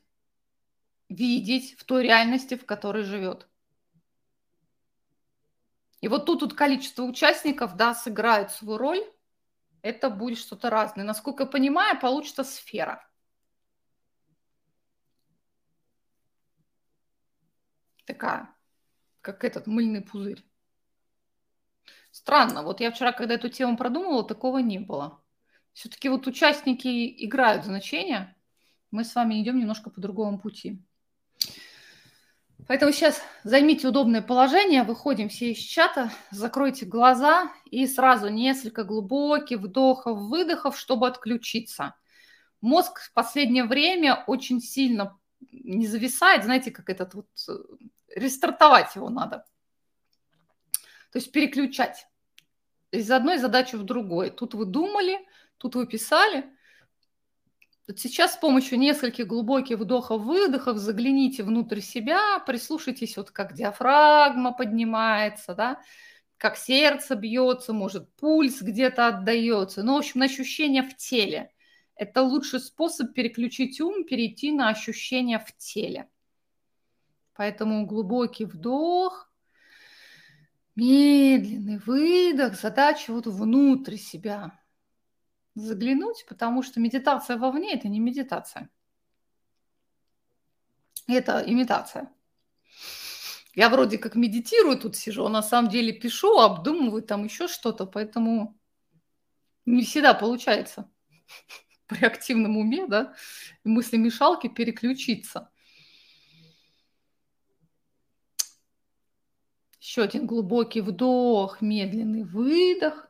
видеть 1.10 1.78
в 1.78 1.84
той 1.84 2.04
реальности, 2.04 2.56
в 2.56 2.66
которой 2.66 3.04
живет. 3.04 3.50
И 6.00 6.08
вот 6.08 6.28
тут 6.28 6.42
вот 6.42 6.54
количество 6.54 7.04
участников, 7.04 7.76
да, 7.76 7.94
сыграет 7.94 8.52
свою 8.52 8.78
роль. 8.78 9.04
Это 9.82 10.10
будет 10.10 10.38
что-то 10.38 10.70
разное. 10.70 11.04
Насколько 11.04 11.44
я 11.44 11.50
понимаю, 11.50 12.00
получится 12.00 12.46
сфера. 12.46 13.06
Такая, 18.06 18.56
как 19.20 19.44
этот 19.44 19.68
мыльный 19.68 20.02
пузырь. 20.02 20.49
Странно, 22.12 22.64
вот 22.64 22.82
я 22.82 22.92
вчера, 22.92 23.12
когда 23.12 23.36
эту 23.36 23.50
тему 23.50 23.78
продумывала, 23.78 24.24
такого 24.24 24.60
не 24.60 24.80
было. 24.80 25.22
Все-таки 25.74 26.10
вот 26.10 26.28
участники 26.28 27.26
играют 27.26 27.66
значение. 27.66 28.36
Мы 28.92 29.04
с 29.04 29.14
вами 29.16 29.42
идем 29.42 29.60
немножко 29.60 29.90
по 29.90 30.02
другому 30.02 30.40
пути. 30.40 30.82
Поэтому 32.68 32.92
сейчас 32.92 33.22
займите 33.44 33.88
удобное 33.88 34.22
положение, 34.22 34.84
выходим 34.84 35.30
все 35.30 35.54
из 35.54 35.58
чата, 35.58 36.12
закройте 36.30 36.86
глаза 36.86 37.52
и 37.66 37.88
сразу 37.88 38.30
несколько 38.30 38.84
глубоких 38.84 39.60
вдохов, 39.60 40.20
выдохов, 40.20 40.78
чтобы 40.78 41.08
отключиться. 41.08 41.96
Мозг 42.62 43.00
в 43.00 43.14
последнее 43.14 43.64
время 43.64 44.24
очень 44.28 44.62
сильно 44.62 45.18
не 45.52 45.88
зависает, 45.88 46.44
знаете, 46.44 46.72
как 46.72 46.90
этот 46.90 47.14
вот, 47.14 47.28
э, 47.48 47.54
рестартовать 48.16 48.96
его 48.96 49.10
надо. 49.10 49.46
То 51.12 51.20
есть 51.20 51.32
переключать 51.32 52.08
из 52.92 53.10
одной 53.12 53.38
задачи 53.38 53.76
в 53.76 53.84
другой. 53.84 54.30
Тут 54.30 54.54
вы 54.54 54.66
думали, 54.66 55.20
тут 55.58 55.76
вы 55.76 55.88
писали. 55.88 56.46
Вот 57.88 58.00
сейчас 58.00 58.36
с 58.36 58.38
помощью 58.38 58.78
нескольких 58.78 59.26
глубоких 59.26 59.80
вдохов-выдохов 59.80 60.78
загляните 60.78 61.44
внутрь 61.44 61.80
себя, 61.80 62.40
прислушайтесь, 62.46 63.18
вот 63.18 63.32
как 63.32 63.54
диафрагма 63.54 64.54
поднимается, 64.54 65.56
да, 65.56 65.82
как 66.38 66.56
сердце 66.56 67.16
бьется, 67.16 67.74
может, 67.74 68.14
пульс 68.16 68.62
где-то 68.62 69.08
отдается. 69.08 69.84
Ну, 69.84 69.96
в 69.96 69.98
общем, 69.98 70.22
ощущения 70.22 70.84
в 70.84 70.96
теле. 70.96 71.52
Это 71.96 72.22
лучший 72.22 72.60
способ 72.60 73.14
переключить 73.14 73.82
ум, 73.82 74.06
перейти 74.06 74.52
на 74.52 74.70
ощущения 74.70 75.40
в 75.40 75.52
теле. 75.58 76.08
Поэтому 77.34 77.86
глубокий 77.86 78.46
вдох, 78.46 79.29
Медленный 80.80 81.78
выдох, 81.78 82.58
задача 82.58 83.12
вот 83.12 83.28
внутрь 83.28 83.98
себя 83.98 84.58
заглянуть, 85.54 86.26
потому 86.26 86.64
что 86.64 86.80
медитация 86.80 87.36
вовне– 87.36 87.74
это 87.76 87.90
не 87.90 88.00
медитация. 88.00 88.70
Это 91.06 91.44
имитация. 91.46 92.10
Я 93.56 93.68
вроде 93.70 93.98
как 93.98 94.16
медитирую, 94.16 94.80
тут 94.80 94.96
сижу, 94.96 95.26
а 95.26 95.30
на 95.30 95.44
самом 95.44 95.70
деле 95.70 95.92
пишу, 95.92 96.40
обдумываю 96.40 97.04
там 97.04 97.26
еще 97.26 97.50
что-то, 97.50 97.86
поэтому 97.86 98.58
не 99.66 99.84
всегда 99.84 100.14
получается 100.14 100.90
при 101.88 102.06
активном 102.06 102.56
уме, 102.56 102.88
да, 102.88 103.16
мысли 103.66 103.98
мешалки 103.98 104.48
переключиться. 104.48 105.49
Еще 109.80 110.04
один 110.04 110.26
глубокий 110.28 110.82
вдох, 110.82 111.62
медленный 111.62 112.24
выдох. 112.24 113.08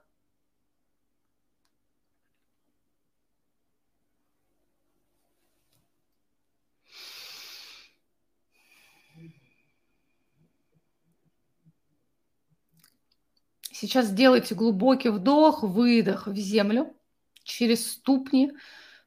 Сейчас 13.71 14.07
сделайте 14.07 14.53
глубокий 14.53 15.09
вдох, 15.09 15.63
выдох 15.63 16.27
в 16.27 16.35
землю 16.35 16.95
через 17.43 17.93
ступни. 17.93 18.51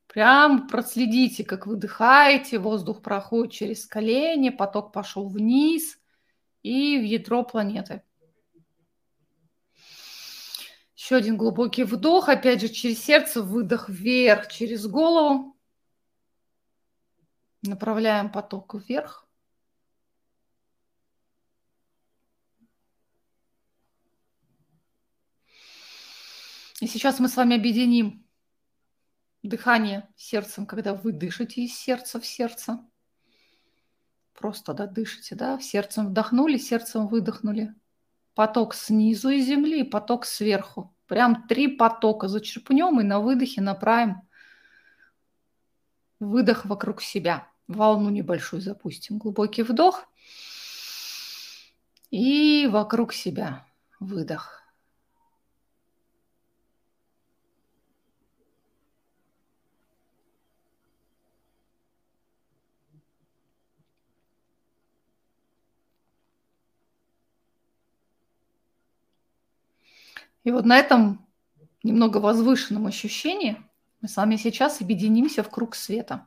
Прям 0.09 0.67
проследите, 0.67 1.45
как 1.45 1.67
выдыхаете, 1.67 2.59
воздух 2.59 3.03
проходит 3.03 3.53
через 3.53 3.87
колени, 3.87 4.49
поток 4.49 4.93
пошел 4.93 5.29
вниз– 5.29 5.99
и 6.63 6.99
в 6.99 7.03
ядро 7.05 7.45
планеты. 7.45 8.03
Еще 10.97 11.17
один 11.17 11.37
глубокий 11.37 11.83
вдох, 11.83 12.29
опять 12.29 12.61
же 12.61 12.69
через 12.69 13.03
сердце, 13.03 13.43
выдох 13.43 13.89
вверх 13.89 14.49
через 14.49 14.87
голову. 14.87 15.57
Направляем 17.63 18.31
поток 18.31 18.75
вверх. 18.75 19.27
И 26.81 26.87
сейчас 26.87 27.21
мы 27.21 27.29
с 27.29 27.37
вами 27.37 27.57
объединим 27.57 28.27
дыхание 29.43 30.09
сердцем, 30.17 30.67
когда 30.67 30.95
вы 30.95 31.13
дышите 31.13 31.63
из 31.63 31.77
сердца 31.77 32.21
в 32.21 32.27
сердце. 32.27 32.79
Просто 34.39 34.75
да, 34.75 34.87
дышите, 34.87 35.35
да, 35.35 35.59
сердцем 35.61 36.09
вдохнули, 36.09 36.59
сердцем 36.59 37.07
выдохнули. 37.07 37.75
Поток 38.35 38.75
снизу 38.75 39.29
из 39.29 39.47
земли 39.47 39.85
поток 39.85 40.25
сверху. 40.25 40.95
Прям 41.07 41.47
три 41.47 41.69
потока 41.69 42.29
зачерпнем 42.29 43.01
и 43.01 43.05
на 43.05 43.21
выдохе 43.21 43.61
направим 43.61 44.23
выдох 46.19 46.65
вокруг 46.65 47.03
себя. 47.03 47.49
Волну 47.69 48.09
небольшую 48.11 48.63
запустим. 48.63 49.19
Глубокий 49.19 49.63
вдох. 49.63 50.07
И 52.11 52.69
вокруг 52.71 53.13
себя 53.13 53.67
выдох. 54.01 54.62
И 70.45 70.51
вот 70.51 70.65
на 70.65 70.77
этом 70.79 71.27
немного 71.83 72.19
возвышенном 72.19 72.87
ощущении 72.87 73.63
мы 74.01 74.09
с 74.09 74.17
вами 74.17 74.37
сейчас 74.37 74.81
объединимся 74.81 75.43
в 75.43 75.51
круг 75.51 75.75
света. 75.75 76.27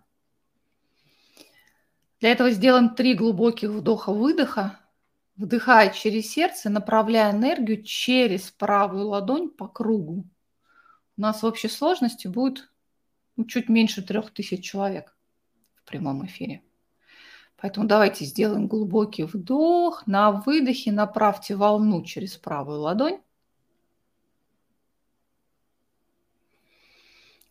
Для 2.21 2.31
этого 2.31 2.49
сделаем 2.51 2.95
три 2.95 3.13
глубоких 3.13 3.69
вдоха-выдоха, 3.69 4.79
вдыхая 5.35 5.89
через 5.91 6.29
сердце, 6.31 6.69
направляя 6.69 7.31
энергию 7.31 7.83
через 7.83 8.51
правую 8.51 9.07
ладонь 9.07 9.49
по 9.49 9.67
кругу. 9.67 10.25
У 11.17 11.21
нас 11.21 11.43
в 11.43 11.45
общей 11.45 11.67
сложности 11.67 12.27
будет 12.27 12.69
ну, 13.35 13.45
чуть 13.45 13.69
меньше 13.69 14.01
трех 14.01 14.31
тысяч 14.31 14.63
человек 14.63 15.15
в 15.75 15.83
прямом 15.83 16.25
эфире. 16.25 16.61
Поэтому 17.57 17.87
давайте 17.87 18.25
сделаем 18.25 18.67
глубокий 18.67 19.23
вдох. 19.23 20.07
На 20.07 20.31
выдохе 20.31 20.91
направьте 20.91 21.55
волну 21.55 22.03
через 22.03 22.37
правую 22.37 22.81
ладонь. 22.81 23.19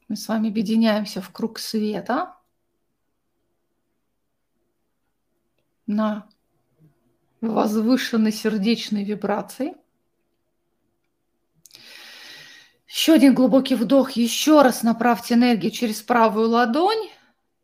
Мы 0.08 0.16
с 0.16 0.28
вами 0.28 0.50
объединяемся 0.50 1.22
в 1.22 1.30
круг 1.30 1.58
света 1.58 2.36
на 5.86 6.28
возвышенной 7.40 8.32
сердечной 8.32 9.04
вибрации. 9.04 9.74
Еще 12.86 13.14
один 13.14 13.34
глубокий 13.34 13.74
вдох. 13.74 14.12
Еще 14.12 14.60
раз 14.60 14.82
направьте 14.82 15.34
энергию 15.34 15.72
через 15.72 16.02
правую 16.02 16.50
ладонь 16.50 17.08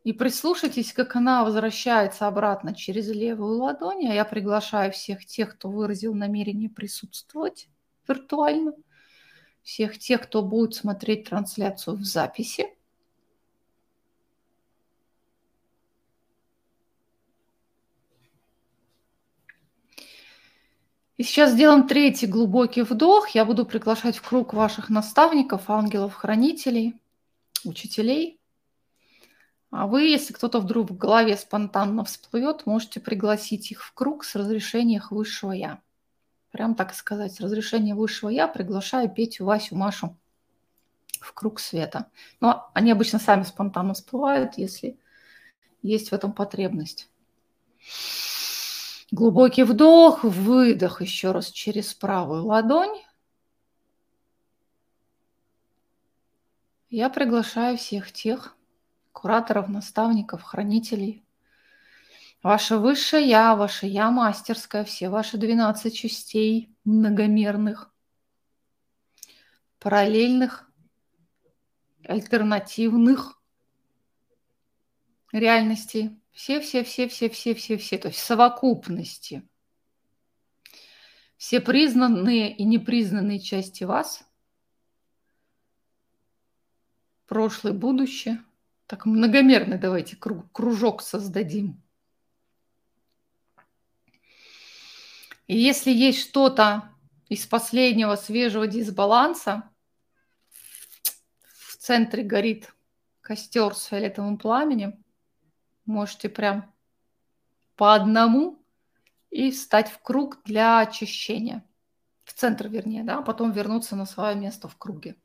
и 0.03 0.11
прислушайтесь, 0.11 0.93
как 0.93 1.15
она 1.15 1.43
возвращается 1.43 2.27
обратно 2.27 2.73
через 2.73 3.07
левую 3.07 3.59
ладонь. 3.59 4.07
А 4.07 4.13
я 4.15 4.25
приглашаю 4.25 4.91
всех 4.91 5.25
тех, 5.25 5.55
кто 5.55 5.69
выразил 5.69 6.15
намерение 6.15 6.69
присутствовать 6.69 7.69
виртуально– 8.07 8.73
всех 9.63 9.97
тех, 9.97 10.21
кто 10.21 10.41
будет 10.41 10.75
смотреть 10.75 11.29
трансляцию 11.29 11.97
в 11.97 12.03
записи. 12.03 12.67
И 21.17 21.23
сейчас 21.23 21.51
сделаем 21.51 21.87
третий 21.87 22.25
глубокий 22.25 22.81
вдох. 22.81 23.29
Я 23.29 23.45
буду 23.45 23.63
приглашать 23.63 24.17
в 24.17 24.27
круг 24.27 24.55
ваших 24.55 24.89
наставников, 24.89 25.69
ангелов-хранителей, 25.69 26.95
учителей. 27.63 28.39
А 29.69 29.85
вы, 29.85 30.05
если 30.05 30.33
кто-то 30.33 30.59
вдруг 30.59 30.89
в 30.89 30.97
голове 30.97 31.37
спонтанно 31.37 32.03
всплывет, 32.05 32.65
можете 32.65 32.99
пригласить 32.99 33.71
их 33.71 33.83
в 33.83 33.93
круг 33.93 34.25
с 34.25 34.35
разрешения 34.35 34.95
их 34.95 35.11
высшего 35.11 35.51
«Я» 35.51 35.79
прям 36.51 36.75
так 36.75 36.93
сказать, 36.93 37.39
разрешение 37.39 37.95
высшего 37.95 38.29
я, 38.29 38.47
приглашаю 38.47 39.09
Петю, 39.09 39.45
Васю, 39.45 39.75
Машу 39.75 40.17
в 41.19 41.33
круг 41.33 41.59
света. 41.59 42.07
Но 42.39 42.69
они 42.73 42.91
обычно 42.91 43.19
сами 43.19 43.43
спонтанно 43.43 43.93
всплывают, 43.93 44.57
если 44.57 44.99
есть 45.81 46.09
в 46.09 46.13
этом 46.13 46.33
потребность. 46.33 47.09
Глубокий 49.11 49.63
вдох, 49.63 50.23
выдох 50.23 51.01
еще 51.01 51.31
раз 51.31 51.47
через 51.47 51.93
правую 51.93 52.45
ладонь. 52.45 53.01
Я 56.89 57.09
приглашаю 57.09 57.77
всех 57.77 58.11
тех 58.11 58.55
кураторов, 59.11 59.69
наставников, 59.69 60.43
хранителей, 60.43 61.23
Ваше 62.43 62.77
высшее 62.77 63.27
я, 63.27 63.55
ваше 63.55 63.85
я 63.85 64.09
мастерское, 64.09 64.83
все 64.83 65.09
ваши 65.09 65.37
12 65.37 65.95
частей 65.95 66.75
многомерных, 66.83 67.93
параллельных, 69.77 70.67
альтернативных 72.03 73.39
реальностей. 75.31 76.19
Все-все-все-все-все-все-все, 76.31 77.97
то 77.99 78.07
есть 78.07 78.19
совокупности. 78.19 79.47
Все 81.37 81.59
признанные 81.59 82.55
и 82.55 82.63
непризнанные 82.63 83.39
части 83.39 83.83
вас, 83.83 84.23
прошлое, 87.27 87.73
будущее. 87.73 88.43
Так 88.87 89.05
многомерный 89.05 89.77
давайте 89.77 90.15
кружок 90.15 91.03
создадим. 91.03 91.81
И 95.51 95.57
если 95.57 95.91
есть 95.91 96.21
что-то 96.21 96.95
из 97.27 97.45
последнего 97.45 98.15
свежего 98.15 98.67
дисбаланса, 98.67 99.69
в 101.43 101.75
центре 101.75 102.23
горит 102.23 102.73
костер 103.19 103.75
с 103.75 103.83
фиолетовым 103.83 104.37
пламенем, 104.37 105.03
можете 105.85 106.29
прям 106.29 106.73
по 107.75 107.93
одному 107.93 108.63
и 109.29 109.51
встать 109.51 109.91
в 109.91 110.01
круг 110.01 110.41
для 110.45 110.79
очищения. 110.79 111.65
В 112.23 112.31
центр, 112.31 112.69
вернее, 112.69 113.03
да, 113.03 113.17
а 113.17 113.21
потом 113.21 113.51
вернуться 113.51 113.97
на 113.97 114.05
свое 114.05 114.37
место 114.37 114.69
в 114.69 114.77
круге. 114.77 115.17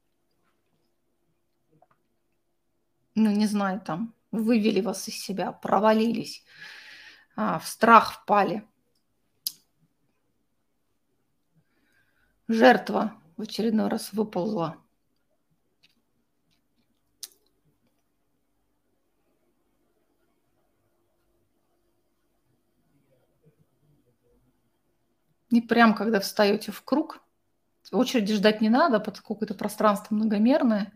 Ну, 3.15 3.31
не 3.31 3.47
знаю, 3.47 3.81
там, 3.81 4.13
вывели 4.33 4.81
вас 4.81 5.07
из 5.07 5.23
себя, 5.23 5.53
провалились, 5.53 6.43
а, 7.37 7.61
в 7.61 7.69
страх 7.69 8.13
впали– 8.13 8.67
Жертва 12.49 13.15
в 13.37 13.43
очередной 13.43 13.89
раз 13.89 14.13
выползла. 14.13 14.77
И 25.51 25.61
прям, 25.61 25.95
когда 25.95 26.21
встаете 26.21 26.71
в 26.71 26.83
круг, 26.83 27.21
очереди 27.93 28.35
ждать 28.35 28.61
не 28.61 28.69
надо, 28.69 29.01
поскольку 29.01 29.45
это 29.45 29.55
пространство 29.55 30.15
многомерное, 30.15 30.93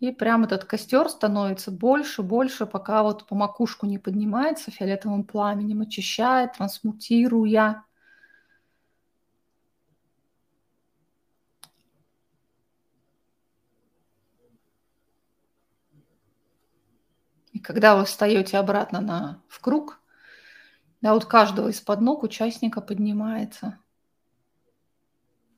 и 0.00 0.10
прям 0.10 0.44
этот 0.44 0.64
костер 0.64 1.08
становится 1.08 1.70
больше, 1.70 2.22
больше, 2.22 2.66
пока 2.66 3.02
вот 3.02 3.26
по 3.26 3.34
макушку 3.34 3.86
не 3.86 3.98
поднимается 3.98 4.70
фиолетовым 4.70 5.24
пламенем, 5.24 5.82
очищает, 5.82 6.52
трансмутируя. 6.54 7.84
Когда 17.64 17.96
вы 17.96 18.04
встаете 18.04 18.58
обратно 18.58 19.00
на, 19.00 19.42
в 19.48 19.60
круг, 19.60 20.00
да, 21.00 21.14
вот 21.14 21.24
каждого 21.24 21.68
из-под 21.68 22.00
ног 22.00 22.22
участника 22.22 22.80
поднимается. 22.80 23.78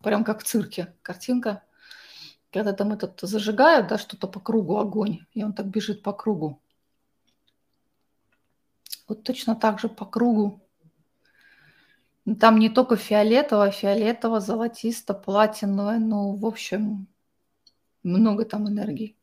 Прям 0.02 0.24
как 0.24 0.40
в 0.40 0.44
цирке 0.44 0.94
картинка. 1.02 1.62
Когда 2.52 2.72
там 2.72 2.92
этот 2.92 3.20
зажигают, 3.20 3.88
да, 3.88 3.98
что-то 3.98 4.28
по 4.28 4.40
кругу 4.40 4.78
огонь, 4.78 5.26
и 5.32 5.42
он 5.42 5.52
так 5.52 5.66
бежит 5.66 6.02
по 6.02 6.12
кругу. 6.12 6.62
Вот 9.08 9.24
точно 9.24 9.56
так 9.56 9.78
же 9.80 9.88
по 9.88 10.06
кругу. 10.06 10.62
Там 12.40 12.58
не 12.58 12.68
только 12.68 12.96
фиолетово, 12.96 13.70
фиолетово, 13.70 14.40
золотисто, 14.40 15.14
платиновое, 15.14 15.98
ну, 15.98 16.34
в 16.36 16.46
общем, 16.46 17.06
много 18.02 18.44
там 18.44 18.68
энергии 18.68 19.16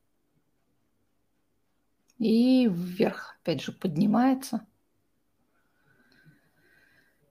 и 2.20 2.68
вверх, 2.68 3.38
опять 3.42 3.62
же, 3.62 3.72
поднимается. 3.72 4.66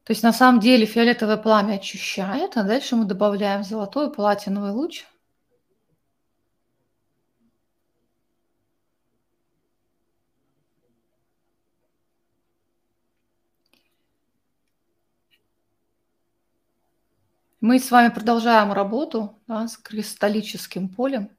То 0.04 0.12
есть 0.12 0.22
на 0.22 0.32
самом 0.32 0.60
деле 0.60 0.84
фиолетовое 0.84 1.36
пламя 1.36 1.74
очищает, 1.74 2.56
а 2.56 2.64
дальше 2.64 2.96
мы 2.96 3.04
добавляем 3.04 3.62
золотой 3.62 4.12
платиновый 4.12 4.72
луч. 4.72 5.04
Мы 17.60 17.78
с 17.78 17.92
вами 17.92 18.08
продолжаем 18.08 18.72
работу 18.72 19.38
да, 19.46 19.68
с 19.68 19.76
кристаллическим 19.76 20.88
полем. 20.88 21.30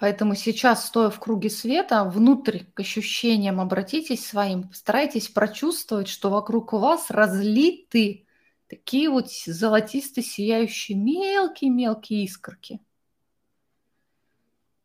Поэтому 0.00 0.34
сейчас, 0.34 0.86
стоя 0.86 1.10
в 1.10 1.20
круге 1.20 1.50
света, 1.50 2.04
внутрь 2.04 2.60
к 2.72 2.80
ощущениям 2.80 3.60
обратитесь 3.60 4.26
своим, 4.26 4.66
постарайтесь 4.68 5.28
прочувствовать, 5.28 6.08
что 6.08 6.30
вокруг 6.30 6.72
вас 6.72 7.10
разлиты 7.10 8.26
такие 8.66 9.10
вот 9.10 9.30
золотисто 9.30 10.22
сияющие 10.22 10.96
мелкие-мелкие 10.96 12.24
искорки. 12.24 12.80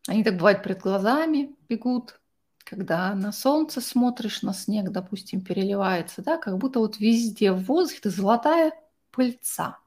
Они 0.05 0.21
так 0.21 0.35
бывает 0.35 0.61
перед 0.61 0.81
глазами 0.81 1.55
бегут, 1.69 2.19
когда 2.65 3.15
на 3.15 3.31
солнце 3.31 3.79
смотришь, 3.79 4.41
на 4.41 4.53
снег, 4.53 4.91
допустим, 4.91 5.39
переливается, 5.39 6.23
да, 6.23 6.37
как 6.37 6.57
будто 6.57 6.79
вот 6.79 6.99
везде 6.99 7.53
в 7.53 7.63
воздухе 7.63 8.09
золотая 8.09 8.73
пыльца– 9.11 9.79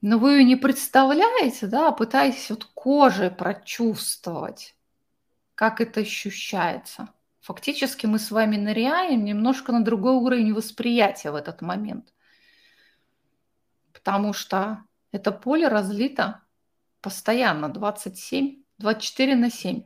Но 0.00 0.18
вы 0.18 0.34
ее 0.34 0.44
не 0.44 0.56
представляете, 0.56 1.66
да, 1.66 1.88
а 1.88 1.92
пытаетесь 1.92 2.50
вот 2.50 2.64
кожей 2.66 3.30
прочувствовать, 3.30 4.76
как 5.54 5.80
это 5.80 6.00
ощущается. 6.00 7.08
Фактически 7.40 8.06
мы 8.06 8.18
с 8.18 8.30
вами 8.30 8.56
ныряем 8.56 9.24
немножко 9.24 9.72
на 9.72 9.82
другой 9.82 10.12
уровень 10.12 10.54
восприятия 10.54 11.30
в 11.30 11.34
этот 11.34 11.62
момент. 11.62 12.14
Потому 13.92 14.32
что 14.32 14.84
это 15.10 15.32
поле 15.32 15.66
разлито 15.66 16.42
постоянно 17.00 17.68
27, 17.68 18.62
24 18.78 19.34
на 19.34 19.50
7. 19.50 19.82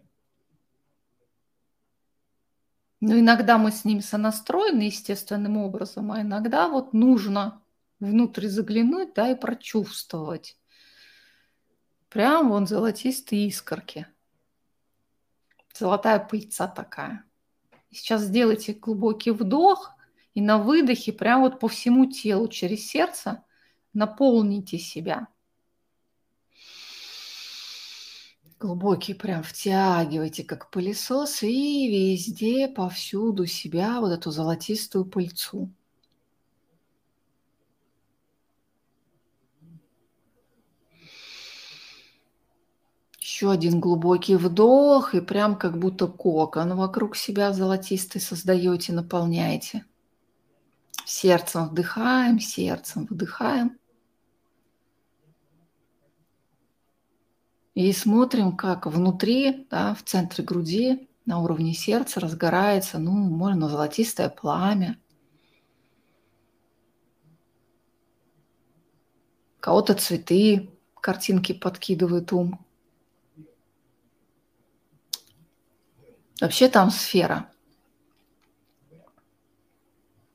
Но 3.00 3.18
иногда 3.18 3.56
мы 3.56 3.72
с 3.72 3.84
ним 3.84 4.02
сонастроены 4.02 4.82
естественным 4.82 5.56
образом, 5.56 6.12
а 6.12 6.20
иногда 6.20 6.68
вот 6.68 6.92
нужно 6.92 7.61
внутрь 8.03 8.48
заглянуть, 8.48 9.14
да, 9.14 9.30
и 9.30 9.34
прочувствовать. 9.34 10.59
Прям 12.09 12.50
вон 12.50 12.66
золотистые 12.66 13.46
искорки. 13.46 14.07
Золотая 15.74 16.18
пыльца 16.18 16.66
такая. 16.66 17.24
Сейчас 17.90 18.22
сделайте 18.22 18.74
глубокий 18.74 19.30
вдох 19.30 19.92
и 20.34 20.40
на 20.40 20.59
выдохе 20.59 21.12
прям 21.12 21.42
вот 21.42 21.61
по 21.61 21.68
всему 21.68 22.07
телу 22.07 22.48
через 22.48 22.86
сердце 22.86 23.44
наполните 23.92 24.78
себя. 24.78 25.28
Глубокий 28.59 29.14
прям 29.14 29.42
втягивайте, 29.42 30.44
как 30.44 30.70
пылесос, 30.70 31.42
и 31.42 31.88
везде, 31.88 32.68
повсюду 32.68 33.46
себя 33.46 34.00
вот 34.00 34.12
эту 34.12 34.30
золотистую 34.30 35.05
пыльцу. 35.05 35.72
Еще 43.43 43.51
один 43.51 43.80
глубокий 43.80 44.36
вдох, 44.36 45.16
и 45.16 45.20
прям 45.20 45.57
как 45.57 45.76
будто 45.76 46.07
кокон 46.07 46.76
вокруг 46.76 47.16
себя 47.16 47.53
золотистый 47.53 48.20
создаете, 48.20 48.93
наполняете. 48.93 49.84
Сердцем 51.05 51.68
вдыхаем, 51.68 52.38
сердцем 52.38 53.05
выдыхаем. 53.07 53.80
И 57.74 57.93
смотрим, 57.93 58.57
как 58.57 58.86
внутри, 58.86 59.66
да, 59.68 59.93
в 59.97 60.05
центре 60.05 60.45
груди, 60.45 61.09
на 61.26 61.40
уровне 61.40 61.74
сердца 61.74 62.20
разгорается, 62.20 63.01
ну, 63.01 63.11
можно 63.11 63.68
золотистое 63.68 64.28
пламя. 64.28 65.01
Кого-то 69.59 69.95
цветы, 69.95 70.70
картинки 71.01 71.53
подкидывает 71.53 72.32
ум. 72.32 72.61
Вообще 76.43 76.68
там 76.68 76.90
сфера. 76.90 77.49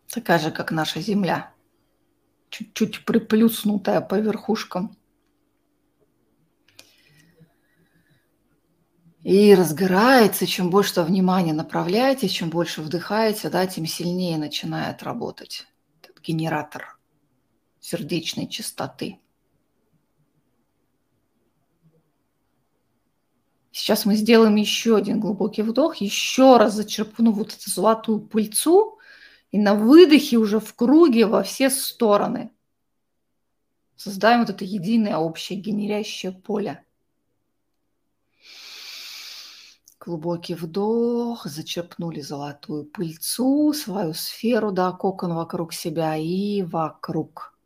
Такая 0.07 0.39
же, 0.39 0.51
как 0.51 0.71
наша 0.71 1.01
Земля. 1.01 1.53
Чуть-чуть 2.49 3.03
приплюснутая 3.03 3.99
по 3.99 4.15
верхушкам. 4.15 4.95
И 9.21 9.53
разгорается, 9.53 10.47
чем 10.47 10.69
больше 10.69 11.01
внимания 11.01 11.51
направляете, 11.51 12.29
чем 12.29 12.49
больше 12.49 12.81
вдыхаете, 12.81 13.49
да, 13.49 13.67
тем 13.67 13.85
сильнее 13.85 14.37
начинает 14.37 15.03
работать 15.03 15.67
этот 16.01 16.23
генератор 16.23 16.97
сердечной 17.81 18.47
частоты. 18.47 19.19
Сейчас 23.77 24.05
мы 24.05 24.15
сделаем 24.15 24.55
еще 24.55 24.95
один 24.95 25.19
глубокий 25.19 25.61
вдох, 25.61 25.97
еще 25.97 26.57
раз 26.57 26.73
зачерпну 26.73 27.31
вот 27.31 27.53
эту 27.53 27.69
золотую 27.69 28.21
пыльцу 28.21 28.97
и 29.51 29.59
на 29.59 29.75
выдохе 29.75 30.37
уже 30.37 30.59
в 30.59 30.73
круге 30.73 31.27
во 31.27 31.43
все 31.43 31.69
стороны 31.69 32.49
создаем 33.95 34.39
вот 34.39 34.49
это 34.49 34.65
единое 34.65 35.17
общее 35.17 35.59
генерящее 35.59 36.31
поле. 36.31 36.83
Глубокий 39.99 40.55
вдох, 40.55 41.45
зачерпнули 41.45 42.21
золотую 42.21 42.83
пыльцу, 42.83 43.73
свою 43.73 44.15
сферу, 44.15 44.71
да, 44.71 44.91
кокон 44.91 45.35
вокруг 45.35 45.71
себя 45.71 46.15
и 46.15 46.63
вокруг. 46.63 47.56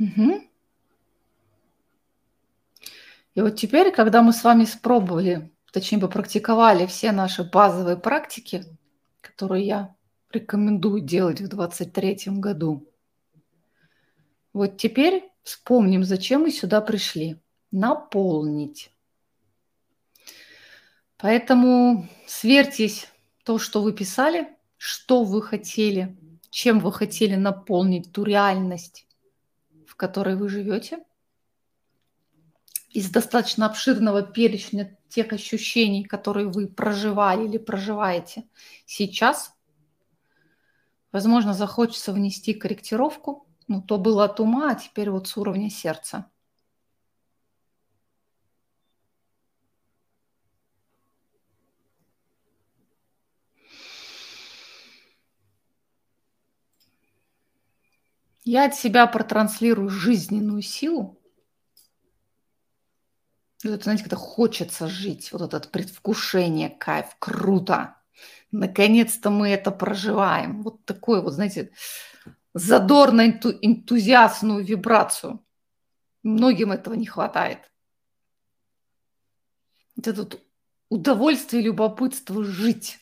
Угу. 0.00 0.42
И 3.34 3.40
вот 3.40 3.56
теперь, 3.56 3.92
когда 3.92 4.22
мы 4.22 4.32
с 4.32 4.42
вами 4.42 4.64
спробовали 4.64 5.50
точнее 5.72 5.98
попрактиковали 5.98 6.86
все 6.86 7.12
наши 7.12 7.44
базовые 7.44 7.96
практики, 7.96 8.64
которые 9.20 9.66
я 9.66 9.94
рекомендую 10.32 11.00
делать 11.00 11.40
в 11.40 11.48
2023 11.48 12.38
году. 12.38 12.86
Вот 14.52 14.76
теперь 14.76 15.30
вспомним, 15.42 16.04
зачем 16.04 16.42
мы 16.42 16.50
сюда 16.50 16.80
пришли. 16.80 17.40
Наполнить. 17.72 18.90
Поэтому 21.18 22.08
сверьтесь 22.26 23.06
то, 23.44 23.58
что 23.58 23.80
вы 23.80 23.92
писали, 23.92 24.48
что 24.76 25.22
вы 25.22 25.40
хотели, 25.40 26.16
чем 26.50 26.80
вы 26.80 26.92
хотели 26.92 27.36
наполнить 27.36 28.12
ту 28.12 28.24
реальность, 28.24 29.06
которой 30.00 30.34
вы 30.34 30.48
живете– 30.48 30.98
из 32.90 33.08
достаточно 33.08 33.66
обширного 33.66 34.22
перечня 34.22 34.96
тех 35.08 35.32
ощущений, 35.32 36.04
которые 36.04 36.48
вы 36.48 36.66
проживали 36.66 37.46
или 37.46 37.56
проживаете 37.56 38.48
сейчас. 38.84 39.54
Возможно, 41.12 41.54
захочется 41.54 42.12
внести 42.12 42.52
корректировку. 42.52 43.46
Ну, 43.68 43.80
то 43.80 43.98
было 43.98 44.24
от 44.24 44.40
ума, 44.40 44.72
а 44.72 44.74
теперь 44.74 45.10
вот 45.10 45.28
с 45.28 45.36
уровня 45.36 45.70
сердца. 45.70 46.29
Я 58.50 58.64
от 58.64 58.74
себя 58.74 59.06
протранслирую 59.06 59.88
жизненную 59.88 60.60
силу, 60.60 61.16
это, 63.62 63.84
знаете, 63.84 64.02
когда 64.02 64.16
хочется 64.16 64.88
жить, 64.88 65.30
вот 65.30 65.54
это 65.54 65.68
предвкушение, 65.68 66.68
кайф, 66.68 67.14
круто. 67.20 67.94
Наконец-то 68.50 69.30
мы 69.30 69.50
это 69.50 69.70
проживаем. 69.70 70.64
Вот 70.64 70.84
такой 70.84 71.22
вот, 71.22 71.34
знаете, 71.34 71.70
задорно-энтузиастную 72.52 74.64
вибрацию. 74.64 75.46
Многим 76.24 76.72
этого 76.72 76.94
не 76.94 77.06
хватает. 77.06 77.70
Это 79.96 80.12
вот 80.14 80.42
удовольствие, 80.88 81.62
любопытство 81.62 82.42
жить. 82.42 82.98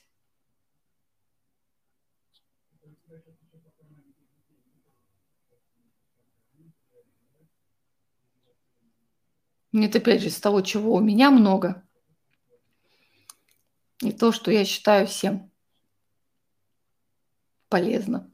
Нет, 9.79 9.95
опять 9.95 10.21
же, 10.21 10.29
из 10.29 10.41
того, 10.41 10.61
чего 10.61 10.95
у 10.95 11.01
меня 11.01 11.31
много. 11.31 11.87
И 14.01 14.11
то, 14.11 14.33
что 14.33 14.51
я 14.51 14.65
считаю 14.65 15.07
всем 15.07 15.53
полезно. 17.69 18.29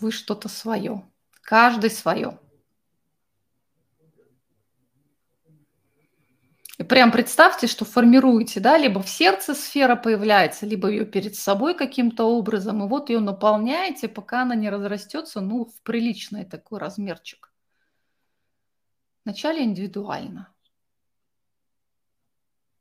Вы 0.00 0.12
что-то 0.12 0.48
свое. 0.48 1.02
Каждый 1.42 1.90
свое. 1.90 2.38
И 6.78 6.84
прям 6.84 7.12
представьте, 7.12 7.66
что 7.66 7.84
формируете, 7.84 8.58
да, 8.60 8.78
либо 8.78 9.02
в 9.02 9.08
сердце 9.08 9.54
сфера 9.54 9.94
появляется, 9.94 10.64
либо 10.64 10.88
ее 10.88 11.04
перед 11.04 11.36
собой 11.36 11.74
каким-то 11.74 12.24
образом, 12.24 12.82
и 12.82 12.88
вот 12.88 13.10
ее 13.10 13.20
наполняете, 13.20 14.08
пока 14.08 14.42
она 14.42 14.54
не 14.54 14.70
разрастется, 14.70 15.42
ну, 15.42 15.66
в 15.66 15.82
приличный 15.82 16.46
такой 16.46 16.78
размерчик. 16.78 17.51
Вначале 19.24 19.64
индивидуально. 19.64 20.52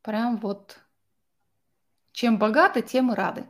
Прям 0.02 0.38
вот 0.38 0.80
чем 2.12 2.38
богаты, 2.40 2.82
тем 2.82 3.12
и 3.12 3.16
рады. 3.16 3.48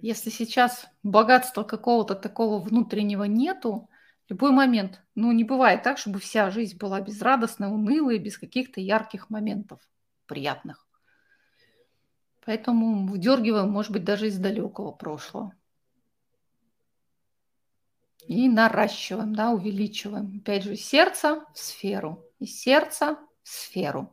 Если 0.00 0.30
сейчас 0.30 0.86
богатства 1.02 1.62
какого-то 1.62 2.14
такого 2.14 2.58
внутреннего 2.62 3.24
нету, 3.24 3.88
Любой 4.28 4.50
момент. 4.50 5.02
Ну, 5.14 5.30
не 5.30 5.44
бывает 5.44 5.82
так, 5.82 5.98
чтобы 5.98 6.18
вся 6.18 6.50
жизнь 6.50 6.76
была 6.76 7.00
безрадостная, 7.00 7.68
унылая, 7.68 8.18
без 8.18 8.38
каких-то 8.38 8.80
ярких 8.80 9.30
моментов 9.30 9.80
приятных. 10.26 10.86
Поэтому 12.44 13.06
выдергиваем, 13.06 13.70
может 13.70 13.92
быть, 13.92 14.04
даже 14.04 14.26
из 14.26 14.38
далекого 14.38 14.90
прошлого. 14.90 15.52
И 18.28 18.48
наращиваем, 18.48 19.34
да, 19.34 19.50
увеличиваем. 19.50 20.38
Опять 20.42 20.64
же, 20.64 20.76
сердце 20.76 21.44
в 21.54 21.58
сферу. 21.58 22.24
И 22.38 22.46
сердце 22.46 23.18
в 23.42 23.48
сферу. 23.48 24.10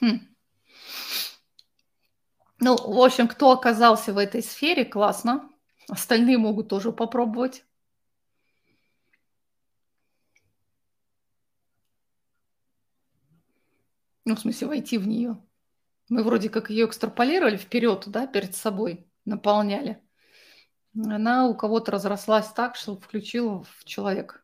Хм. 0.00 0.16
Ну, 2.60 2.76
в 2.76 3.00
общем, 3.02 3.28
кто 3.28 3.50
оказался 3.52 4.12
в 4.12 4.18
этой 4.18 4.42
сфере, 4.42 4.84
классно. 4.84 5.50
Остальные 5.88 6.38
могут 6.38 6.68
тоже 6.68 6.92
попробовать. 6.92 7.65
Ну, 14.26 14.34
в 14.34 14.40
смысле, 14.40 14.66
войти 14.66 14.98
в 14.98 15.06
нее. 15.06 15.40
Мы 16.08 16.24
вроде 16.24 16.50
как 16.50 16.68
ее 16.68 16.86
экстраполировали 16.86 17.56
вперед, 17.56 18.02
да, 18.08 18.26
перед 18.26 18.56
собой, 18.56 19.08
наполняли. 19.24 20.02
Она 20.96 21.46
у 21.46 21.54
кого-то 21.54 21.92
разрослась 21.92 22.48
так, 22.48 22.74
что 22.74 22.96
включила 22.96 23.62
в 23.62 23.84
человека. 23.84 24.40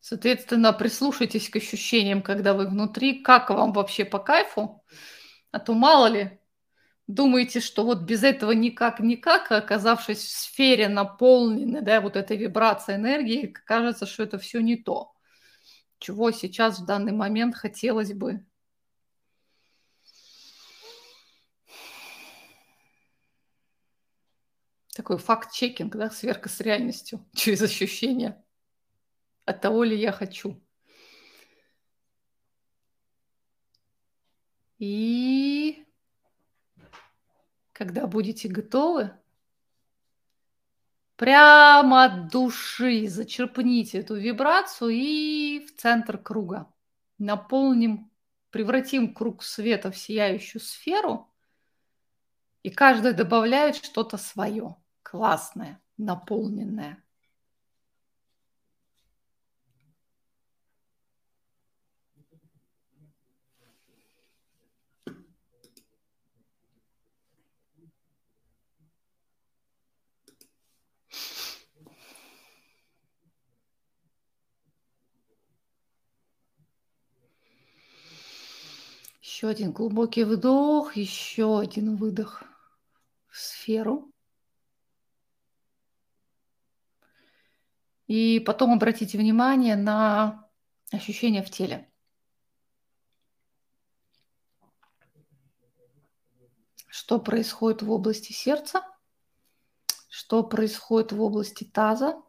Соответственно, 0.00 0.74
прислушайтесь 0.74 1.48
к 1.48 1.56
ощущениям, 1.56 2.20
когда 2.20 2.52
вы 2.52 2.68
внутри, 2.68 3.22
как 3.22 3.48
вам 3.48 3.72
вообще 3.72 4.04
по 4.04 4.18
кайфу, 4.18 4.84
а 5.52 5.58
то 5.58 5.72
мало 5.72 6.06
ли, 6.06 6.38
думаете, 7.06 7.60
что 7.60 7.84
вот 7.84 8.02
без 8.02 8.22
этого 8.24 8.52
никак-никак, 8.52 9.52
а 9.52 9.58
оказавшись 9.58 10.18
в 10.18 10.30
сфере 10.30 10.88
наполненной, 10.88 11.82
да, 11.82 12.00
вот 12.00 12.16
этой 12.16 12.36
вибрацией 12.36 12.98
энергии, 12.98 13.46
кажется, 13.46 14.06
что 14.06 14.24
это 14.24 14.38
все 14.38 14.60
не 14.60 14.76
то, 14.76 15.14
чего 15.98 16.30
сейчас 16.30 16.78
в 16.80 16.86
данный 16.86 17.12
момент 17.12 17.54
хотелось 17.54 18.12
бы. 18.12 18.44
Такой 24.94 25.18
факт-чекинг, 25.18 25.94
да, 25.94 26.10
сверка 26.10 26.48
с 26.48 26.60
реальностью 26.60 27.24
через 27.34 27.62
ощущения 27.62 28.42
от 29.44 29.60
того 29.60 29.84
ли 29.84 29.96
я 29.96 30.10
хочу. 30.10 30.60
И 34.78 35.85
когда 37.76 38.06
будете 38.06 38.48
готовы, 38.48 39.10
прямо 41.16 42.04
от 42.04 42.28
души 42.30 43.06
зачерпните 43.06 43.98
эту 43.98 44.14
вибрацию 44.14 44.92
и 44.92 45.66
в 45.66 45.76
центр 45.76 46.16
круга. 46.16 46.72
Наполним, 47.18 48.10
превратим 48.48 49.12
круг 49.12 49.42
света 49.42 49.90
в 49.90 49.98
сияющую 49.98 50.62
сферу, 50.62 51.30
и 52.62 52.70
каждый 52.70 53.12
добавляет 53.12 53.76
что-то 53.76 54.16
свое, 54.16 54.76
классное, 55.02 55.78
наполненное. 55.98 57.04
Еще 79.36 79.48
один 79.48 79.70
глубокий 79.70 80.24
вдох, 80.24 80.96
еще 80.96 81.60
один 81.60 81.96
выдох 81.96 82.42
в 83.28 83.36
сферу. 83.36 84.10
И 88.06 88.40
потом 88.40 88.72
обратите 88.72 89.18
внимание 89.18 89.76
на 89.76 90.48
ощущения 90.90 91.42
в 91.42 91.50
теле. 91.50 91.92
Что 96.86 97.20
происходит 97.20 97.82
в 97.82 97.90
области 97.90 98.32
сердца, 98.32 98.82
что 100.08 100.44
происходит 100.44 101.12
в 101.12 101.20
области 101.20 101.64
таза, 101.64 102.22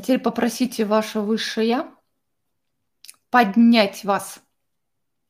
А 0.00 0.02
теперь 0.02 0.20
попросите 0.20 0.86
ваше 0.86 1.20
высшее 1.20 1.84
поднять 3.28 4.02
вас 4.02 4.42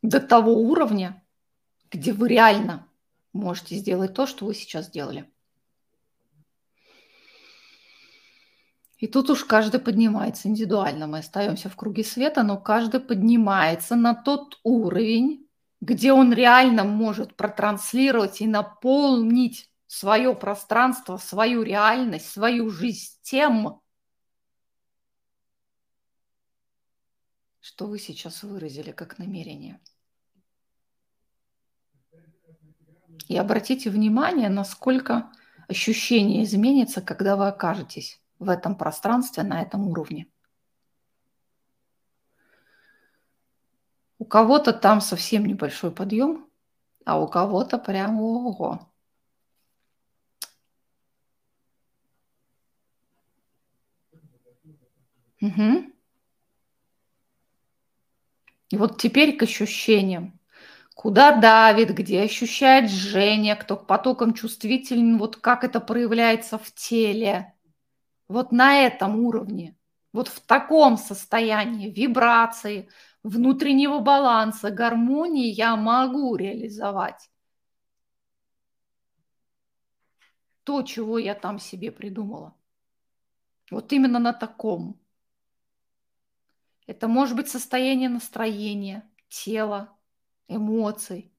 до 0.01 0.21
того 0.21 0.53
уровня, 0.53 1.25
где 1.91 2.13
вы 2.13 2.29
реально 2.29 2.87
можете 3.33 3.75
сделать 3.75 4.15
то, 4.15 4.27
что 4.27 4.47
вы 4.47 4.55
сейчас 4.55 4.87
сделали. 4.87 5.29
И 8.99 9.09
тут 9.09 9.31
уж 9.31 9.45
каждый 9.45 9.81
поднимается 9.81 10.47
индивидуально. 10.47 11.09
Мы 11.09 11.19
остаемся 11.19 11.69
в 11.69 11.75
круге 11.75 12.05
света, 12.05 12.45
но 12.45 12.57
каждый 12.57 13.01
поднимается 13.01 13.97
на 13.97 14.15
тот 14.15 14.61
уровень, 14.63 15.49
где 15.81 16.13
он 16.13 16.33
реально 16.33 16.85
может 16.85 17.35
протранслировать 17.35 18.41
и 18.41 18.47
наполнить 18.47 19.69
свое 19.89 20.33
пространство, 20.33 21.17
свою 21.17 21.65
реальность, 21.65 22.31
свою 22.31 22.71
жизнь 22.71 23.19
тем, 23.23 23.81
что 27.61 27.87
вы 27.87 27.99
сейчас 27.99 28.43
выразили 28.43 28.93
как 28.93 29.19
намерение. 29.19 29.81
И 33.29 33.37
обратите 33.37 33.91
внимание, 33.91 34.49
насколько 34.49 35.31
ощущение 35.69 36.43
изменится, 36.43 37.01
когда 37.01 37.37
вы 37.37 37.49
окажетесь 37.49 38.21
в 38.39 38.49
этом 38.49 38.75
пространстве, 38.77 39.43
на 39.45 39.63
этом 39.63 39.87
уровне. 39.89 40.27
У 44.19 44.25
кого-то 44.25 44.73
там 44.73 45.01
совсем 45.01 45.47
небольшой 45.47 45.93
подъем, 45.93 46.49
а 47.05 47.21
у 47.21 47.29
кого-то 47.29 47.79
прям 47.79 48.21
ого. 48.21 48.91
Угу. 55.41 56.00
И 58.71 58.77
вот 58.77 59.01
теперь 59.01 59.37
к 59.37 59.43
ощущениям. 59.43 60.39
Куда 60.95 61.37
давит, 61.37 61.95
где 61.95 62.23
ощущает 62.23 62.91
жжение, 62.91 63.57
кто 63.57 63.77
к 63.77 63.87
потокам 63.87 64.35
чувствителен, 64.35 65.19
вот 65.19 65.37
как 65.37 65.65
это 65.65 65.81
проявляется 65.81 66.59
в 66.59 66.73
теле. 66.73 67.55
Вот 68.29 68.53
на 68.53 68.81
этом 68.81 69.19
уровне, 69.21 69.77
вот 70.13 70.29
в 70.29 70.41
таком 70.41 70.97
состоянии 70.99 71.91
вибрации, 71.91 72.89
внутреннего 73.23 73.99
баланса, 73.99 74.71
гармонии 74.71 75.49
я 75.49 75.75
могу 75.77 76.37
реализовать 76.37 77.31
то, 80.65 80.83
чего 80.83 81.19
я 81.19 81.35
там 81.35 81.59
себе 81.59 81.91
придумала. 81.91 82.55
Вот 83.73 83.93
именно 83.93 84.21
на 84.21 84.33
таком. 84.33 85.01
Это 86.87 87.09
может 87.09 87.37
быть 87.37 87.49
состояние 87.49 88.09
настроения, 88.09 89.09
тела, 89.29 89.97
эмоций, 90.49 91.33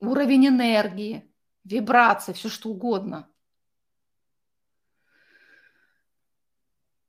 уровень 0.00 0.48
энергии, 0.48 1.32
вибрации, 1.64 2.32
все 2.32 2.48
что 2.48 2.70
угодно. 2.70 3.28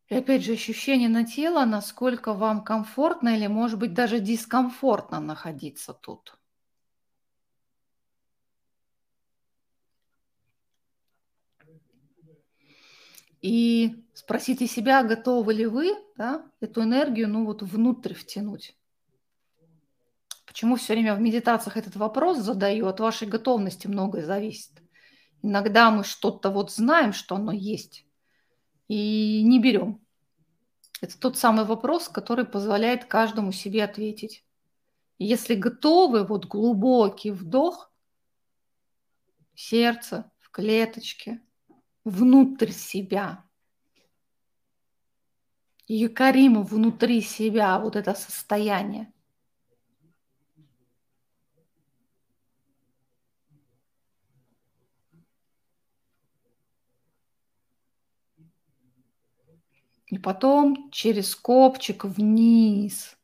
И 0.08 0.16
опять 0.16 0.44
же, 0.44 0.54
ощущение 0.54 1.08
на 1.08 1.24
тело, 1.24 1.66
насколько 1.66 2.34
вам 2.34 2.64
комфортно 2.64 3.30
или, 3.30 3.46
может 3.46 3.78
быть, 3.78 3.94
даже 3.94 4.20
дискомфортно 4.20 5.20
находиться 5.20 5.94
тут. 5.94 6.39
И 13.42 14.04
спросите 14.14 14.68
себя, 14.68 15.04
готовы 15.04 15.54
ли 15.54 15.66
вы 15.66 15.96
да, 16.18 16.46
эту 16.60 16.84
энергию 16.84 17.30
ну, 17.30 17.46
вот 17.46 17.62
внутрь 17.62 18.14
втянуть. 18.14 18.76
Почему 20.46 20.76
все 20.76 20.94
время 20.94 21.16
в 21.16 21.22
медитациях 21.22 21.78
этот 21.78 21.96
вопрос 21.96 22.40
задаю? 22.40 22.88
От 22.88 23.00
вашей 23.00 23.28
готовности 23.28 23.88
многое 23.88 24.26
зависит. 24.26 24.72
Иногда 25.42 25.92
мы 25.92 26.04
что-то 26.04 26.50
вот 26.50 26.72
знаем, 26.72 27.14
что 27.14 27.36
оно 27.36 27.52
есть, 27.52 28.06
и 28.88 29.42
не 29.44 29.60
берем. 29.60 30.02
Это 31.02 31.18
тот 31.18 31.38
самый 31.38 31.64
вопрос, 31.64 32.10
который 32.10 32.46
позволяет 32.46 33.06
каждому 33.06 33.54
себе 33.54 33.84
ответить. 33.84 34.44
Если 35.18 35.56
готовы, 35.56 36.26
вот 36.26 36.46
глубокий 36.46 37.32
вдох, 37.32 37.92
сердце 39.56 40.30
в 40.40 40.50
клеточке, 40.50 41.42
внутрь 42.10 42.72
себя. 42.72 43.46
Якорим 45.88 46.64
внутри 46.64 47.22
себя 47.22 47.80
вот 47.80 47.96
это 47.96 48.14
состояние. 48.14 49.12
И 60.10 60.18
потом 60.18 60.90
через 60.92 61.36
копчик 61.36 62.04
вниз 62.04 63.16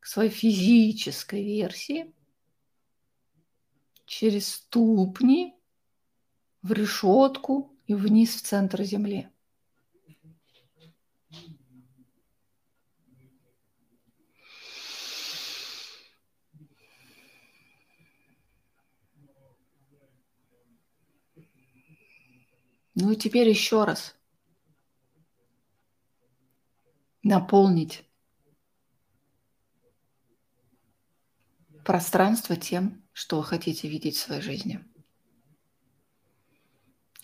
к 0.00 0.06
своей 0.06 0.30
физической 0.30 1.44
версии, 1.44 2.12
через 4.04 4.48
ступни 4.54 5.53
в 6.64 6.72
решетку 6.72 7.76
и 7.86 7.94
вниз 7.94 8.36
в 8.36 8.40
центр 8.40 8.82
земли. 8.84 9.28
Ну 22.94 23.12
и 23.12 23.16
теперь 23.16 23.48
еще 23.48 23.84
раз. 23.84 24.16
Наполнить 27.22 28.04
пространство 31.84 32.56
тем, 32.56 33.06
что 33.12 33.36
вы 33.36 33.44
хотите 33.44 33.86
видеть 33.86 34.16
в 34.16 34.20
своей 34.20 34.40
жизни. 34.40 34.93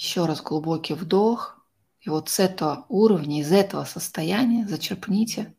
Еще 0.00 0.24
раз 0.24 0.40
глубокий 0.40 0.94
вдох. 0.94 1.62
И 2.00 2.08
вот 2.08 2.30
с 2.30 2.40
этого 2.40 2.86
уровня, 2.88 3.42
из 3.42 3.52
этого 3.52 3.84
состояния 3.84 4.66
зачерпните. 4.66 5.54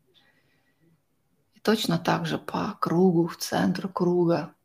И 1.53 1.59
точно 1.59 1.99
так 1.99 2.25
же 2.25 2.39
по 2.39 2.75
кругу, 2.81 3.27
в 3.27 3.37
центр 3.37 3.87
круга. 3.87 4.55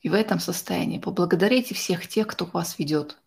И 0.00 0.08
в 0.08 0.14
этом 0.14 0.40
состоянии 0.40 0.98
поблагодарите 0.98 1.74
всех 1.74 2.08
тех, 2.08 2.26
кто 2.28 2.46
вас 2.46 2.78
ведет. 2.78 3.18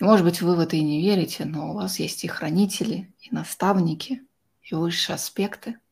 Может 0.00 0.26
быть, 0.26 0.42
вы 0.42 0.56
в 0.56 0.58
это 0.58 0.74
и 0.74 0.82
не 0.82 1.00
верите, 1.00 1.44
но 1.44 1.70
у 1.70 1.74
вас 1.74 2.00
есть 2.00 2.24
и 2.24 2.26
хранители, 2.26 3.14
и 3.20 3.32
наставники, 3.32 4.26
и 4.62 4.74
высшие 4.74 5.14
аспекты– 5.14 5.78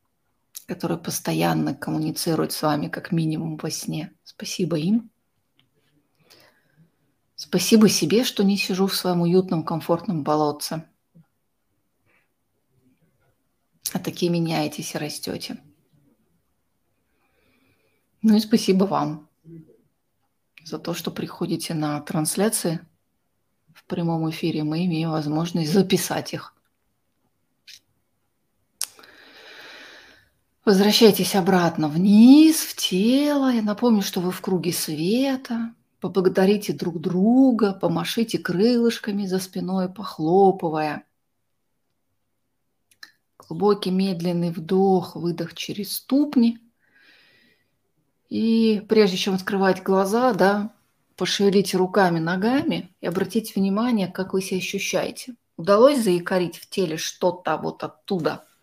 которые 0.67 0.97
постоянно 0.97 1.73
коммуницируют 1.73 2.51
с 2.51 2.61
вами 2.61 2.89
как 2.89 3.11
минимум 3.11 3.57
во 3.57 3.71
сне. 3.71 4.13
Спасибо 4.23 4.77
им. 4.77 5.09
Спасибо 7.35 7.87
себе, 7.87 8.23
что 8.23 8.43
не 8.43 8.57
сижу 8.57 8.87
в 8.87 8.95
своем 8.95 9.21
уютном, 9.21 9.63
комфортном 9.63 10.23
болотце. 10.23 10.89
А 13.93 13.99
такие 13.99 14.29
меняетесь 14.29 14.93
и 14.93 14.97
растете. 14.97 15.63
Ну 18.21 18.35
и 18.35 18.39
спасибо 18.39 18.83
вам 18.83 19.29
за 20.65 20.79
то, 20.79 20.93
что 20.93 21.11
приходите 21.11 21.73
на 21.73 22.01
трансляции 22.01 22.85
в 23.73 23.85
прямом 23.85 24.29
эфире. 24.31 24.63
Мы 24.63 24.85
имеем 24.85 25.11
возможность 25.11 25.71
записать 25.71 26.33
их. 26.33 26.56
Возвращайтесь 30.67 31.33
обратно 31.33 31.87
вниз, 31.87 32.57
в 32.57 32.75
тело. 32.75 33.49
Я 33.53 33.61
напомню, 33.61 34.01
что 34.01 34.19
вы 34.19 34.33
в 34.33 34.41
круге 34.41 34.73
света. 34.73 35.73
Поблагодарите 36.01 36.73
друг 36.73 36.99
друга, 36.99 37.71
помашите 37.71 38.37
крылышками 38.37 39.25
за 39.25 39.39
спиной, 39.39 39.87
похлопывая. 39.87 41.05
Глубокий 43.37 43.91
медленный 43.91 44.51
вдох, 44.51 45.15
выдох 45.15 45.53
через 45.53 45.95
ступни. 45.95 46.59
И 48.27 48.85
прежде 48.89 49.15
чем 49.15 49.35
открывать 49.35 49.81
глаза, 49.81 50.33
да, 50.33 50.73
пошевелите 51.15 51.77
руками, 51.77 52.19
ногами 52.19 52.93
и 52.99 53.07
обратите 53.07 53.53
внимание, 53.55 54.09
как 54.09 54.33
вы 54.33 54.41
себя 54.41 54.57
ощущаете. 54.57 55.35
Удалось 55.55 56.03
заикарить 56.03 56.57
в 56.57 56.69
теле 56.69 56.97
что-то 56.97 57.55
вот 57.55 57.85
оттуда– 57.85 58.43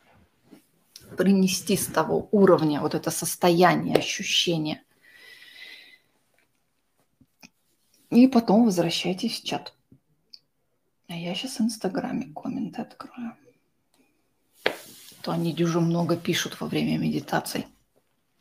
принести 1.16 1.76
с 1.76 1.86
того 1.86 2.28
уровня 2.32 2.80
вот 2.80 2.94
это 2.94 3.10
состояние, 3.10 3.96
ощущение. 3.96 4.82
И 8.10 8.28
потом 8.28 8.64
возвращайтесь 8.64 9.40
в 9.40 9.44
чат. 9.44 9.74
А 11.08 11.14
я 11.14 11.34
сейчас 11.34 11.58
в 11.58 11.62
Инстаграме 11.62 12.32
комменты 12.34 12.82
открою. 12.82 13.36
То 15.20 15.32
они 15.32 15.52
дюжу 15.52 15.80
много 15.80 16.16
пишут 16.16 16.60
во 16.60 16.66
время 16.66 16.98
медитаций. 16.98 17.66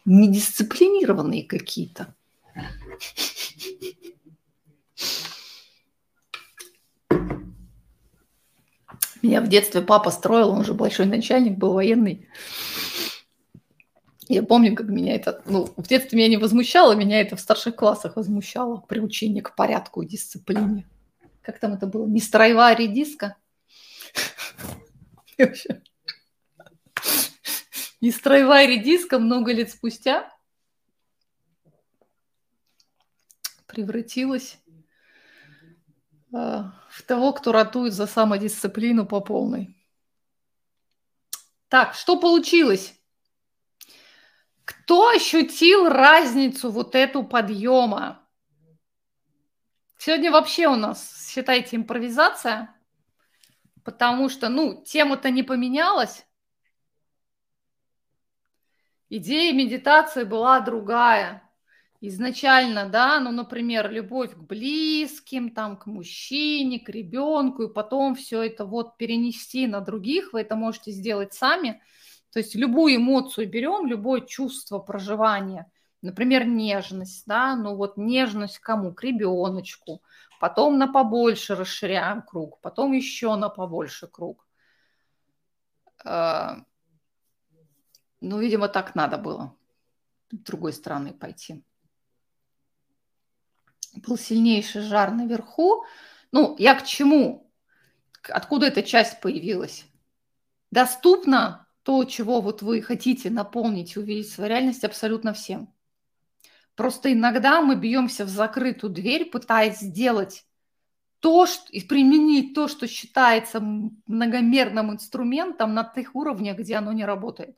Недисциплинированные 0.06 1.44
какие-то. 1.44 2.14
Меня 9.24 9.40
в 9.40 9.48
детстве 9.48 9.82
папа 9.82 10.12
строил, 10.12 10.50
он 10.50 10.60
уже 10.60 10.74
большой 10.74 11.06
начальник, 11.06 11.58
был 11.58 11.72
военный. 11.74 12.28
Я 14.28 14.44
помню, 14.44 14.76
как 14.76 14.88
меня 14.88 15.16
это, 15.16 15.42
ну, 15.46 15.74
в 15.78 15.88
детстве 15.88 16.18
меня 16.18 16.28
не 16.28 16.36
возмущало, 16.36 16.94
меня 16.94 17.22
это 17.22 17.38
в 17.38 17.40
старших 17.40 17.78
классах 17.78 18.18
возмущало, 18.18 18.82
приучение 18.82 19.42
к 19.42 19.56
порядку 19.56 20.02
и 20.02 20.08
дисциплине. 20.08 20.90
Как 21.42 21.58
там 21.60 21.74
это 21.74 21.88
было? 21.88 22.06
Не 22.06 22.20
строевая 22.20 22.76
редиска? 22.76 23.38
Не 28.02 28.12
строевая 28.12 28.68
редиска 28.68 29.20
много 29.20 29.54
лет 29.54 29.72
спустя 29.72 30.30
превратилась 33.68 34.60
а, 36.34 36.74
в 36.94 37.02
того, 37.02 37.34
кто 37.34 37.52
ратует 37.52 37.92
за 37.94 38.06
самодисциплину 38.06 39.08
по 39.08 39.20
полной. 39.20 39.76
Так, 41.68 41.96
что 41.96 42.20
получилось? 42.20 42.94
Кто 44.64 45.10
ощутил 45.10 45.90
разницу 45.90 46.70
вот 46.70 46.94
эту 46.94 47.24
подъема? 47.24 48.24
Сегодня 49.98 50.32
вообще 50.32 50.68
у 50.68 50.76
нас, 50.76 51.32
считайте, 51.32 51.78
импровизация, 51.78 52.76
потому 53.84 54.30
что, 54.30 54.50
ну, 54.50 54.84
тема-то 54.84 55.32
не 55.32 55.42
поменялась. 55.42 56.28
Идея 59.10 59.52
медитации 59.54 60.26
была 60.26 60.60
другая 60.60 61.43
изначально, 62.08 62.90
да, 62.90 63.22
ну, 63.22 63.32
например, 63.32 63.90
любовь 63.90 64.34
к 64.34 64.38
близким, 64.38 65.52
там, 65.52 65.78
к 65.78 65.86
мужчине, 65.86 66.82
к 66.82 66.90
ребенку, 66.90 67.64
и 67.64 67.74
потом 67.74 68.16
все 68.16 68.42
это 68.42 68.66
вот 68.66 68.98
перенести 68.98 69.68
на 69.68 69.80
других, 69.80 70.34
вы 70.34 70.42
это 70.42 70.58
можете 70.58 70.92
сделать 70.92 71.34
сами. 71.34 71.82
То 72.34 72.40
есть 72.40 72.56
любую 72.56 72.98
эмоцию 72.98 73.50
берем, 73.50 73.88
любое 73.88 74.20
чувство 74.20 74.80
проживания, 74.80 75.72
например, 76.02 76.46
нежность, 76.46 77.24
да, 77.26 77.56
ну 77.56 77.76
вот 77.78 77.96
нежность 77.96 78.60
кому? 78.60 78.94
К 78.94 79.02
ребеночку, 79.06 80.02
потом 80.42 80.78
на 80.78 80.92
побольше 80.92 81.56
расширяем 81.56 82.22
круг, 82.22 82.60
потом 82.60 82.92
еще 82.92 83.34
на 83.38 83.48
побольше 83.48 84.08
круг. 84.08 84.46
Э, 86.04 86.56
ну, 88.20 88.40
видимо, 88.40 88.68
так 88.68 88.94
надо 88.94 89.18
было 89.18 89.56
с 90.32 90.38
другой 90.40 90.74
стороны 90.74 91.14
пойти 91.14 91.64
был 94.02 94.18
сильнейший 94.18 94.82
жар 94.82 95.12
наверху. 95.12 95.86
Ну, 96.32 96.56
я 96.58 96.76
к 96.76 96.86
чему? 96.86 97.52
Откуда 98.30 98.68
эта 98.68 98.84
часть 98.84 99.22
появилась? 99.22 99.86
Доступно 100.72 101.68
то, 101.84 102.04
чего 102.06 102.42
вот 102.42 102.62
вы 102.62 102.82
хотите 102.82 103.30
наполнить 103.30 103.96
и 103.96 104.00
увидеть 104.00 104.32
свою 104.32 104.50
реальность 104.50 104.84
абсолютно 104.84 105.34
всем. 105.34 105.74
Просто 106.76 107.14
иногда 107.14 107.62
мы 107.62 107.76
бьемся 107.76 108.26
в 108.26 108.30
закрытую 108.30 108.92
дверь, 108.92 109.30
пытаясь 109.30 109.80
сделать 109.80 110.46
то, 111.20 111.46
что, 111.46 111.72
и 111.72 111.82
применить 111.82 112.56
то, 112.56 112.68
что 112.68 112.88
считается 112.88 113.60
многомерным 113.60 114.92
инструментом 114.92 115.74
на 115.74 115.84
тех 115.84 116.16
уровнях, 116.16 116.58
где 116.58 116.76
оно 116.76 116.92
не 116.92 117.06
работает. 117.06 117.58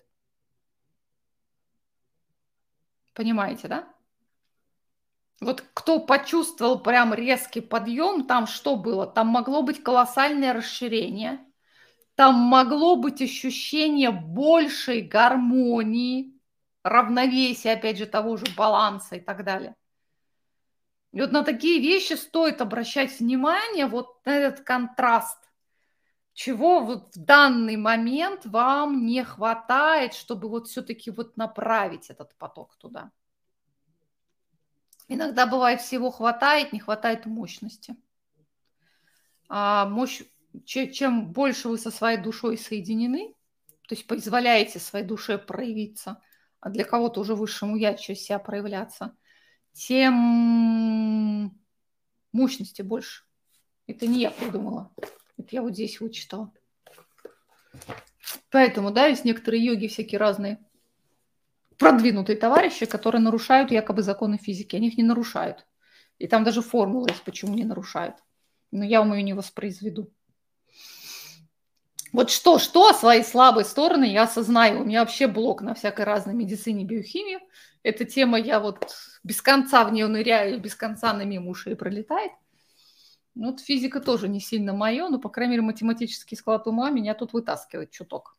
Понимаете, 3.13 3.67
да? 3.69 3.94
Вот 5.41 5.63
кто 5.73 5.99
почувствовал 5.99 6.79
прям 6.79 7.13
резкий 7.13 7.61
подъем, 7.61 8.25
там 8.25 8.47
что 8.47 8.75
было? 8.75 9.05
Там 9.05 9.27
могло 9.27 9.63
быть 9.63 9.83
колоссальное 9.83 10.53
расширение, 10.53 11.45
там 12.15 12.35
могло 12.35 12.95
быть 12.95 13.21
ощущение 13.21 14.11
большей 14.11 15.01
гармонии, 15.01 16.39
равновесия, 16.83 17.73
опять 17.73 17.97
же, 17.97 18.05
того 18.05 18.37
же 18.37 18.45
баланса 18.55 19.17
и 19.17 19.19
так 19.19 19.43
далее. 19.43 19.75
И 21.11 21.21
вот 21.21 21.31
на 21.31 21.43
такие 21.43 21.79
вещи 21.79 22.13
стоит 22.13 22.61
обращать 22.61 23.19
внимание, 23.19 23.87
вот 23.87 24.25
на 24.25 24.37
этот 24.37 24.65
контраст, 24.65 25.39
чего 26.33 26.81
вот 26.81 27.15
в 27.15 27.23
данный 27.23 27.77
момент 27.77 28.45
вам 28.45 29.05
не 29.05 29.23
хватает, 29.23 30.13
чтобы 30.13 30.49
вот 30.49 30.67
все-таки 30.67 31.11
вот 31.11 31.37
направить 31.37 32.09
этот 32.09 32.37
поток 32.37 32.75
туда. 32.75 33.11
Иногда 35.07 35.45
бывает 35.45 35.81
всего 35.81 36.09
хватает, 36.09 36.73
не 36.73 36.79
хватает 36.79 37.25
мощности. 37.25 37.95
А 39.47 39.85
мощь, 39.85 40.23
чем 40.65 41.31
больше 41.31 41.69
вы 41.69 41.77
со 41.77 41.91
своей 41.91 42.17
душой 42.17 42.57
соединены, 42.57 43.35
то 43.87 43.93
есть 43.93 44.07
позволяете 44.07 44.79
своей 44.79 45.05
душе 45.05 45.37
проявиться, 45.37 46.21
а 46.59 46.69
для 46.69 46.83
кого-то 46.83 47.21
уже 47.21 47.35
высшему 47.35 47.75
я 47.75 47.93
через 47.93 48.23
себя 48.23 48.39
проявляться, 48.39 49.15
тем 49.73 51.55
мощности 52.31 52.81
больше. 52.81 53.23
Это 53.85 54.07
не 54.07 54.21
я 54.21 54.31
придумала. 54.31 54.91
Это 55.37 55.49
я 55.51 55.61
вот 55.61 55.73
здесь 55.73 55.99
вычитала. 55.99 56.51
Поэтому, 58.49 58.89
да, 58.91 59.05
есть 59.05 59.25
некоторые 59.25 59.63
йоги 59.63 59.87
всякие 59.87 60.17
разные 60.17 60.64
продвинутые 61.77 62.37
товарищи, 62.37 62.85
которые 62.85 63.21
нарушают 63.21 63.71
якобы 63.71 64.01
законы 64.01 64.37
физики. 64.37 64.75
Они 64.75 64.87
их 64.87 64.97
не 64.97 65.03
нарушают. 65.03 65.65
И 66.17 66.27
там 66.27 66.43
даже 66.43 66.61
формула 66.61 67.07
есть, 67.09 67.23
почему 67.23 67.53
не 67.55 67.65
нарушают. 67.65 68.15
Но 68.71 68.83
я 68.83 68.99
вам 68.99 69.13
ее 69.13 69.23
не 69.23 69.33
воспроизведу. 69.33 70.11
Вот 72.13 72.29
что, 72.29 72.59
что 72.59 72.93
свои 72.93 73.23
слабые 73.23 73.65
стороны 73.65 74.05
я 74.05 74.23
осознаю. 74.23 74.81
У 74.81 74.85
меня 74.85 75.01
вообще 75.01 75.27
блок 75.27 75.61
на 75.61 75.73
всякой 75.73 76.05
разной 76.05 76.33
медицине, 76.33 76.85
биохимии. 76.85 77.39
Эта 77.83 78.05
тема, 78.05 78.39
я 78.39 78.61
вот 78.61 78.95
без 79.23 79.41
конца 79.41 79.83
в 79.83 79.91
нее 79.91 80.07
ныряю, 80.07 80.59
без 80.61 80.75
конца 80.75 81.13
на 81.13 81.23
мимо 81.23 81.49
ушей 81.49 81.75
пролетает. 81.75 82.31
Ну, 83.35 83.51
вот 83.51 83.59
физика 83.59 83.99
тоже 83.99 84.29
не 84.29 84.39
сильно 84.39 84.73
мое, 84.73 85.09
но, 85.09 85.19
по 85.19 85.27
крайней 85.27 85.51
мере, 85.51 85.63
математический 85.63 86.37
склад 86.37 86.67
ума 86.67 86.89
меня 86.89 87.15
тут 87.15 87.33
вытаскивает 87.33 87.91
чуток. 87.91 88.37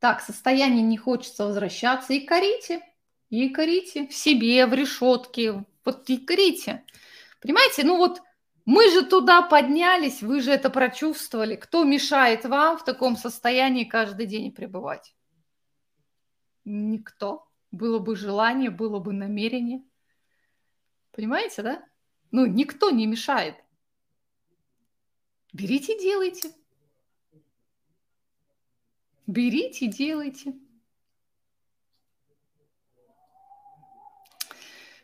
Так, 0.00 0.22
состояние 0.22 0.82
не 0.82 0.96
хочется 0.96 1.44
возвращаться. 1.44 2.14
И 2.14 2.20
корите, 2.20 2.80
и 3.28 3.50
корите 3.50 4.08
в 4.08 4.14
себе, 4.14 4.66
в 4.66 4.74
решетке. 4.74 5.64
Вот 5.84 6.08
и 6.08 6.16
корите. 6.16 6.84
Понимаете, 7.40 7.84
ну 7.84 7.96
вот 7.98 8.20
мы 8.64 8.90
же 8.90 9.04
туда 9.04 9.42
поднялись, 9.42 10.22
вы 10.22 10.40
же 10.40 10.52
это 10.52 10.70
прочувствовали. 10.70 11.54
Кто 11.56 11.84
мешает 11.84 12.44
вам 12.44 12.78
в 12.78 12.84
таком 12.84 13.16
состоянии 13.16 13.84
каждый 13.84 14.26
день 14.26 14.52
пребывать? 14.52 15.14
Никто. 16.64 17.46
Было 17.70 17.98
бы 17.98 18.16
желание, 18.16 18.70
было 18.70 18.98
бы 19.00 19.12
намерение. 19.12 19.82
Понимаете, 21.12 21.62
да? 21.62 21.84
Ну, 22.30 22.46
никто 22.46 22.90
не 22.90 23.06
мешает. 23.06 23.56
Берите, 25.52 25.98
делайте. 25.98 26.52
Берите, 29.30 29.86
делайте. 29.86 30.54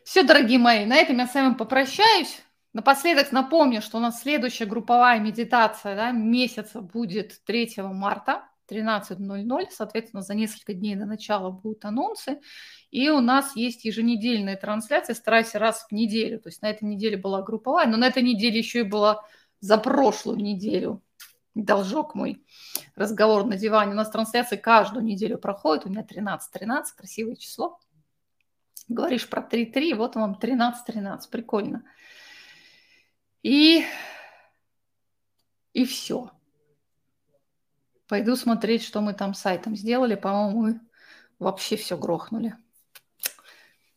Все, 0.03 0.23
дорогие 0.23 0.59
мои, 0.59 0.85
на 0.85 0.97
этом 0.97 1.17
я 1.17 1.27
с 1.27 1.33
вами 1.33 1.53
попрощаюсь. 1.53 2.41
Напоследок 2.73 3.31
напомню, 3.31 3.81
что 3.81 3.97
у 3.97 4.01
нас 4.01 4.21
следующая 4.21 4.65
групповая 4.65 5.21
медитация 5.21 5.95
да, 5.95 6.11
месяца 6.11 6.81
будет 6.81 7.41
3 7.45 7.75
марта 7.77 8.43
13.00. 8.69 9.67
Соответственно, 9.71 10.21
за 10.21 10.33
несколько 10.33 10.73
дней 10.73 10.97
до 10.97 11.05
начала 11.05 11.49
будут 11.49 11.85
анонсы. 11.85 12.41
И 12.91 13.09
у 13.09 13.21
нас 13.21 13.55
есть 13.55 13.85
еженедельные 13.85 14.57
трансляции, 14.57 15.13
стараюсь 15.13 15.55
раз 15.55 15.87
в 15.89 15.93
неделю. 15.93 16.41
То 16.41 16.49
есть 16.49 16.61
на 16.61 16.69
этой 16.69 16.83
неделе 16.83 17.15
была 17.15 17.43
групповая, 17.43 17.87
но 17.87 17.95
на 17.95 18.07
этой 18.07 18.23
неделе 18.23 18.57
еще 18.57 18.81
и 18.81 18.83
была 18.83 19.23
за 19.61 19.77
прошлую 19.77 20.39
неделю 20.39 21.01
должок 21.63 22.15
мой, 22.15 22.45
разговор 22.95 23.45
на 23.45 23.57
диване. 23.57 23.91
У 23.91 23.95
нас 23.95 24.09
трансляции 24.09 24.57
каждую 24.57 25.03
неделю 25.03 25.37
проходит, 25.37 25.85
у 25.85 25.89
меня 25.89 26.03
13-13, 26.03 26.83
красивое 26.95 27.35
число. 27.35 27.79
Говоришь 28.87 29.29
про 29.29 29.41
3-3, 29.41 29.95
вот 29.95 30.15
вам 30.15 30.39
13-13, 30.41 31.29
прикольно. 31.29 31.83
И, 33.43 33.85
и 35.73 35.85
все. 35.85 36.31
Пойду 38.07 38.35
смотреть, 38.35 38.83
что 38.83 39.01
мы 39.01 39.13
там 39.13 39.33
сайтом 39.33 39.75
сделали. 39.75 40.15
По-моему, 40.15 40.61
мы 40.61 40.79
вообще 41.39 41.75
все 41.75 41.97
грохнули. 41.97 42.55